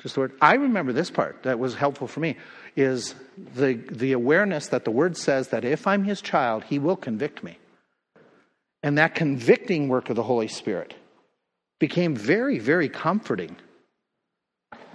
Just 0.00 0.16
the 0.16 0.22
word. 0.22 0.32
I 0.40 0.54
remember 0.54 0.92
this 0.92 1.12
part 1.12 1.44
that 1.44 1.60
was 1.60 1.76
helpful 1.76 2.08
for 2.08 2.18
me 2.18 2.36
is 2.74 3.14
the, 3.54 3.74
the 3.74 4.14
awareness 4.14 4.66
that 4.66 4.84
the 4.84 4.90
word 4.90 5.16
says 5.16 5.50
that 5.50 5.64
if 5.64 5.86
I'm 5.86 6.02
his 6.02 6.20
child, 6.20 6.64
he 6.64 6.80
will 6.80 6.96
convict 6.96 7.44
me. 7.44 7.56
And 8.82 8.98
that 8.98 9.14
convicting 9.14 9.86
work 9.86 10.10
of 10.10 10.16
the 10.16 10.24
Holy 10.24 10.48
Spirit 10.48 10.92
became 11.78 12.16
very, 12.16 12.58
very 12.58 12.88
comforting. 12.88 13.54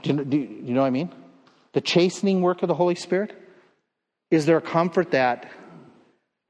Do 0.07 0.13
you, 0.13 0.25
do 0.25 0.37
you 0.37 0.73
know 0.73 0.81
what 0.81 0.87
I 0.87 0.91
mean? 0.91 1.11
The 1.73 1.81
chastening 1.81 2.41
work 2.41 2.61
of 2.61 2.67
the 2.67 2.75
Holy 2.75 2.95
Spirit? 2.95 3.35
Is 4.31 4.45
there 4.45 4.57
a 4.57 4.61
comfort 4.61 5.11
that 5.11 5.49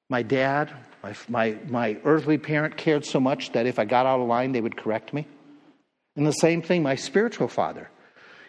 my 0.09 0.23
dad, 0.23 0.71
my, 1.03 1.15
my, 1.27 1.57
my 1.67 1.97
earthly 2.03 2.37
parent 2.37 2.77
cared 2.77 3.05
so 3.05 3.19
much 3.19 3.51
that 3.53 3.65
if 3.65 3.79
I 3.79 3.85
got 3.85 4.05
out 4.05 4.19
of 4.19 4.27
line, 4.27 4.51
they 4.51 4.61
would 4.61 4.77
correct 4.77 5.13
me? 5.13 5.27
And 6.15 6.25
the 6.25 6.31
same 6.31 6.61
thing, 6.61 6.83
my 6.83 6.95
spiritual 6.95 7.47
father. 7.47 7.89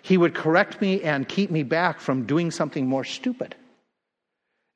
He 0.02 0.16
would 0.16 0.34
correct 0.34 0.80
me 0.80 1.02
and 1.02 1.28
keep 1.28 1.50
me 1.50 1.62
back 1.62 2.00
from 2.00 2.24
doing 2.24 2.50
something 2.50 2.86
more 2.86 3.04
stupid. 3.04 3.54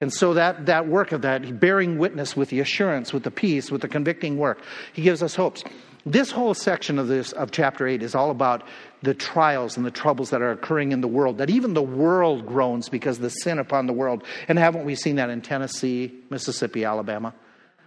And 0.01 0.13
so 0.13 0.35
that, 0.35 0.67
that 0.67 0.89
work 0.89 1.13
of 1.13 1.23
that, 1.23 1.61
bearing 1.61 1.97
witness 1.97 2.37
with 2.37 2.49
the 2.49 2.61
assurance, 2.61 3.13
with 3.13 3.23
the 3.23 3.31
peace, 3.31 3.71
with 3.71 3.83
the 3.83 3.89
convicting 3.89 4.37
work, 4.37 4.61
he 4.93 5.03
gives 5.03 5.23
us 5.23 5.37
hopes. 5.37 5.63
This 6.05 6.33
whole 6.33 6.55
section 6.55 6.99
of 6.99 7.07
this 7.07 7.33
of 7.33 7.53
chapter 7.53 7.87
8 7.87 8.03
is 8.03 8.15
all 8.15 8.31
about 8.31 8.65
the 9.03 9.15
trials 9.15 9.77
and 9.77 9.87
the 9.87 9.91
troubles 9.91 10.31
that 10.31 10.43
are 10.43 10.51
occurring 10.51 10.91
in 10.91 11.01
the 11.01 11.09
world, 11.09 11.39
that 11.39 11.49
even 11.49 11.75
the 11.75 11.83
world 11.83 12.47
groans 12.47 12.89
because 12.89 13.19
of 13.19 13.23
the 13.23 13.31
sin 13.31 13.59
upon 13.59 13.87
the 13.87 13.93
world. 13.93 14.25
And 14.49 14.59
haven't 14.59 14.85
we 14.85 14.97
seen 14.97 15.17
that 15.17 15.31
in 15.31 15.43
Tennessee, 15.43 16.13
Mississippi, 16.29 16.85
Alabama? 16.85 17.35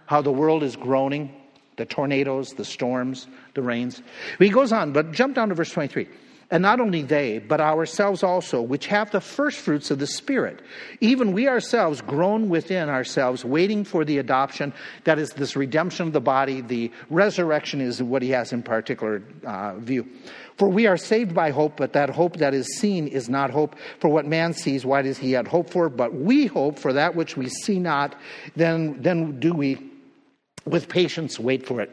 How 0.06 0.22
the 0.22 0.32
world 0.32 0.62
is 0.62 0.76
groaning, 0.76 1.34
the 1.76 1.84
tornadoes, 1.84 2.50
the 2.54 2.64
storms, 2.64 3.26
the 3.54 3.62
rains. 3.62 4.00
He 4.38 4.48
goes 4.48 4.72
on, 4.72 4.92
but 4.92 5.12
jump 5.12 5.34
down 5.34 5.50
to 5.50 5.54
verse 5.54 5.70
23. 5.70 6.08
And 6.48 6.62
not 6.62 6.78
only 6.78 7.02
they, 7.02 7.38
but 7.40 7.60
ourselves 7.60 8.22
also, 8.22 8.62
which 8.62 8.86
have 8.86 9.10
the 9.10 9.20
first 9.20 9.58
fruits 9.58 9.90
of 9.90 9.98
the 9.98 10.06
Spirit, 10.06 10.60
even 11.00 11.32
we 11.32 11.48
ourselves 11.48 12.00
groan 12.00 12.48
within 12.48 12.88
ourselves, 12.88 13.44
waiting 13.44 13.82
for 13.82 14.04
the 14.04 14.18
adoption, 14.18 14.72
that 15.04 15.18
is, 15.18 15.30
this 15.30 15.56
redemption 15.56 16.06
of 16.06 16.12
the 16.12 16.20
body. 16.20 16.60
The 16.60 16.92
resurrection 17.10 17.80
is 17.80 18.00
what 18.00 18.22
he 18.22 18.30
has 18.30 18.52
in 18.52 18.62
particular 18.62 19.24
uh, 19.44 19.74
view. 19.78 20.06
For 20.56 20.68
we 20.68 20.86
are 20.86 20.96
saved 20.96 21.34
by 21.34 21.50
hope, 21.50 21.76
but 21.76 21.92
that 21.94 22.10
hope 22.10 22.36
that 22.36 22.54
is 22.54 22.78
seen 22.78 23.08
is 23.08 23.28
not 23.28 23.50
hope. 23.50 23.74
For 23.98 24.08
what 24.08 24.24
man 24.24 24.52
sees, 24.52 24.86
why 24.86 25.02
does 25.02 25.18
he 25.18 25.30
yet 25.30 25.48
hope 25.48 25.70
for? 25.70 25.88
But 25.88 26.14
we 26.14 26.46
hope 26.46 26.78
for 26.78 26.92
that 26.92 27.16
which 27.16 27.36
we 27.36 27.48
see 27.48 27.80
not, 27.80 28.14
then, 28.54 29.02
then 29.02 29.40
do 29.40 29.52
we 29.52 29.90
with 30.64 30.88
patience 30.88 31.40
wait 31.40 31.66
for 31.66 31.80
it. 31.80 31.90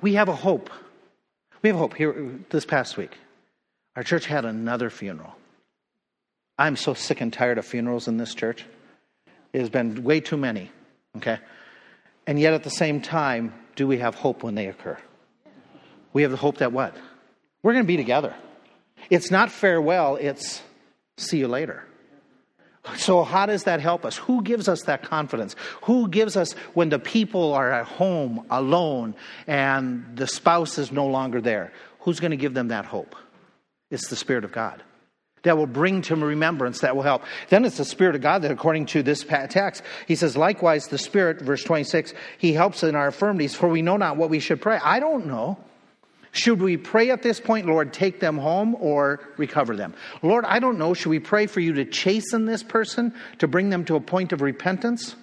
We 0.00 0.14
have 0.14 0.28
a 0.28 0.34
hope 0.34 0.70
we 1.62 1.68
have 1.68 1.76
hope. 1.76 1.94
Here, 1.94 2.38
this 2.50 2.64
past 2.64 2.96
week, 2.96 3.16
our 3.96 4.02
church 4.02 4.26
had 4.26 4.44
another 4.44 4.90
funeral. 4.90 5.34
I'm 6.58 6.76
so 6.76 6.94
sick 6.94 7.20
and 7.20 7.32
tired 7.32 7.58
of 7.58 7.66
funerals 7.66 8.08
in 8.08 8.16
this 8.16 8.34
church. 8.34 8.64
It 9.52 9.60
has 9.60 9.70
been 9.70 10.02
way 10.02 10.20
too 10.20 10.36
many, 10.36 10.70
okay? 11.16 11.38
And 12.26 12.38
yet 12.38 12.52
at 12.52 12.64
the 12.64 12.70
same 12.70 13.00
time, 13.00 13.54
do 13.76 13.86
we 13.86 13.98
have 13.98 14.14
hope 14.14 14.42
when 14.42 14.54
they 14.54 14.66
occur? 14.66 14.98
We 16.12 16.22
have 16.22 16.30
the 16.30 16.36
hope 16.36 16.58
that 16.58 16.72
what? 16.72 16.96
We're 17.62 17.72
going 17.72 17.84
to 17.84 17.88
be 17.88 17.96
together. 17.96 18.34
It's 19.08 19.30
not 19.30 19.50
farewell, 19.50 20.16
it's 20.16 20.62
see 21.16 21.38
you 21.38 21.48
later. 21.48 21.84
So, 22.96 23.22
how 23.24 23.46
does 23.46 23.64
that 23.64 23.80
help 23.80 24.04
us? 24.04 24.16
Who 24.16 24.42
gives 24.42 24.68
us 24.68 24.82
that 24.82 25.02
confidence? 25.02 25.56
Who 25.82 26.08
gives 26.08 26.36
us 26.36 26.52
when 26.74 26.88
the 26.88 26.98
people 26.98 27.54
are 27.54 27.70
at 27.70 27.86
home 27.86 28.46
alone 28.50 29.14
and 29.46 30.04
the 30.14 30.26
spouse 30.26 30.78
is 30.78 30.92
no 30.92 31.06
longer 31.06 31.40
there? 31.40 31.72
Who's 32.00 32.20
going 32.20 32.30
to 32.30 32.36
give 32.36 32.54
them 32.54 32.68
that 32.68 32.84
hope? 32.84 33.14
It's 33.90 34.08
the 34.08 34.16
Spirit 34.16 34.44
of 34.44 34.52
God 34.52 34.82
that 35.42 35.56
will 35.56 35.66
bring 35.66 36.02
to 36.02 36.16
remembrance, 36.16 36.80
that 36.80 36.96
will 36.96 37.02
help. 37.02 37.22
Then 37.48 37.64
it's 37.64 37.76
the 37.76 37.84
Spirit 37.84 38.14
of 38.14 38.20
God 38.20 38.42
that, 38.42 38.50
according 38.50 38.86
to 38.86 39.02
this 39.02 39.24
text, 39.24 39.82
he 40.06 40.14
says, 40.14 40.36
likewise, 40.36 40.88
the 40.88 40.98
Spirit, 40.98 41.40
verse 41.40 41.62
26, 41.62 42.12
he 42.38 42.52
helps 42.52 42.82
in 42.82 42.94
our 42.94 43.06
infirmities, 43.06 43.54
for 43.54 43.68
we 43.68 43.82
know 43.82 43.96
not 43.96 44.16
what 44.16 44.30
we 44.30 44.40
should 44.40 44.60
pray. 44.60 44.78
I 44.82 45.00
don't 45.00 45.26
know. 45.26 45.58
Should 46.32 46.60
we 46.60 46.76
pray 46.76 47.10
at 47.10 47.22
this 47.22 47.40
point, 47.40 47.66
Lord, 47.66 47.92
take 47.92 48.20
them 48.20 48.38
home 48.38 48.76
or 48.80 49.20
recover 49.36 49.76
them? 49.76 49.94
Lord, 50.22 50.44
I 50.44 50.58
don't 50.58 50.78
know. 50.78 50.94
Should 50.94 51.10
we 51.10 51.20
pray 51.20 51.46
for 51.46 51.60
you 51.60 51.72
to 51.74 51.84
chasten 51.84 52.44
this 52.44 52.62
person, 52.62 53.14
to 53.38 53.48
bring 53.48 53.70
them 53.70 53.84
to 53.86 53.96
a 53.96 54.00
point 54.00 54.32
of 54.32 54.40
repentance? 54.40 55.16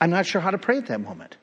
I'm 0.00 0.10
not 0.10 0.26
sure 0.26 0.40
how 0.40 0.50
to 0.50 0.58
pray 0.58 0.78
at 0.78 0.86
that 0.86 1.00
moment. 1.00 1.36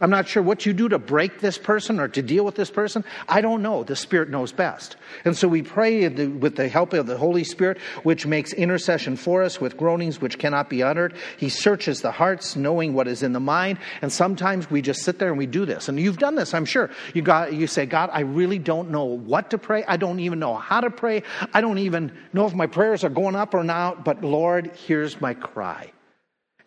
I'm 0.00 0.10
not 0.10 0.28
sure 0.28 0.42
what 0.42 0.64
you 0.64 0.72
do 0.72 0.88
to 0.88 0.98
break 0.98 1.40
this 1.40 1.58
person 1.58 2.00
or 2.00 2.08
to 2.08 2.22
deal 2.22 2.44
with 2.44 2.54
this 2.54 2.70
person. 2.70 3.04
I 3.28 3.42
don't 3.42 3.60
know. 3.60 3.84
The 3.84 3.96
Spirit 3.96 4.30
knows 4.30 4.50
best. 4.50 4.96
And 5.26 5.36
so 5.36 5.46
we 5.46 5.62
pray 5.62 6.08
with 6.08 6.56
the 6.56 6.68
help 6.68 6.94
of 6.94 7.06
the 7.06 7.18
Holy 7.18 7.44
Spirit, 7.44 7.78
which 8.02 8.26
makes 8.26 8.54
intercession 8.54 9.16
for 9.16 9.42
us 9.42 9.60
with 9.60 9.76
groanings 9.76 10.20
which 10.20 10.38
cannot 10.38 10.70
be 10.70 10.82
uttered. 10.82 11.14
He 11.36 11.50
searches 11.50 12.00
the 12.00 12.10
hearts, 12.10 12.56
knowing 12.56 12.94
what 12.94 13.08
is 13.08 13.22
in 13.22 13.34
the 13.34 13.40
mind. 13.40 13.78
And 14.00 14.10
sometimes 14.10 14.70
we 14.70 14.80
just 14.80 15.02
sit 15.02 15.18
there 15.18 15.28
and 15.28 15.36
we 15.36 15.46
do 15.46 15.66
this. 15.66 15.88
And 15.88 16.00
you've 16.00 16.18
done 16.18 16.34
this, 16.34 16.54
I'm 16.54 16.64
sure. 16.64 16.90
You, 17.12 17.20
got, 17.20 17.52
you 17.52 17.66
say, 17.66 17.84
God, 17.84 18.08
I 18.12 18.20
really 18.20 18.58
don't 18.58 18.90
know 18.90 19.04
what 19.04 19.50
to 19.50 19.58
pray. 19.58 19.84
I 19.86 19.98
don't 19.98 20.20
even 20.20 20.38
know 20.38 20.54
how 20.54 20.80
to 20.80 20.90
pray. 20.90 21.24
I 21.52 21.60
don't 21.60 21.78
even 21.78 22.16
know 22.32 22.46
if 22.46 22.54
my 22.54 22.66
prayers 22.66 23.04
are 23.04 23.10
going 23.10 23.36
up 23.36 23.52
or 23.52 23.64
not. 23.64 24.04
But 24.04 24.24
Lord, 24.24 24.70
here's 24.86 25.20
my 25.20 25.34
cry. 25.34 25.92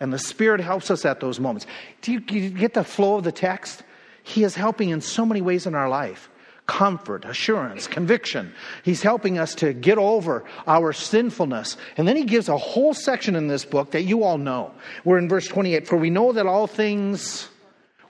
And 0.04 0.12
the 0.12 0.20
Spirit 0.20 0.60
helps 0.60 0.92
us 0.92 1.06
at 1.06 1.22
those 1.22 1.40
moments. 1.40 1.66
Do 2.02 2.12
you, 2.12 2.20
do 2.20 2.38
you 2.38 2.50
get 2.50 2.74
the 2.74 2.84
flow 2.84 3.16
of 3.16 3.24
the 3.24 3.32
text? 3.32 3.84
He 4.22 4.44
is 4.44 4.54
helping 4.54 4.90
in 4.90 5.00
so 5.00 5.26
many 5.26 5.40
ways 5.40 5.66
in 5.66 5.76
our 5.76 5.88
life 5.88 6.30
comfort, 6.66 7.24
assurance, 7.24 7.88
conviction. 7.88 8.54
He's 8.84 9.02
helping 9.02 9.38
us 9.38 9.56
to 9.56 9.72
get 9.72 9.98
over 9.98 10.44
our 10.68 10.92
sinfulness. 10.92 11.78
And 11.96 12.06
then 12.06 12.18
he 12.18 12.26
gives 12.26 12.50
a 12.50 12.58
whole 12.58 12.94
section 12.94 13.38
in 13.38 13.48
this 13.48 13.64
book 13.64 13.92
that 13.92 14.02
you 14.02 14.24
all 14.24 14.38
know. 14.38 14.74
We're 15.06 15.20
in 15.20 15.30
verse 15.30 15.48
28 15.48 15.88
For 15.88 15.96
we 15.96 16.10
know 16.10 16.34
that 16.34 16.48
all 16.48 16.68
things 16.68 17.48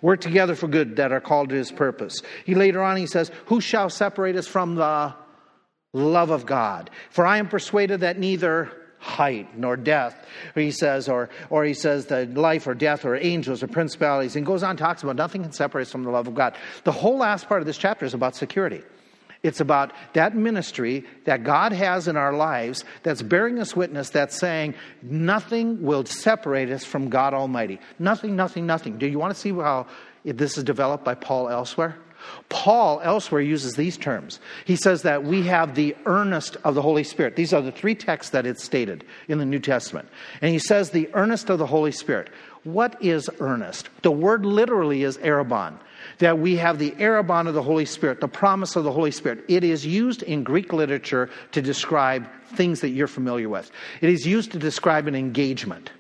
work 0.01 0.19
together 0.19 0.55
for 0.55 0.67
good 0.67 0.95
that 0.95 1.11
are 1.11 1.21
called 1.21 1.49
to 1.49 1.55
his 1.55 1.71
purpose. 1.71 2.23
He 2.43 2.55
later 2.55 2.81
on 2.81 2.97
he 2.97 3.05
says, 3.05 3.29
Who 3.45 3.61
shall 3.61 3.91
separate 3.91 4.35
us 4.35 4.47
from 4.47 4.73
the 4.73 5.13
love 5.93 6.31
of 6.31 6.47
God? 6.47 6.89
For 7.11 7.23
I 7.23 7.37
am 7.37 7.49
persuaded 7.49 7.99
that 7.99 8.17
neither 8.17 8.71
height 9.03 9.57
nor 9.57 9.75
death 9.75 10.25
he 10.55 10.71
says 10.71 11.09
or 11.09 11.29
or 11.49 11.65
he 11.65 11.73
says 11.73 12.05
that 12.05 12.33
life 12.35 12.65
or 12.65 12.73
death 12.73 13.03
or 13.03 13.17
angels 13.17 13.61
or 13.61 13.67
principalities 13.67 14.37
and 14.37 14.45
goes 14.45 14.63
on 14.63 14.77
talks 14.77 15.03
about 15.03 15.17
nothing 15.17 15.43
can 15.43 15.51
separate 15.51 15.81
us 15.81 15.91
from 15.91 16.03
the 16.03 16.09
love 16.09 16.25
of 16.25 16.33
god 16.33 16.55
the 16.85 16.91
whole 16.91 17.17
last 17.17 17.49
part 17.49 17.61
of 17.61 17.65
this 17.65 17.77
chapter 17.77 18.05
is 18.05 18.13
about 18.13 18.33
security 18.33 18.81
it's 19.43 19.59
about 19.59 19.91
that 20.13 20.37
ministry 20.37 21.03
that 21.25 21.43
God 21.43 21.73
has 21.73 22.07
in 22.07 22.15
our 22.15 22.31
lives 22.31 22.85
that's 23.03 23.21
bearing 23.21 23.59
us 23.59 23.75
witness, 23.75 24.09
that's 24.09 24.39
saying 24.39 24.73
nothing 25.01 25.83
will 25.83 26.05
separate 26.05 26.69
us 26.69 26.85
from 26.85 27.09
God 27.09 27.33
Almighty. 27.33 27.81
Nothing, 27.99 28.37
nothing, 28.37 28.65
nothing. 28.65 28.97
Do 28.97 29.05
you 29.05 29.19
want 29.19 29.33
to 29.33 29.39
see 29.39 29.51
how 29.51 29.87
this 30.23 30.57
is 30.57 30.63
developed 30.63 31.03
by 31.03 31.15
Paul 31.15 31.49
elsewhere? 31.49 31.97
Paul 32.49 33.01
elsewhere 33.03 33.41
uses 33.41 33.73
these 33.73 33.97
terms. 33.97 34.39
He 34.65 34.75
says 34.75 35.01
that 35.03 35.23
we 35.23 35.43
have 35.43 35.75
the 35.75 35.95
earnest 36.05 36.57
of 36.63 36.75
the 36.75 36.81
Holy 36.81 37.03
Spirit. 37.03 37.35
These 37.35 37.53
are 37.53 37.61
the 37.61 37.71
three 37.71 37.95
texts 37.95 38.31
that 38.31 38.45
it's 38.45 38.63
stated 38.63 39.03
in 39.27 39.37
the 39.37 39.45
New 39.45 39.59
Testament. 39.59 40.09
And 40.41 40.51
he 40.51 40.59
says 40.59 40.89
the 40.89 41.09
earnest 41.13 41.49
of 41.49 41.59
the 41.59 41.65
Holy 41.65 41.91
Spirit. 41.91 42.29
What 42.63 43.01
is 43.01 43.29
earnest? 43.39 43.89
The 44.03 44.11
word 44.11 44.45
literally 44.45 45.03
is 45.03 45.17
arrabon. 45.17 45.77
That 46.19 46.39
we 46.39 46.55
have 46.57 46.79
the 46.79 46.91
arrabon 46.91 47.47
of 47.47 47.53
the 47.53 47.63
Holy 47.63 47.85
Spirit, 47.85 48.21
the 48.21 48.27
promise 48.27 48.75
of 48.75 48.83
the 48.83 48.91
Holy 48.91 49.11
Spirit. 49.11 49.43
It 49.47 49.63
is 49.63 49.85
used 49.85 50.23
in 50.23 50.43
Greek 50.43 50.71
literature 50.71 51.29
to 51.51 51.61
describe 51.61 52.27
things 52.55 52.81
that 52.81 52.89
you're 52.89 53.07
familiar 53.07 53.49
with. 53.49 53.71
It 54.01 54.09
is 54.09 54.25
used 54.25 54.51
to 54.51 54.59
describe 54.59 55.07
an 55.07 55.15
engagement. 55.15 55.91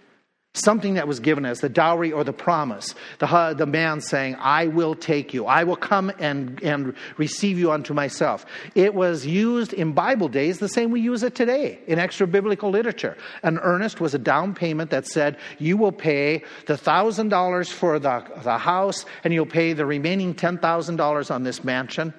Something 0.55 0.93
that 0.93 1.07
was 1.07 1.19
given 1.19 1.45
as 1.45 1.61
the 1.61 1.69
dowry 1.69 2.11
or 2.11 2.23
the 2.23 2.33
promise. 2.33 2.93
The, 3.17 3.55
the 3.57 3.65
man 3.65 4.01
saying, 4.01 4.35
I 4.39 4.67
will 4.67 4.93
take 4.93 5.33
you, 5.33 5.47
I 5.47 5.63
will 5.63 5.75
come 5.75 6.11
and, 6.19 6.61
and 6.61 6.93
receive 7.17 7.57
you 7.57 7.71
unto 7.71 7.93
myself. 7.93 8.45
It 8.75 8.93
was 8.93 9.25
used 9.25 9.73
in 9.73 9.93
Bible 9.93 10.27
days 10.27 10.59
the 10.59 10.69
same 10.69 10.91
we 10.91 11.01
use 11.01 11.23
it 11.23 11.33
today 11.33 11.79
in 11.87 11.97
extra 11.97 12.27
biblical 12.27 12.69
literature. 12.69 13.17
An 13.41 13.57
earnest 13.59 13.99
was 13.99 14.13
a 14.13 14.19
down 14.19 14.53
payment 14.53 14.91
that 14.91 15.07
said, 15.07 15.37
You 15.57 15.75
will 15.75 15.91
pay 15.91 16.43
the 16.67 16.75
$1,000 16.75 17.71
for 17.71 17.97
the, 17.97 18.23
the 18.43 18.57
house 18.59 19.05
and 19.23 19.33
you'll 19.33 19.45
pay 19.47 19.73
the 19.73 19.85
remaining 19.87 20.35
$10,000 20.35 21.31
on 21.31 21.43
this 21.43 21.63
mansion 21.63 22.13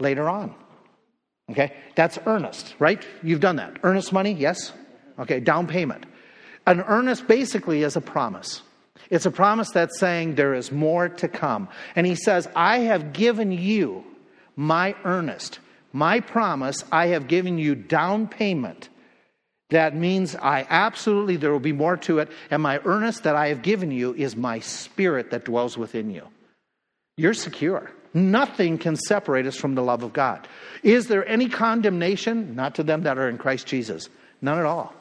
later 0.00 0.28
on. 0.28 0.54
Okay? 1.50 1.74
That's 1.94 2.18
earnest, 2.26 2.74
right? 2.80 3.06
You've 3.22 3.40
done 3.40 3.56
that. 3.56 3.78
Earnest 3.84 4.12
money, 4.12 4.32
yes? 4.32 4.72
Okay, 5.18 5.38
down 5.38 5.66
payment. 5.68 6.06
An 6.66 6.80
earnest 6.82 7.26
basically 7.26 7.82
is 7.82 7.96
a 7.96 8.00
promise. 8.00 8.62
It's 9.10 9.26
a 9.26 9.30
promise 9.30 9.70
that's 9.70 9.98
saying 9.98 10.34
there 10.34 10.54
is 10.54 10.72
more 10.72 11.08
to 11.08 11.28
come. 11.28 11.68
And 11.96 12.06
he 12.06 12.14
says, 12.14 12.48
I 12.54 12.78
have 12.80 13.12
given 13.12 13.52
you 13.52 14.04
my 14.56 14.94
earnest, 15.04 15.58
my 15.92 16.20
promise, 16.20 16.84
I 16.92 17.08
have 17.08 17.28
given 17.28 17.58
you 17.58 17.74
down 17.74 18.28
payment. 18.28 18.88
That 19.70 19.96
means 19.96 20.36
I 20.36 20.66
absolutely, 20.68 21.36
there 21.36 21.52
will 21.52 21.58
be 21.58 21.72
more 21.72 21.96
to 21.98 22.18
it. 22.18 22.30
And 22.50 22.62
my 22.62 22.78
earnest 22.84 23.24
that 23.24 23.36
I 23.36 23.48
have 23.48 23.62
given 23.62 23.90
you 23.90 24.14
is 24.14 24.36
my 24.36 24.60
spirit 24.60 25.30
that 25.30 25.44
dwells 25.44 25.78
within 25.78 26.10
you. 26.10 26.28
You're 27.16 27.34
secure. 27.34 27.90
Nothing 28.14 28.76
can 28.76 28.96
separate 28.96 29.46
us 29.46 29.56
from 29.56 29.74
the 29.74 29.82
love 29.82 30.02
of 30.02 30.12
God. 30.12 30.46
Is 30.82 31.08
there 31.08 31.26
any 31.26 31.48
condemnation? 31.48 32.54
Not 32.54 32.74
to 32.74 32.82
them 32.82 33.02
that 33.04 33.16
are 33.16 33.28
in 33.28 33.38
Christ 33.38 33.66
Jesus. 33.66 34.08
None 34.42 34.58
at 34.58 34.66
all. 34.66 34.94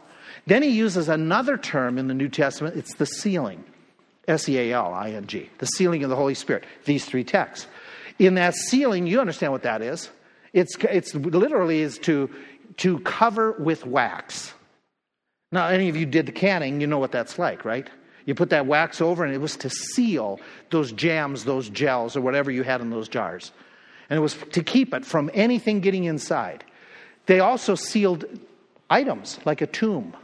Then 0.47 0.63
he 0.63 0.69
uses 0.69 1.07
another 1.07 1.57
term 1.57 1.97
in 1.97 2.07
the 2.07 2.13
New 2.13 2.29
Testament. 2.29 2.75
It's 2.75 2.95
the 2.95 3.05
sealing. 3.05 3.63
S 4.27 4.47
E 4.47 4.57
A 4.57 4.73
L 4.73 4.93
I 4.93 5.11
N 5.11 5.27
G. 5.27 5.49
The 5.59 5.65
sealing 5.65 6.03
of 6.03 6.09
the 6.09 6.15
Holy 6.15 6.33
Spirit. 6.33 6.65
These 6.85 7.05
three 7.05 7.23
texts. 7.23 7.67
In 8.19 8.35
that 8.35 8.53
sealing, 8.55 9.07
you 9.07 9.19
understand 9.19 9.51
what 9.51 9.63
that 9.63 9.81
is. 9.81 10.09
It's, 10.53 10.75
it's 10.89 11.15
literally 11.15 11.81
is 11.81 11.97
to, 11.99 12.29
to 12.77 12.99
cover 12.99 13.53
with 13.53 13.85
wax. 13.85 14.53
Now, 15.51 15.67
any 15.67 15.89
of 15.89 15.95
you 15.95 16.05
did 16.05 16.25
the 16.25 16.31
canning, 16.31 16.81
you 16.81 16.87
know 16.87 16.99
what 16.99 17.11
that's 17.11 17.39
like, 17.39 17.65
right? 17.65 17.89
You 18.25 18.35
put 18.35 18.51
that 18.51 18.67
wax 18.67 19.01
over, 19.01 19.25
and 19.25 19.33
it 19.33 19.39
was 19.39 19.55
to 19.57 19.69
seal 19.69 20.39
those 20.69 20.91
jams, 20.91 21.43
those 21.43 21.69
gels, 21.69 22.15
or 22.15 22.21
whatever 22.21 22.51
you 22.51 22.63
had 22.63 22.81
in 22.81 22.89
those 22.89 23.09
jars. 23.09 23.51
And 24.09 24.17
it 24.17 24.21
was 24.21 24.35
to 24.51 24.63
keep 24.63 24.93
it 24.93 25.05
from 25.05 25.31
anything 25.33 25.79
getting 25.79 26.03
inside. 26.03 26.63
They 27.25 27.39
also 27.39 27.75
sealed 27.75 28.25
items 28.89 29.39
like 29.45 29.61
a 29.61 29.67
tomb 29.67 30.15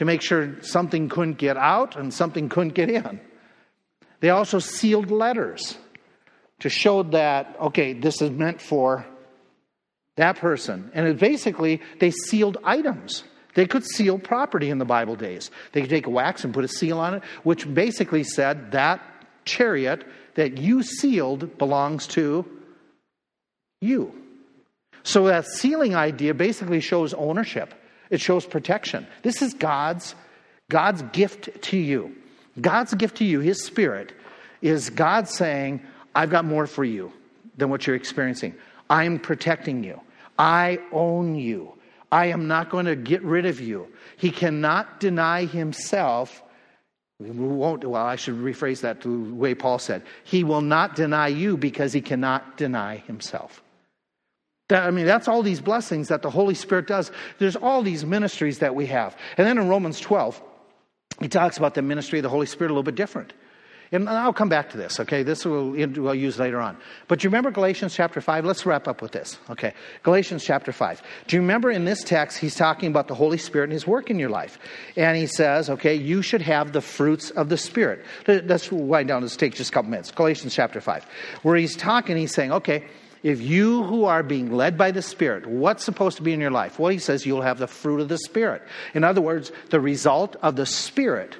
to 0.00 0.06
make 0.06 0.22
sure 0.22 0.56
something 0.62 1.10
couldn't 1.10 1.36
get 1.36 1.58
out 1.58 1.94
and 1.94 2.12
something 2.14 2.48
couldn't 2.48 2.72
get 2.72 2.88
in. 2.88 3.20
They 4.20 4.30
also 4.30 4.58
sealed 4.58 5.10
letters 5.10 5.76
to 6.60 6.70
show 6.70 7.02
that, 7.02 7.54
okay, 7.60 7.92
this 7.92 8.22
is 8.22 8.30
meant 8.30 8.62
for 8.62 9.04
that 10.16 10.36
person. 10.36 10.90
And 10.94 11.18
basically, 11.18 11.82
they 11.98 12.12
sealed 12.12 12.56
items. 12.64 13.24
They 13.54 13.66
could 13.66 13.84
seal 13.84 14.18
property 14.18 14.70
in 14.70 14.78
the 14.78 14.86
Bible 14.86 15.16
days. 15.16 15.50
They 15.72 15.82
could 15.82 15.90
take 15.90 16.08
wax 16.08 16.44
and 16.44 16.54
put 16.54 16.64
a 16.64 16.68
seal 16.68 16.98
on 16.98 17.16
it, 17.16 17.22
which 17.42 17.68
basically 17.74 18.24
said 18.24 18.72
that 18.72 19.02
chariot 19.44 20.06
that 20.34 20.56
you 20.56 20.82
sealed 20.82 21.58
belongs 21.58 22.06
to 22.06 22.46
you. 23.82 24.14
So 25.02 25.26
that 25.26 25.44
sealing 25.44 25.94
idea 25.94 26.32
basically 26.32 26.80
shows 26.80 27.12
ownership. 27.12 27.74
It 28.10 28.20
shows 28.20 28.44
protection. 28.44 29.06
This 29.22 29.40
is 29.42 29.54
God's 29.54 30.14
God's 30.68 31.02
gift 31.12 31.62
to 31.62 31.76
you. 31.76 32.16
God's 32.60 32.94
gift 32.94 33.16
to 33.18 33.24
you, 33.24 33.40
his 33.40 33.62
spirit, 33.62 34.12
is 34.62 34.88
God 34.90 35.28
saying, 35.28 35.80
I've 36.14 36.30
got 36.30 36.44
more 36.44 36.66
for 36.66 36.84
you 36.84 37.12
than 37.56 37.70
what 37.70 37.86
you're 37.86 37.96
experiencing. 37.96 38.54
I'm 38.88 39.18
protecting 39.18 39.84
you. 39.84 40.00
I 40.38 40.78
own 40.92 41.34
you. 41.34 41.74
I 42.12 42.26
am 42.26 42.48
not 42.48 42.70
going 42.70 42.86
to 42.86 42.96
get 42.96 43.22
rid 43.22 43.46
of 43.46 43.60
you. 43.60 43.88
He 44.16 44.30
cannot 44.30 45.00
deny 45.00 45.44
himself. 45.44 46.42
We 47.18 47.30
won't, 47.30 47.84
well, 47.84 48.02
I 48.02 48.16
should 48.16 48.36
rephrase 48.36 48.80
that 48.80 49.02
the 49.02 49.10
way 49.10 49.54
Paul 49.54 49.78
said. 49.78 50.02
He 50.24 50.42
will 50.42 50.62
not 50.62 50.96
deny 50.96 51.28
you 51.28 51.56
because 51.56 51.92
he 51.92 52.00
cannot 52.00 52.56
deny 52.56 52.96
himself. 52.96 53.62
That, 54.70 54.86
I 54.86 54.90
mean, 54.92 55.04
that's 55.04 55.26
all 55.26 55.42
these 55.42 55.60
blessings 55.60 56.08
that 56.08 56.22
the 56.22 56.30
Holy 56.30 56.54
Spirit 56.54 56.86
does. 56.86 57.10
There's 57.38 57.56
all 57.56 57.82
these 57.82 58.06
ministries 58.06 58.60
that 58.60 58.74
we 58.74 58.86
have. 58.86 59.16
And 59.36 59.46
then 59.46 59.58
in 59.58 59.68
Romans 59.68 59.98
12, 59.98 60.40
he 61.20 61.28
talks 61.28 61.58
about 61.58 61.74
the 61.74 61.82
ministry 61.82 62.20
of 62.20 62.22
the 62.22 62.28
Holy 62.28 62.46
Spirit 62.46 62.70
a 62.70 62.74
little 62.74 62.84
bit 62.84 62.94
different. 62.94 63.32
And 63.92 64.08
I'll 64.08 64.32
come 64.32 64.48
back 64.48 64.70
to 64.70 64.76
this, 64.76 65.00
okay? 65.00 65.24
This 65.24 65.44
we'll, 65.44 65.70
we'll 65.70 66.14
use 66.14 66.38
later 66.38 66.60
on. 66.60 66.76
But 67.08 67.24
you 67.24 67.30
remember 67.30 67.50
Galatians 67.50 67.92
chapter 67.92 68.20
5? 68.20 68.44
Let's 68.44 68.64
wrap 68.64 68.86
up 68.86 69.02
with 69.02 69.10
this, 69.10 69.36
okay? 69.50 69.74
Galatians 70.04 70.44
chapter 70.44 70.70
5. 70.70 71.02
Do 71.26 71.34
you 71.34 71.42
remember 71.42 71.72
in 71.72 71.84
this 71.84 72.04
text, 72.04 72.38
he's 72.38 72.54
talking 72.54 72.90
about 72.90 73.08
the 73.08 73.16
Holy 73.16 73.38
Spirit 73.38 73.64
and 73.64 73.72
his 73.72 73.88
work 73.88 74.08
in 74.08 74.20
your 74.20 74.30
life? 74.30 74.56
And 74.96 75.16
he 75.16 75.26
says, 75.26 75.68
okay, 75.68 75.96
you 75.96 76.22
should 76.22 76.42
have 76.42 76.70
the 76.70 76.80
fruits 76.80 77.32
of 77.32 77.48
the 77.48 77.56
Spirit. 77.56 78.04
Let's 78.28 78.70
wind 78.70 79.08
down. 79.08 79.22
Let's 79.22 79.36
take 79.36 79.56
just 79.56 79.70
a 79.70 79.72
couple 79.72 79.90
minutes. 79.90 80.12
Galatians 80.12 80.54
chapter 80.54 80.80
5. 80.80 81.04
Where 81.42 81.56
he's 81.56 81.74
talking, 81.74 82.16
he's 82.16 82.32
saying, 82.32 82.52
okay, 82.52 82.84
if 83.22 83.40
you 83.40 83.82
who 83.84 84.04
are 84.04 84.22
being 84.22 84.52
led 84.52 84.78
by 84.78 84.90
the 84.90 85.02
Spirit, 85.02 85.46
what's 85.46 85.84
supposed 85.84 86.16
to 86.16 86.22
be 86.22 86.32
in 86.32 86.40
your 86.40 86.50
life? 86.50 86.78
Well, 86.78 86.90
he 86.90 86.98
says 86.98 87.26
you'll 87.26 87.42
have 87.42 87.58
the 87.58 87.66
fruit 87.66 88.00
of 88.00 88.08
the 88.08 88.18
Spirit. 88.18 88.62
In 88.94 89.04
other 89.04 89.20
words, 89.20 89.52
the 89.68 89.80
result 89.80 90.36
of 90.42 90.56
the 90.56 90.66
Spirit 90.66 91.36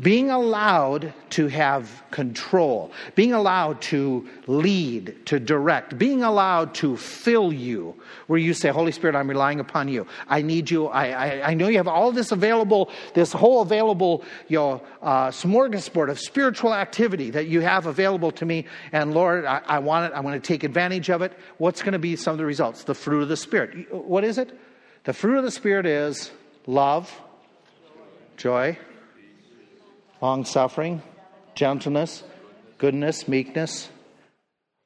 being 0.00 0.28
allowed 0.28 1.14
to 1.30 1.46
have 1.46 2.02
control, 2.10 2.90
being 3.14 3.32
allowed 3.32 3.80
to 3.80 4.28
lead, 4.48 5.24
to 5.26 5.38
direct, 5.38 5.96
being 5.96 6.24
allowed 6.24 6.74
to 6.74 6.96
fill 6.96 7.52
you, 7.52 7.94
where 8.26 8.38
you 8.38 8.54
say, 8.54 8.70
Holy 8.70 8.90
Spirit, 8.90 9.14
I'm 9.14 9.28
relying 9.28 9.60
upon 9.60 9.86
you. 9.86 10.06
I 10.26 10.42
need 10.42 10.68
you. 10.68 10.88
I, 10.88 11.06
I, 11.10 11.50
I 11.50 11.54
know 11.54 11.68
you 11.68 11.76
have 11.76 11.86
all 11.86 12.10
this 12.10 12.32
available, 12.32 12.90
this 13.14 13.32
whole 13.32 13.62
available 13.62 14.24
you 14.48 14.58
know, 14.58 14.82
uh, 15.00 15.28
smorgasbord 15.28 16.10
of 16.10 16.18
spiritual 16.18 16.74
activity 16.74 17.30
that 17.30 17.46
you 17.46 17.60
have 17.60 17.86
available 17.86 18.32
to 18.32 18.44
me. 18.44 18.66
And 18.90 19.14
Lord, 19.14 19.44
I, 19.44 19.62
I 19.64 19.78
want 19.78 20.12
it. 20.12 20.16
I 20.16 20.20
want 20.20 20.42
to 20.42 20.46
take 20.46 20.64
advantage 20.64 21.08
of 21.08 21.22
it. 21.22 21.32
What's 21.58 21.82
going 21.82 21.92
to 21.92 22.00
be 22.00 22.16
some 22.16 22.32
of 22.32 22.38
the 22.38 22.46
results? 22.46 22.82
The 22.82 22.94
fruit 22.94 23.22
of 23.22 23.28
the 23.28 23.36
Spirit. 23.36 23.94
What 23.94 24.24
is 24.24 24.38
it? 24.38 24.58
The 25.04 25.12
fruit 25.12 25.38
of 25.38 25.44
the 25.44 25.52
Spirit 25.52 25.86
is 25.86 26.32
love, 26.66 27.12
joy, 28.36 28.76
long 30.24 30.46
suffering, 30.46 31.02
gentleness, 31.54 32.22
goodness, 32.78 33.28
meekness. 33.28 33.90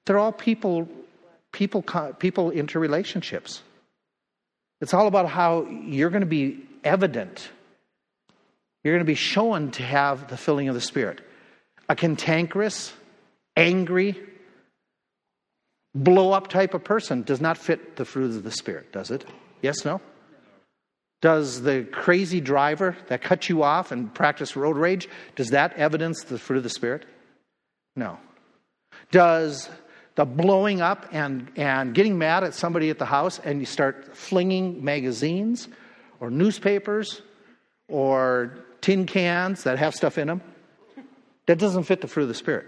They're 0.04 0.18
all 0.18 0.32
people, 0.32 0.88
people, 1.52 1.80
people 2.18 2.50
interrelationships. 2.50 3.60
It's 4.80 4.92
all 4.92 5.06
about 5.06 5.28
how 5.28 5.66
you're 5.66 6.10
going 6.10 6.22
to 6.22 6.26
be 6.26 6.58
evident. 6.82 7.48
You're 8.82 8.94
going 8.94 9.06
to 9.06 9.12
be 9.12 9.14
shown 9.14 9.70
to 9.72 9.84
have 9.84 10.26
the 10.26 10.36
filling 10.36 10.68
of 10.68 10.74
the 10.74 10.80
Spirit. 10.80 11.20
A 11.88 11.94
cantankerous, 11.94 12.92
angry, 13.56 14.16
blow 15.94 16.32
up 16.32 16.48
type 16.48 16.74
of 16.74 16.82
person 16.82 17.22
does 17.22 17.40
not 17.40 17.58
fit 17.58 17.94
the 17.94 18.04
fruit 18.04 18.34
of 18.34 18.42
the 18.42 18.50
Spirit, 18.50 18.90
does 18.90 19.12
it? 19.12 19.24
Yes, 19.62 19.84
no? 19.84 20.00
Does 21.20 21.62
the 21.62 21.84
crazy 21.90 22.40
driver 22.40 22.96
that 23.08 23.22
cut 23.22 23.48
you 23.48 23.62
off 23.62 23.90
and 23.90 24.12
practice 24.14 24.54
road 24.54 24.76
rage, 24.76 25.08
does 25.34 25.50
that 25.50 25.72
evidence 25.74 26.22
the 26.22 26.38
fruit 26.38 26.58
of 26.58 26.62
the 26.62 26.70
Spirit? 26.70 27.04
No. 27.96 28.18
Does 29.10 29.68
the 30.14 30.24
blowing 30.24 30.80
up 30.80 31.06
and, 31.12 31.50
and 31.56 31.94
getting 31.94 32.18
mad 32.18 32.44
at 32.44 32.54
somebody 32.54 32.90
at 32.90 32.98
the 32.98 33.04
house 33.04 33.40
and 33.40 33.58
you 33.60 33.66
start 33.66 34.16
flinging 34.16 34.84
magazines 34.84 35.68
or 36.20 36.30
newspapers 36.30 37.22
or 37.88 38.64
tin 38.80 39.06
cans 39.06 39.64
that 39.64 39.78
have 39.78 39.94
stuff 39.94 40.18
in 40.18 40.28
them, 40.28 40.42
that 41.46 41.58
doesn't 41.58 41.84
fit 41.84 42.00
the 42.00 42.08
fruit 42.08 42.24
of 42.24 42.28
the 42.28 42.34
Spirit. 42.34 42.66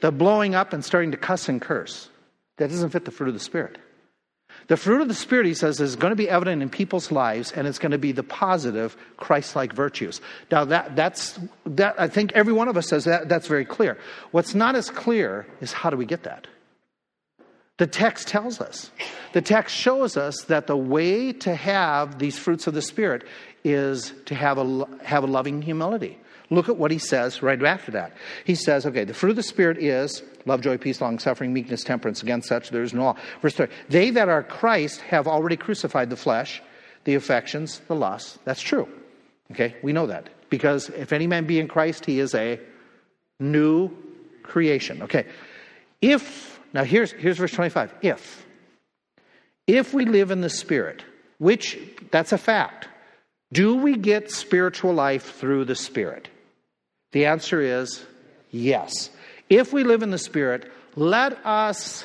The 0.00 0.10
blowing 0.10 0.54
up 0.56 0.72
and 0.72 0.84
starting 0.84 1.12
to 1.12 1.16
cuss 1.16 1.48
and 1.48 1.60
curse, 1.60 2.08
that 2.56 2.70
doesn't 2.70 2.90
fit 2.90 3.04
the 3.04 3.10
fruit 3.12 3.28
of 3.28 3.34
the 3.34 3.40
Spirit. 3.40 3.78
The 4.68 4.76
fruit 4.76 5.00
of 5.00 5.08
the 5.08 5.14
Spirit, 5.14 5.46
he 5.46 5.54
says, 5.54 5.80
is 5.80 5.96
going 5.96 6.12
to 6.12 6.16
be 6.16 6.28
evident 6.28 6.62
in 6.62 6.70
people's 6.70 7.10
lives, 7.10 7.52
and 7.52 7.66
it's 7.66 7.78
going 7.78 7.92
to 7.92 7.98
be 7.98 8.12
the 8.12 8.22
positive 8.22 8.96
Christ 9.16 9.56
like 9.56 9.72
virtues. 9.72 10.20
Now, 10.50 10.64
that, 10.66 10.96
that's, 10.96 11.38
that, 11.66 11.94
I 11.98 12.08
think 12.08 12.32
every 12.32 12.52
one 12.52 12.68
of 12.68 12.76
us 12.76 12.88
says 12.88 13.04
that, 13.04 13.28
that's 13.28 13.48
very 13.48 13.64
clear. 13.64 13.98
What's 14.30 14.54
not 14.54 14.76
as 14.76 14.90
clear 14.90 15.46
is 15.60 15.72
how 15.72 15.90
do 15.90 15.96
we 15.96 16.06
get 16.06 16.22
that? 16.22 16.46
The 17.78 17.86
text 17.86 18.28
tells 18.28 18.60
us. 18.60 18.90
The 19.32 19.42
text 19.42 19.74
shows 19.74 20.16
us 20.16 20.44
that 20.44 20.66
the 20.66 20.76
way 20.76 21.32
to 21.32 21.54
have 21.54 22.18
these 22.18 22.38
fruits 22.38 22.66
of 22.66 22.74
the 22.74 22.82
Spirit 22.82 23.24
is 23.64 24.12
to 24.26 24.34
have 24.34 24.58
a, 24.58 24.86
have 25.02 25.24
a 25.24 25.26
loving 25.26 25.62
humility. 25.62 26.18
Look 26.52 26.68
at 26.68 26.76
what 26.76 26.90
he 26.90 26.98
says 26.98 27.42
right 27.42 27.62
after 27.62 27.92
that. 27.92 28.12
He 28.44 28.54
says, 28.54 28.84
okay, 28.84 29.04
the 29.04 29.14
fruit 29.14 29.30
of 29.30 29.36
the 29.36 29.42
Spirit 29.42 29.78
is 29.78 30.22
love, 30.44 30.60
joy, 30.60 30.76
peace, 30.76 31.00
long 31.00 31.18
suffering, 31.18 31.54
meekness, 31.54 31.82
temperance. 31.82 32.22
Against 32.22 32.46
such 32.46 32.68
there 32.68 32.82
is 32.82 32.92
no 32.92 33.04
law. 33.04 33.16
Verse 33.40 33.54
3 33.54 33.68
They 33.88 34.10
that 34.10 34.28
are 34.28 34.42
Christ 34.42 35.00
have 35.00 35.26
already 35.26 35.56
crucified 35.56 36.10
the 36.10 36.16
flesh, 36.16 36.62
the 37.04 37.14
affections, 37.14 37.80
the 37.88 37.94
lusts. 37.94 38.38
That's 38.44 38.60
true. 38.60 38.86
Okay, 39.50 39.76
we 39.82 39.94
know 39.94 40.06
that. 40.08 40.28
Because 40.50 40.90
if 40.90 41.14
any 41.14 41.26
man 41.26 41.46
be 41.46 41.58
in 41.58 41.68
Christ, 41.68 42.04
he 42.04 42.20
is 42.20 42.34
a 42.34 42.60
new 43.40 43.90
creation. 44.42 45.04
Okay. 45.04 45.24
If, 46.02 46.60
now 46.74 46.84
here's, 46.84 47.12
here's 47.12 47.38
verse 47.38 47.52
25. 47.52 47.94
If, 48.02 48.44
if 49.66 49.94
we 49.94 50.04
live 50.04 50.30
in 50.30 50.42
the 50.42 50.50
Spirit, 50.50 51.02
which 51.38 51.78
that's 52.10 52.32
a 52.32 52.38
fact, 52.38 52.88
do 53.52 53.76
we 53.76 53.96
get 53.96 54.30
spiritual 54.30 54.92
life 54.92 55.34
through 55.36 55.64
the 55.64 55.74
Spirit? 55.74 56.28
The 57.12 57.26
answer 57.26 57.60
is 57.60 58.04
yes. 58.50 59.10
If 59.48 59.72
we 59.72 59.84
live 59.84 60.02
in 60.02 60.10
the 60.10 60.18
Spirit, 60.18 60.70
let 60.96 61.44
us 61.44 62.04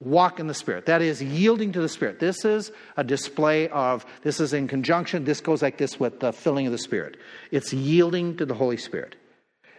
walk 0.00 0.40
in 0.40 0.46
the 0.46 0.54
Spirit. 0.54 0.86
That 0.86 1.02
is 1.02 1.22
yielding 1.22 1.72
to 1.72 1.80
the 1.80 1.88
Spirit. 1.88 2.18
This 2.18 2.44
is 2.44 2.72
a 2.96 3.04
display 3.04 3.68
of, 3.68 4.06
this 4.22 4.40
is 4.40 4.52
in 4.52 4.68
conjunction, 4.68 5.24
this 5.24 5.40
goes 5.40 5.60
like 5.60 5.76
this 5.76 6.00
with 6.00 6.20
the 6.20 6.32
filling 6.32 6.66
of 6.66 6.72
the 6.72 6.78
Spirit. 6.78 7.16
It's 7.50 7.72
yielding 7.72 8.36
to 8.38 8.46
the 8.46 8.54
Holy 8.54 8.76
Spirit, 8.76 9.16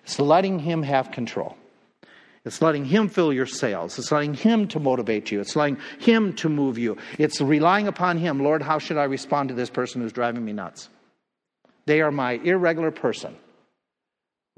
it's 0.03 0.19
letting 0.19 0.59
Him 0.59 0.83
have 0.83 1.11
control. 1.11 1.57
It's 2.45 2.61
letting 2.61 2.85
Him 2.85 3.09
fill 3.09 3.33
your 3.33 3.45
sails. 3.45 3.99
It's 3.99 4.13
letting 4.13 4.33
Him 4.33 4.69
to 4.69 4.79
motivate 4.79 5.29
you. 5.29 5.41
It's 5.41 5.57
letting 5.57 5.77
Him 5.99 6.33
to 6.35 6.47
move 6.47 6.77
you. 6.77 6.97
It's 7.17 7.41
relying 7.41 7.87
upon 7.87 8.17
Him. 8.17 8.41
Lord, 8.41 8.61
how 8.61 8.79
should 8.79 8.97
I 8.97 9.03
respond 9.03 9.49
to 9.49 9.55
this 9.55 9.69
person 9.69 10.01
who's 10.01 10.13
driving 10.13 10.45
me 10.45 10.53
nuts? 10.53 10.89
They 11.85 11.99
are 12.01 12.11
my 12.11 12.33
irregular 12.33 12.91
person 12.91 13.35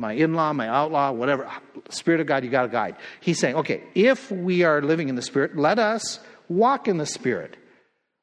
my 0.02 0.14
in 0.14 0.34
law, 0.34 0.52
my 0.52 0.68
outlaw, 0.68 1.12
whatever. 1.12 1.50
Spirit 1.90 2.20
of 2.20 2.28
God, 2.28 2.44
you 2.44 2.50
got 2.50 2.64
to 2.64 2.68
guide. 2.68 2.98
He's 3.22 3.40
saying, 3.40 3.56
okay, 3.56 3.84
if 3.96 4.32
we 4.32 4.64
are 4.64 4.82
living 4.82 5.08
in 5.08 5.16
the 5.16 5.22
Spirit, 5.22 5.56
let 5.56 5.80
us 5.80 6.20
walk 6.50 6.88
in 6.88 6.98
the 6.98 7.06
Spirit. 7.06 7.56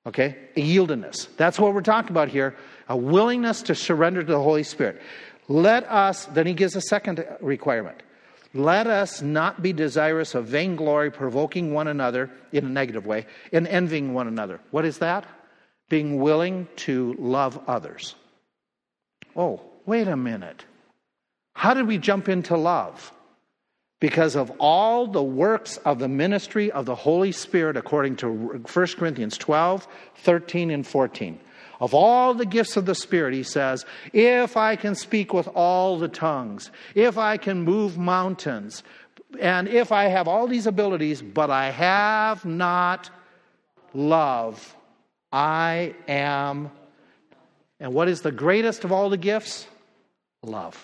Okay? 0.05 0.37
A 0.57 0.61
yieldedness. 0.61 1.35
That's 1.37 1.59
what 1.59 1.72
we're 1.72 1.81
talking 1.81 2.11
about 2.11 2.29
here. 2.29 2.57
A 2.89 2.97
willingness 2.97 3.62
to 3.62 3.74
surrender 3.74 4.22
to 4.22 4.33
the 4.33 4.43
Holy 4.43 4.64
Spirit. 4.64 5.01
Let 5.47 5.91
us, 5.91 6.26
then 6.26 6.47
he 6.47 6.53
gives 6.53 6.76
a 6.76 6.81
second 6.81 7.24
requirement. 7.41 8.03
Let 8.55 8.87
us 8.87 9.22
not 9.22 9.62
be 9.62 9.72
desirous 9.72 10.35
of 10.35 10.47
vainglory, 10.47 11.11
provoking 11.11 11.72
one 11.72 11.87
another 11.87 12.31
in 12.51 12.64
a 12.64 12.68
negative 12.68 13.07
way, 13.07 13.26
and 13.53 13.68
envying 13.68 14.14
one 14.14 14.26
another. 14.26 14.61
What 14.70 14.85
is 14.85 14.99
that? 14.99 15.26
Being 15.89 16.20
willing 16.20 16.66
to 16.76 17.14
love 17.18 17.61
others. 17.66 18.14
Oh, 19.37 19.61
wait 19.87 20.09
a 20.09 20.16
minute. 20.16 20.64
How 21.59 21.74
did 21.74 21.88
we 21.88 21.98
jump 21.98 22.28
into 22.28 22.56
love? 22.56 23.12
Because 23.98 24.36
of 24.36 24.52
all 24.61 25.09
the 25.09 25.24
works 25.24 25.76
of 25.78 25.98
the 25.98 26.06
ministry 26.06 26.70
of 26.70 26.86
the 26.86 26.94
Holy 26.94 27.32
Spirit, 27.32 27.76
according 27.76 28.14
to 28.18 28.30
1 28.30 28.86
Corinthians 28.96 29.36
12, 29.36 29.88
13, 30.14 30.70
and 30.70 30.86
14. 30.86 31.40
Of 31.80 31.94
all 31.94 32.32
the 32.32 32.46
gifts 32.46 32.76
of 32.76 32.86
the 32.86 32.94
Spirit, 32.94 33.34
he 33.34 33.42
says, 33.42 33.84
if 34.12 34.56
I 34.56 34.76
can 34.76 34.94
speak 34.94 35.34
with 35.34 35.48
all 35.48 35.98
the 35.98 36.06
tongues, 36.06 36.70
if 36.94 37.18
I 37.18 37.36
can 37.36 37.62
move 37.62 37.98
mountains, 37.98 38.84
and 39.40 39.66
if 39.66 39.90
I 39.90 40.04
have 40.04 40.28
all 40.28 40.46
these 40.46 40.68
abilities, 40.68 41.20
but 41.22 41.50
I 41.50 41.72
have 41.72 42.44
not 42.44 43.11
love, 43.94 44.76
I 45.32 45.96
am. 46.06 46.70
And 47.80 47.92
what 47.94 48.06
is 48.06 48.20
the 48.20 48.30
greatest 48.30 48.84
of 48.84 48.92
all 48.92 49.11
the 49.11 49.16
gifts? 49.16 49.66
Love. 50.44 50.80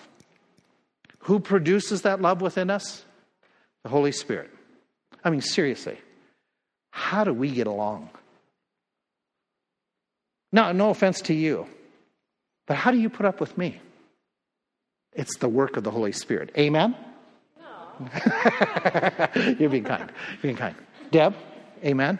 Who 1.25 1.39
produces 1.39 2.03
that 2.03 2.21
love 2.21 2.41
within 2.41 2.69
us? 2.69 3.03
The 3.81 3.89
Holy 3.89 4.11
Spirit. 4.11 4.51
I 5.23 5.31
mean, 5.31 5.41
seriously, 5.41 5.97
how 6.91 7.23
do 7.23 7.33
we 7.33 7.49
get 7.49 7.65
along? 7.65 8.11
Now, 10.51 10.71
no 10.71 10.91
offense 10.91 11.21
to 11.21 11.33
you, 11.33 11.65
but 12.67 12.77
how 12.77 12.91
do 12.91 12.99
you 12.99 13.09
put 13.09 13.25
up 13.25 13.39
with 13.39 13.57
me? 13.57 13.79
It's 15.13 15.37
the 15.37 15.49
work 15.49 15.77
of 15.77 15.83
the 15.83 15.89
Holy 15.89 16.11
Spirit. 16.11 16.51
Amen? 16.59 16.95
No. 17.59 18.07
You're 19.59 19.69
being 19.69 19.83
kind. 19.83 20.11
You're 20.29 20.41
being 20.43 20.57
kind. 20.57 20.75
Deb, 21.09 21.33
amen? 21.83 22.19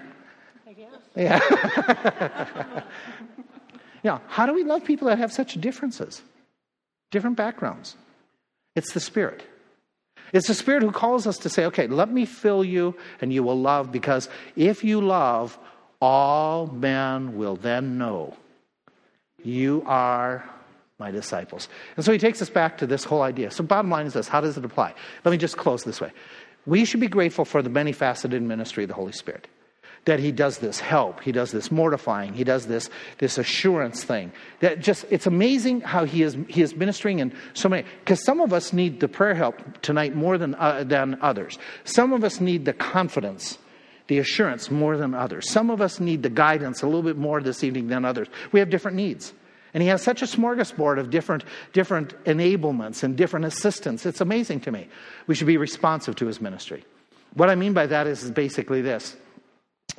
I 0.66 0.74
guess. 0.74 0.90
Yeah. 1.16 2.84
yeah. 4.04 4.20
How 4.30 4.48
do 4.48 4.54
we 4.56 4.64
love 4.64 4.84
people 4.84 5.10
that 5.10 5.20
have 5.20 5.32
such 5.32 5.54
differences, 5.62 6.24
different 7.12 7.38
backgrounds? 7.38 7.96
It's 8.76 8.94
the 8.94 9.00
Spirit. 9.00 9.44
It's 10.34 10.48
the 10.48 10.54
Spirit 10.54 10.84
who 10.84 10.92
calls 10.92 11.28
us 11.28 11.38
to 11.40 11.50
say, 11.50 11.66
okay, 11.66 11.88
let 11.88 12.12
me 12.12 12.26
fill 12.26 12.64
you 12.64 12.96
and 13.22 13.32
you 13.32 13.44
will 13.44 13.60
love, 13.60 13.92
because 13.92 14.30
if 14.56 14.84
you 14.84 15.02
love, 15.02 15.58
all 16.02 16.68
men 16.68 17.38
will 17.38 17.56
then 17.56 17.98
know 17.98 18.36
you 19.44 19.84
are 19.86 20.48
my 21.00 21.12
disciples. 21.12 21.70
And 21.96 22.06
so 22.06 22.12
he 22.12 22.18
takes 22.18 22.42
us 22.42 22.50
back 22.50 22.78
to 22.80 22.88
this 22.88 23.04
whole 23.04 23.22
idea. 23.22 23.52
So, 23.52 23.64
bottom 23.64 23.90
line 23.90 24.06
is 24.06 24.14
this 24.14 24.28
how 24.28 24.42
does 24.42 24.58
it 24.58 24.66
apply? 24.66 24.94
Let 25.24 25.32
me 25.32 25.38
just 25.38 25.58
close 25.58 25.84
this 25.84 26.02
way. 26.02 26.12
We 26.66 26.86
should 26.86 27.00
be 27.00 27.08
grateful 27.08 27.46
for 27.46 27.62
the 27.62 27.70
many 27.70 27.92
faceted 27.92 28.42
ministry 28.42 28.84
of 28.84 28.88
the 28.88 28.96
Holy 28.96 29.12
Spirit 29.12 29.48
that 30.06 30.20
he 30.20 30.32
does 30.32 30.60
this 30.60 30.80
help 30.80 31.20
he 31.22 31.32
does 31.32 31.52
this 31.52 31.72
mortifying 31.72 32.34
he 32.34 32.44
does 32.44 32.68
this 32.68 32.90
this 33.18 33.38
assurance 33.38 34.04
thing 34.04 34.32
that 34.60 34.80
just 34.80 35.06
it's 35.10 35.28
amazing 35.28 35.82
how 35.82 36.06
he 36.06 36.24
is 36.24 36.38
he 36.48 36.62
is 36.62 36.76
ministering 36.76 37.20
in 37.20 37.34
so 37.54 37.68
many 37.68 37.86
because 38.00 38.24
some 38.24 38.40
of 38.40 38.54
us 38.54 38.72
need 38.72 39.00
the 39.00 39.08
prayer 39.08 39.36
help 39.36 39.82
tonight 39.82 40.16
more 40.16 40.38
than 40.38 40.56
uh, 40.56 40.84
than 40.84 41.18
others 41.22 41.58
some 41.84 42.14
of 42.14 42.24
us 42.24 42.40
need 42.40 42.66
the 42.66 42.74
confidence 42.74 43.58
the 44.08 44.20
assurance 44.20 44.70
more 44.70 44.98
than 44.98 45.14
others 45.14 45.50
some 45.50 45.70
of 45.70 45.82
us 45.82 46.00
need 46.00 46.24
the 46.24 46.30
guidance 46.30 46.82
a 46.82 46.86
little 46.86 47.04
bit 47.04 47.18
more 47.18 47.42
this 47.42 47.64
evening 47.64 47.88
than 47.88 48.06
others 48.06 48.28
we 48.52 48.60
have 48.60 48.70
different 48.70 48.96
needs 48.96 49.34
and 49.76 49.82
he 49.82 49.90
has 49.90 50.02
such 50.02 50.22
a 50.22 50.26
smorgasbord 50.26 51.00
of 51.00 51.10
different, 51.10 51.44
different 51.74 52.16
enablements 52.24 53.04
and 53.04 53.18
different 53.18 53.46
assistance. 53.46 54.06
It's 54.06 54.22
amazing 54.22 54.62
to 54.62 54.72
me. 54.72 54.88
We 55.28 55.36
should 55.36 55.48
be 55.48 55.58
responsive 55.58 56.16
to 56.16 56.28
his 56.28 56.40
ministry. 56.40 56.86
What 57.34 57.50
I 57.50 57.56
mean 57.56 57.74
by 57.74 57.86
that 57.88 58.08
is, 58.08 58.24
is 58.24 58.32
basically 58.32 58.82
this 58.82 59.18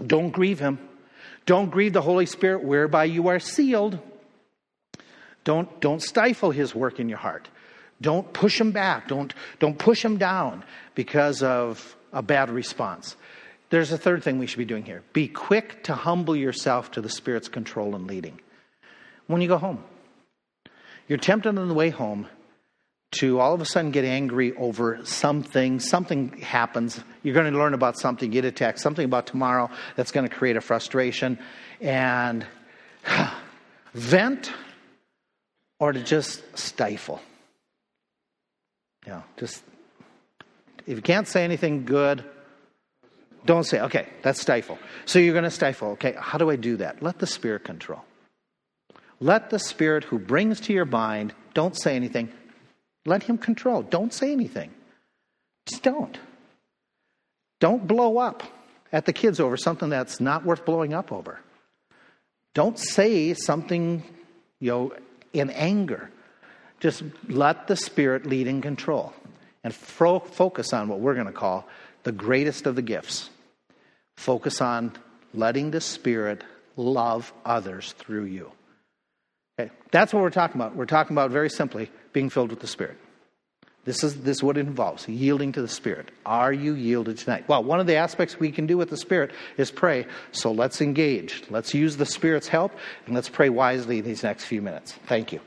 don't 0.05 0.31
grieve 0.31 0.59
him. 0.59 0.79
Don't 1.47 1.71
grieve 1.71 1.93
the 1.93 2.03
Holy 2.03 2.27
Spirit 2.27 2.65
whereby 2.65 3.05
you 3.05 3.29
are 3.29 3.39
sealed. 3.39 3.99
Don't, 5.45 5.81
don't 5.81 6.03
stifle 6.03 6.51
his 6.51 6.75
work 6.75 6.99
in 6.99 7.09
your 7.09 7.19
heart. 7.19 7.49
Don't 8.01 8.31
push 8.33 8.61
him 8.61 8.73
back. 8.73 9.09
Don't, 9.09 9.33
don't 9.59 9.79
push 9.79 10.05
him 10.05 10.19
down 10.19 10.65
because 10.95 11.43
of 11.43 11.97
a 12.13 12.21
bad 12.21 12.51
response. 12.51 13.17
There's 13.71 13.93
a 13.93 13.99
third 13.99 14.23
thing 14.23 14.39
we 14.39 14.47
should 14.47 14.59
be 14.59 14.65
doing 14.65 14.85
here 14.85 15.03
be 15.13 15.29
quick 15.29 15.85
to 15.85 15.95
humble 15.95 16.37
yourself 16.37 16.91
to 16.93 17.01
the 17.01 17.09
Spirit's 17.09 17.49
control 17.49 17.95
and 17.95 18.07
leading. 18.07 18.41
When 19.27 19.41
you 19.41 19.49
go 19.49 19.59
home, 19.59 19.83
you're 21.09 21.19
tempted 21.19 21.57
on 21.59 21.69
the 21.69 21.75
way 21.75 21.91
home 21.91 22.27
to 23.19 23.41
all 23.41 23.55
of 23.55 23.61
a 23.61 23.65
sudden 23.65 23.91
get 23.91 24.05
angry 24.05 24.55
over 24.57 25.05
something, 25.05 25.81
something 25.81 26.29
happens, 26.39 27.01
you're 27.23 27.35
going 27.35 27.51
to 27.51 27.59
learn 27.59 27.75
about 27.75 27.99
something, 27.99 28.31
get 28.31 28.45
attacked, 28.45 28.79
something 28.79 29.05
about 29.05 29.27
tomorrow 29.27 29.71
that's 29.97 30.13
going 30.13 30.29
to 30.29 30.35
create 30.35 30.57
a 30.57 30.61
frustration, 30.61 31.39
and 31.81 32.47
vent 33.95 34.53
or 35.79 35.93
to 35.93 36.03
just 36.03 36.43
stifle. 36.57 37.21
You 39.07 39.13
know, 39.13 39.25
just 39.37 39.63
if 40.87 40.97
you 40.97 41.03
can't 41.03 41.29
say 41.29 41.45
anything 41.45 41.85
good, 41.85 42.25
don't 43.45 43.65
say, 43.65 43.81
okay, 43.81 44.09
that's 44.23 44.41
stifle. 44.41 44.79
So 45.05 45.19
you're 45.19 45.33
going 45.33 45.45
to 45.45 45.51
stifle. 45.51 45.91
Okay, 45.91 46.15
how 46.19 46.39
do 46.39 46.51
I 46.51 46.57
do 46.57 46.77
that? 46.79 47.03
Let 47.03 47.19
the 47.19 47.27
Spirit 47.27 47.65
control. 47.65 48.03
Let 49.21 49.51
the 49.51 49.59
Spirit 49.59 50.05
who 50.05 50.19
brings 50.19 50.61
to 50.63 50.73
your 50.73 50.85
mind, 50.85 51.33
don't 51.55 51.77
say 51.77 51.97
anything, 51.97 52.33
let 53.07 53.23
him 53.23 53.39
control. 53.39 53.83
Don't 53.83 54.13
say 54.13 54.33
anything. 54.33 54.71
Just 55.67 55.83
don't. 55.83 56.19
Don't 57.61 57.87
blow 57.87 58.19
up 58.19 58.43
at 58.93 59.07
the 59.07 59.13
kids 59.13 59.41
over 59.41 59.57
something 59.57 59.89
that's 59.89 60.21
not 60.21 60.45
worth 60.45 60.65
blowing 60.65 60.95
up 60.95 61.13
over. 61.13 61.41
Don't 62.55 62.79
say 62.79 63.35
something, 63.35 64.03
you 64.61 64.71
know, 64.71 64.93
in 65.33 65.51
anger. 65.51 66.11
Just 66.81 67.03
let 67.29 67.67
the 67.67 67.77
Spirit 67.77 68.27
lead 68.27 68.49
and 68.49 68.63
control. 68.63 69.13
And 69.65 69.75
fo- 69.75 70.21
focus 70.21 70.73
on 70.73 70.89
what 70.89 71.01
we're 71.01 71.15
going 71.15 71.27
to 71.27 71.33
call 71.33 71.67
the 72.05 72.13
greatest 72.13 72.67
of 72.67 72.77
the 72.77 72.83
gifts. 72.83 73.31
Focus 74.17 74.61
on 74.61 74.93
letting 75.35 75.71
the 75.71 75.81
Spirit 75.81 76.45
love 76.77 77.33
others 77.45 77.93
through 77.93 78.25
you. 78.25 78.53
Okay, 79.59 79.71
that's 79.91 80.13
what 80.13 80.23
we're 80.23 80.31
talking 80.31 80.61
about. 80.61 80.77
We're 80.77 80.87
talking 80.87 81.15
about 81.15 81.31
very 81.31 81.51
simply 81.51 81.91
being 82.17 82.31
filled 82.31 82.49
with 82.49 82.61
the 82.61 82.67
Spirit. 82.67 82.97
This 83.85 84.03
is, 84.03 84.23
this 84.23 84.39
is 84.39 84.43
what 84.43 84.57
it 84.57 84.67
involves 84.67 85.07
yielding 85.07 85.53
to 85.53 85.61
the 85.61 85.69
Spirit. 85.69 86.11
Are 86.25 86.51
you 86.51 86.73
yielded 86.73 87.19
tonight? 87.19 87.47
Well, 87.47 87.63
one 87.63 87.79
of 87.79 87.87
the 87.87 87.97
aspects 87.97 88.41
we 88.41 88.51
can 88.51 88.67
do 88.67 88.79
with 88.79 88.89
the 88.89 88.97
Spirit 88.97 89.33
is 89.59 89.71
pray. 89.71 90.07
So 90.33 90.51
let's 90.51 90.81
engage. 90.81 91.43
Let's 91.51 91.75
use 91.75 91.99
the 91.99 92.07
Spirit's 92.07 92.49
help 92.49 92.73
and 93.05 93.15
let's 93.15 93.29
pray 93.29 93.51
wisely 93.51 94.01
these 94.01 94.23
next 94.23 94.47
few 94.47 94.63
minutes. 94.63 94.95
Thank 95.07 95.31
you. 95.31 95.41